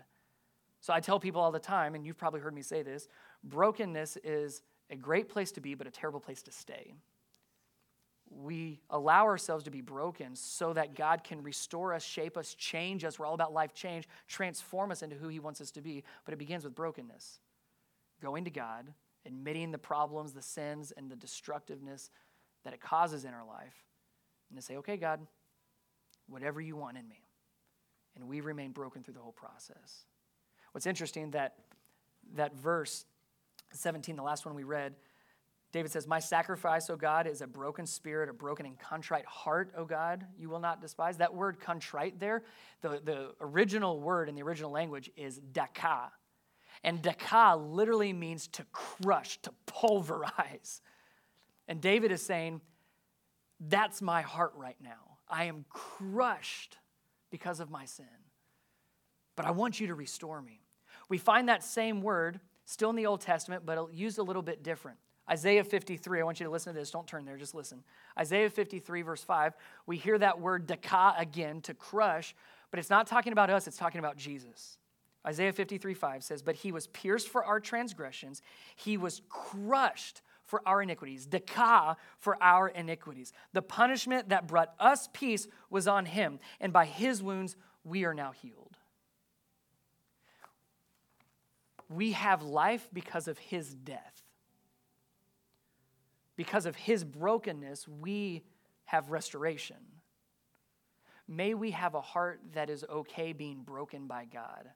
So 0.81 0.93
I 0.93 1.01
tell 1.01 1.21
people 1.21 1.41
all 1.41 1.53
the 1.53 1.61
time, 1.61 1.95
and 1.95 2.05
you've 2.05 2.19
probably 2.19 2.41
heard 2.41 2.55
me 2.55 2.63
say 2.63 2.83
this 2.83 3.09
brokenness 3.45 4.19
is 4.25 4.63
a 4.91 4.97
great 4.97 5.29
place 5.29 5.53
to 5.53 5.61
be, 5.61 5.75
but 5.75 5.87
a 5.87 5.91
terrible 5.91 6.21
place 6.21 6.43
to 6.43 6.53
stay. 6.53 6.95
We 8.31 8.81
allow 8.91 9.25
ourselves 9.25 9.65
to 9.65 9.71
be 9.71 9.83
broken 9.83 10.35
so 10.35 10.73
that 10.73 10.95
God 10.95 11.23
can 11.23 11.43
restore 11.43 11.93
us, 11.93 12.03
shape 12.03 12.37
us, 12.37 12.55
change 12.55 13.05
us. 13.05 13.19
We're 13.19 13.27
all 13.27 13.35
about 13.35 13.53
life 13.53 13.75
change, 13.75 14.09
transform 14.27 14.91
us 14.91 15.03
into 15.03 15.17
who 15.17 15.29
He 15.29 15.39
wants 15.39 15.61
us 15.61 15.71
to 15.73 15.83
be. 15.83 16.03
But 16.25 16.33
it 16.33 16.39
begins 16.39 16.65
with 16.65 16.75
brokenness. 16.75 17.41
Going 18.23 18.45
to 18.45 18.51
God, 18.51 18.93
admitting 19.27 19.71
the 19.71 19.79
problems, 19.79 20.33
the 20.33 20.43
sins, 20.43 20.93
and 20.97 21.11
the 21.11 21.17
destructiveness 21.17 22.11
that 22.65 22.73
it 22.73 22.81
causes 22.81 23.25
in 23.25 23.35
our 23.35 23.45
life, 23.45 23.85
and 24.49 24.59
to 24.59 24.65
say, 24.65 24.77
okay, 24.77 24.97
God, 24.97 25.21
whatever 26.29 26.61
you 26.61 26.77
want 26.77 26.97
in 26.97 27.09
me 27.09 27.23
and 28.15 28.29
we 28.29 28.41
remain 28.41 28.73
broken 28.73 29.03
through 29.03 29.15
the 29.15 29.21
whole 29.21 29.33
process. 29.33 30.05
What's 30.73 30.87
interesting 30.87 31.31
that 31.33 31.57
that 32.35 32.55
verse 32.57 33.05
17, 33.73 34.17
the 34.17 34.23
last 34.23 34.47
one 34.47 34.55
we 34.55 34.65
read, 34.65 34.95
David 35.73 35.91
says, 35.91 36.07
My 36.07 36.19
sacrifice, 36.19 36.91
O 36.91 36.97
God, 36.97 37.27
is 37.27 37.41
a 37.41 37.47
broken 37.47 37.87
spirit, 37.87 38.29
a 38.29 38.33
broken 38.33 38.67
and 38.67 38.79
contrite 38.79 39.25
heart, 39.25 39.73
O 39.77 39.85
God, 39.85 40.27
you 40.39 40.51
will 40.51 40.61
not 40.61 40.81
despise. 40.81 41.17
That 41.17 41.35
word 41.35 41.59
contrite 41.61 42.21
there, 42.21 42.43
the, 42.83 43.01
the 43.03 43.31
original 43.41 43.99
word 43.99 44.29
in 44.29 44.35
the 44.35 44.43
original 44.43 44.71
language 44.71 45.11
is 45.17 45.39
daka. 45.39 46.13
And 46.85 47.01
daka 47.01 47.57
literally 47.57 48.13
means 48.13 48.49
to 48.49 48.65
crush, 48.73 49.39
to 49.43 49.53
pulverize. 49.67 50.83
And 51.69 51.81
David 51.81 52.13
is 52.13 52.23
saying, 52.23 52.61
That's 53.59 54.03
my 54.03 54.21
heart 54.21 54.53
right 54.57 54.77
now. 54.83 55.19
I 55.29 55.45
am 55.45 55.65
crushed 55.71 56.77
because 57.33 57.59
of 57.59 57.69
my 57.69 57.85
sin. 57.85 58.07
But 59.35 59.47
I 59.47 59.51
want 59.51 59.81
you 59.81 59.89
to 59.89 59.95
restore 59.97 60.41
me. 60.41 60.61
We 61.09 61.19
find 61.19 61.49
that 61.49 61.65
same 61.65 62.01
word 62.01 62.39
still 62.65 62.91
in 62.91 62.97
the 62.97 63.07
Old 63.07 63.21
Testament, 63.21 63.67
but 63.67 63.93
used 63.93 64.19
a 64.19 64.23
little 64.23 64.43
bit 64.43 64.63
different. 64.63 64.99
Isaiah 65.29 65.65
53, 65.65 66.21
I 66.21 66.25
want 66.25 66.41
you 66.41 66.47
to 66.47 66.53
listen 66.53 66.75
to 66.75 66.79
this. 66.79 66.91
Don't 66.91 67.07
turn 67.07 67.25
there, 67.25 67.37
just 67.37 67.55
listen. 67.55 67.83
Isaiah 68.19 68.51
53, 68.51 69.03
verse 69.03 69.23
5, 69.23 69.55
we 69.87 69.97
hear 69.97 70.19
that 70.19 70.41
word 70.41 70.67
daka 70.67 71.15
again, 71.17 71.61
to 71.63 71.75
crush, 71.75 72.35
but 72.71 72.79
it's 72.79 72.91
not 72.91 73.07
talking 73.07 73.33
about 73.33 73.51
us, 73.51 73.67
it's 73.67 73.77
talking 73.77 73.99
about 73.99 74.17
Jesus. 74.17 74.79
Isaiah 75.27 75.53
53, 75.53 75.95
5 75.95 76.25
says, 76.25 76.43
But 76.43 76.57
he 76.57 76.73
was 76.73 76.89
pierced 76.89 77.29
for 77.29 77.45
our 77.45 77.61
transgressions, 77.61 78.43
he 78.77 78.97
was 78.97 79.23
crushed 79.29 80.23
for 80.53 80.61
our 80.67 80.83
iniquities, 80.83 81.25
daka 81.25 81.97
for 82.19 82.37
our 82.43 82.69
iniquities. 82.69 83.33
The 83.55 83.63
punishment 83.63 84.29
that 84.29 84.47
brought 84.47 84.75
us 84.79 85.09
peace 85.15 85.49
was 85.71 85.89
on 85.89 86.05
him, 86.05 86.41
and 86.61 86.75
by 86.75 86.85
his 86.85 87.23
wounds 87.23 87.57
we 87.85 88.05
are 88.05 88.13
now 88.13 88.33
healed. 88.33 88.77
We 91.89 92.13
have 92.13 92.43
life 92.43 92.91
because 92.93 93.29
of 93.29 93.39
his 93.39 93.75
death 93.75 94.23
because 96.37 96.67
of 96.67 96.77
his 96.77 97.05
brokenness, 97.05 97.87
we 97.87 98.43
have 98.87 99.11
restoration. 99.11 99.77
May 101.29 101.55
we 101.55 101.71
have 101.71 101.95
a 101.95 102.01
heart 102.01 102.41
that 102.55 102.69
is 102.69 102.85
okay 102.91 103.33
being 103.33 103.63
broken 103.63 104.07
by 104.07 104.25
God 104.25 104.71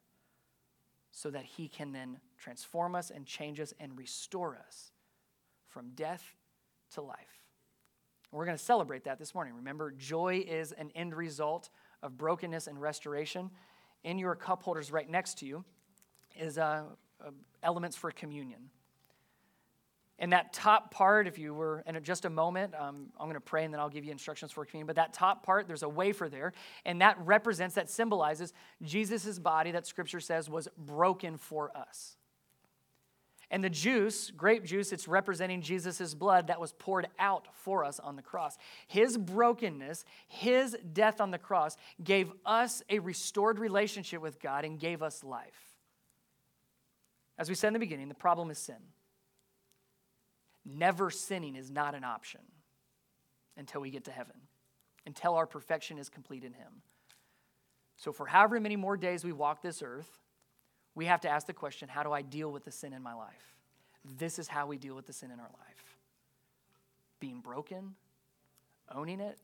so 1.10 1.30
that 1.30 1.44
he 1.44 1.68
can 1.68 1.92
then 1.92 2.20
transform 2.38 2.94
us 2.94 3.10
and 3.10 3.26
change 3.26 3.58
us 3.58 3.72
and 3.80 3.98
restore 3.98 4.56
us 4.56 4.92
from 5.76 5.90
death 5.94 6.24
to 6.94 7.02
life. 7.02 7.42
We're 8.32 8.46
going 8.46 8.56
to 8.56 8.64
celebrate 8.64 9.04
that 9.04 9.18
this 9.18 9.34
morning. 9.34 9.52
Remember, 9.56 9.90
joy 9.90 10.42
is 10.48 10.72
an 10.72 10.90
end 10.94 11.14
result 11.14 11.68
of 12.02 12.16
brokenness 12.16 12.66
and 12.66 12.80
restoration. 12.80 13.50
In 14.02 14.18
your 14.18 14.34
cup 14.36 14.62
holders 14.62 14.90
right 14.90 15.06
next 15.06 15.36
to 15.40 15.46
you 15.46 15.66
is 16.34 16.56
uh, 16.56 16.84
uh, 17.22 17.30
elements 17.62 17.94
for 17.94 18.10
communion. 18.10 18.70
In 20.18 20.30
that 20.30 20.54
top 20.54 20.92
part, 20.92 21.26
if 21.26 21.38
you 21.38 21.52
were 21.52 21.84
in 21.86 22.02
just 22.02 22.24
a 22.24 22.30
moment, 22.30 22.74
um, 22.74 23.10
I'm 23.20 23.26
going 23.26 23.34
to 23.34 23.40
pray 23.40 23.66
and 23.66 23.74
then 23.74 23.78
I'll 23.78 23.90
give 23.90 24.06
you 24.06 24.12
instructions 24.12 24.52
for 24.52 24.64
communion. 24.64 24.86
But 24.86 24.96
that 24.96 25.12
top 25.12 25.44
part, 25.44 25.68
there's 25.68 25.82
a 25.82 25.88
wafer 25.90 26.30
there, 26.30 26.54
and 26.86 27.02
that 27.02 27.18
represents, 27.22 27.74
that 27.74 27.90
symbolizes 27.90 28.54
Jesus' 28.80 29.38
body 29.38 29.72
that 29.72 29.86
scripture 29.86 30.20
says 30.20 30.48
was 30.48 30.68
broken 30.78 31.36
for 31.36 31.70
us. 31.76 32.16
And 33.50 33.62
the 33.62 33.70
juice, 33.70 34.32
grape 34.32 34.64
juice, 34.64 34.92
it's 34.92 35.06
representing 35.06 35.62
Jesus' 35.62 36.14
blood 36.14 36.48
that 36.48 36.60
was 36.60 36.72
poured 36.72 37.06
out 37.18 37.46
for 37.54 37.84
us 37.84 38.00
on 38.00 38.16
the 38.16 38.22
cross. 38.22 38.58
His 38.88 39.16
brokenness, 39.16 40.04
his 40.26 40.76
death 40.92 41.20
on 41.20 41.30
the 41.30 41.38
cross, 41.38 41.76
gave 42.02 42.32
us 42.44 42.82
a 42.90 42.98
restored 42.98 43.60
relationship 43.60 44.20
with 44.20 44.40
God 44.40 44.64
and 44.64 44.80
gave 44.80 45.00
us 45.00 45.22
life. 45.22 45.76
As 47.38 47.48
we 47.48 47.54
said 47.54 47.68
in 47.68 47.74
the 47.74 47.78
beginning, 47.78 48.08
the 48.08 48.14
problem 48.14 48.50
is 48.50 48.58
sin 48.58 48.76
never 50.66 51.10
sinning 51.10 51.56
is 51.56 51.70
not 51.70 51.94
an 51.94 52.04
option 52.04 52.40
until 53.56 53.80
we 53.80 53.90
get 53.90 54.04
to 54.04 54.10
heaven, 54.10 54.34
until 55.06 55.34
our 55.34 55.46
perfection 55.46 55.98
is 55.98 56.08
complete 56.08 56.44
in 56.44 56.52
Him. 56.52 56.82
So, 57.96 58.12
for 58.12 58.26
however 58.26 58.60
many 58.60 58.76
more 58.76 58.96
days 58.96 59.24
we 59.24 59.32
walk 59.32 59.62
this 59.62 59.82
earth, 59.82 60.18
we 60.96 61.04
have 61.04 61.20
to 61.20 61.28
ask 61.28 61.46
the 61.46 61.52
question 61.52 61.88
how 61.88 62.02
do 62.02 62.10
I 62.10 62.22
deal 62.22 62.50
with 62.50 62.64
the 62.64 62.72
sin 62.72 62.92
in 62.92 63.02
my 63.02 63.14
life? 63.14 63.54
This 64.18 64.40
is 64.40 64.48
how 64.48 64.66
we 64.66 64.78
deal 64.78 64.96
with 64.96 65.06
the 65.06 65.12
sin 65.12 65.30
in 65.30 65.38
our 65.38 65.46
life 65.46 65.96
being 67.18 67.40
broken, 67.40 67.94
owning 68.94 69.20
it, 69.20 69.38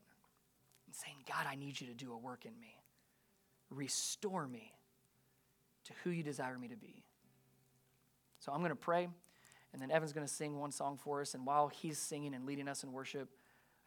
and 0.87 0.95
saying, 0.95 1.17
God, 1.27 1.47
I 1.49 1.55
need 1.55 1.81
you 1.81 1.87
to 1.87 1.95
do 1.95 2.13
a 2.13 2.19
work 2.19 2.45
in 2.45 2.53
me. 2.61 2.77
Restore 3.71 4.47
me 4.47 4.75
to 5.85 5.93
who 6.05 6.11
you 6.11 6.23
desire 6.23 6.59
me 6.59 6.69
to 6.69 6.77
be. 6.77 7.03
So, 8.41 8.53
I'm 8.53 8.59
going 8.59 8.71
to 8.71 8.77
pray. 8.77 9.09
And 9.73 9.81
then 9.81 9.91
Evan's 9.91 10.13
going 10.13 10.27
to 10.27 10.33
sing 10.33 10.59
one 10.59 10.71
song 10.71 10.99
for 11.03 11.23
us. 11.23 11.33
And 11.33 11.47
while 11.47 11.69
he's 11.69 11.99
singing 11.99 12.35
and 12.35 12.45
leading 12.45 12.69
us 12.69 12.85
in 12.85 12.93
worship, 12.93 13.31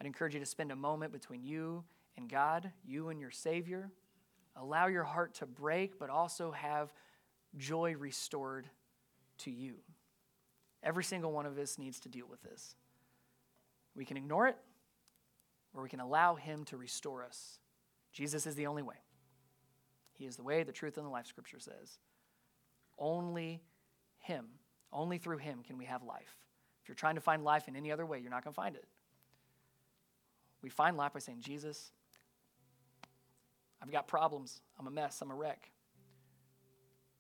I'd 0.02 0.08
encourage 0.08 0.34
you 0.34 0.40
to 0.40 0.46
spend 0.46 0.72
a 0.72 0.76
moment 0.76 1.12
between 1.12 1.44
you 1.44 1.84
and 2.18 2.28
God, 2.28 2.72
you 2.88 3.10
and 3.10 3.20
your 3.20 3.30
Savior. 3.30 3.92
Allow 4.56 4.88
your 4.88 5.04
heart 5.04 5.36
to 5.36 5.46
break, 5.46 6.00
but 6.00 6.10
also 6.10 6.52
have 6.52 6.92
joy 7.58 7.96
restored 7.98 8.68
to 9.40 9.52
you. 9.52 9.76
Every 10.84 11.04
single 11.04 11.32
one 11.32 11.46
of 11.46 11.58
us 11.58 11.78
needs 11.78 12.00
to 12.02 12.10
deal 12.10 12.28
with 12.30 12.42
this. 12.44 12.76
We 13.96 14.06
can 14.06 14.18
ignore 14.18 14.48
it, 14.48 14.58
or 15.74 15.84
we 15.84 15.90
can 15.90 16.00
allow 16.00 16.36
Him 16.36 16.64
to 16.66 16.78
restore 16.78 17.24
us. 17.24 17.60
Jesus 18.12 18.46
is 18.46 18.56
the 18.56 18.68
only 18.68 18.84
way. 18.84 18.96
He 20.14 20.26
is 20.26 20.36
the 20.38 20.44
way, 20.44 20.64
the 20.64 20.72
truth, 20.72 20.98
and 20.98 21.06
the 21.06 21.10
life, 21.10 21.28
Scripture 21.28 21.60
says. 21.60 22.00
Only 22.98 23.62
Him 24.20 24.46
only 24.96 25.18
through 25.18 25.38
Him 25.38 25.62
can 25.62 25.78
we 25.78 25.86
have 25.86 26.02
life. 26.04 26.38
If 26.82 26.90
you're 26.90 26.96
trying 26.96 27.16
to 27.16 27.22
find 27.22 27.44
life 27.44 27.68
in 27.68 27.76
any 27.76 27.92
other 27.92 28.06
way, 28.06 28.20
you're 28.20 28.32
not 28.32 28.44
going 28.44 28.54
to 28.54 28.56
find 28.56 28.76
it. 28.76 28.86
We 30.62 30.70
find 30.70 30.98
life 30.98 31.14
by 31.14 31.20
saying, 31.20 31.42
Jesus, 31.42 31.92
I've 33.82 33.92
got 33.92 34.08
problems. 34.08 34.62
I'm 34.80 34.88
a 34.88 34.92
mess. 34.92 35.22
I'm 35.22 35.32
a 35.32 35.36
wreck. 35.36 35.70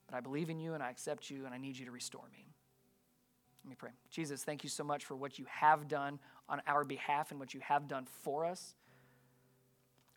But 0.07 0.17
I 0.17 0.19
believe 0.21 0.49
in 0.49 0.59
you 0.59 0.73
and 0.73 0.83
I 0.83 0.89
accept 0.89 1.29
you 1.29 1.45
and 1.45 1.53
I 1.53 1.57
need 1.57 1.77
you 1.77 1.85
to 1.85 1.91
restore 1.91 2.27
me. 2.31 2.47
Let 3.63 3.69
me 3.69 3.75
pray. 3.75 3.91
Jesus, 4.11 4.43
thank 4.43 4.63
you 4.63 4.69
so 4.69 4.83
much 4.83 5.05
for 5.05 5.15
what 5.15 5.39
you 5.39 5.45
have 5.49 5.87
done 5.87 6.19
on 6.47 6.61
our 6.67 6.83
behalf 6.83 7.31
and 7.31 7.39
what 7.39 7.53
you 7.53 7.59
have 7.61 7.87
done 7.87 8.05
for 8.21 8.45
us. 8.45 8.75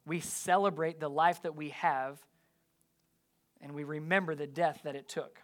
We 0.07 0.21
celebrate 0.21 1.01
the 1.01 1.09
life 1.09 1.43
that 1.43 1.57
we 1.57 1.71
have 1.71 2.19
and 3.61 3.73
we 3.73 3.85
remember 3.85 4.35
the 4.35 4.47
death 4.47 4.81
that 4.85 4.95
it 4.95 5.09
took. 5.09 5.41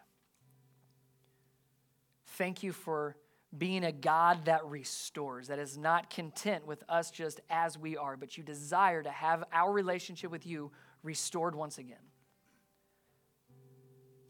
Thank 2.26 2.62
you 2.62 2.72
for 2.72 3.16
being 3.56 3.84
a 3.84 3.92
God 3.92 4.46
that 4.46 4.64
restores, 4.66 5.48
that 5.48 5.58
is 5.58 5.78
not 5.78 6.10
content 6.10 6.66
with 6.66 6.82
us 6.88 7.10
just 7.10 7.40
as 7.48 7.78
we 7.78 7.96
are, 7.96 8.16
but 8.16 8.36
you 8.36 8.42
desire 8.42 9.02
to 9.02 9.10
have 9.10 9.44
our 9.52 9.72
relationship 9.72 10.30
with 10.30 10.46
you 10.46 10.72
restored 11.02 11.54
once 11.54 11.78
again. 11.78 11.96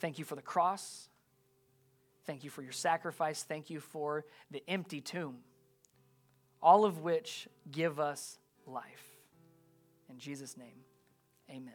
Thank 0.04 0.18
you 0.18 0.26
for 0.26 0.34
the 0.34 0.42
cross. 0.42 1.08
Thank 2.26 2.44
you 2.44 2.50
for 2.50 2.60
your 2.60 2.72
sacrifice. 2.72 3.42
Thank 3.42 3.70
you 3.70 3.80
for 3.80 4.26
the 4.50 4.62
empty 4.68 5.00
tomb, 5.00 5.38
all 6.62 6.84
of 6.84 6.98
which 6.98 7.48
give 7.70 7.98
us 7.98 8.38
life. 8.66 9.16
In 10.10 10.18
Jesus' 10.18 10.58
name, 10.58 10.76
amen. 11.48 11.72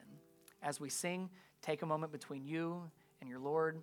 As 0.61 0.79
we 0.79 0.89
sing, 0.89 1.31
take 1.63 1.81
a 1.81 1.87
moment 1.87 2.11
between 2.11 2.45
you 2.45 2.83
and 3.19 3.27
your 3.27 3.39
Lord, 3.39 3.81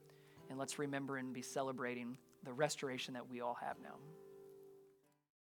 and 0.48 0.60
let's 0.60 0.78
remember 0.78 1.16
and 1.16 1.32
be 1.32 1.42
celebrating 1.42 2.16
the 2.44 2.52
restoration 2.52 3.14
that 3.14 3.28
we 3.28 3.40
all 3.40 3.58
have 3.60 3.78
now. 3.82 3.96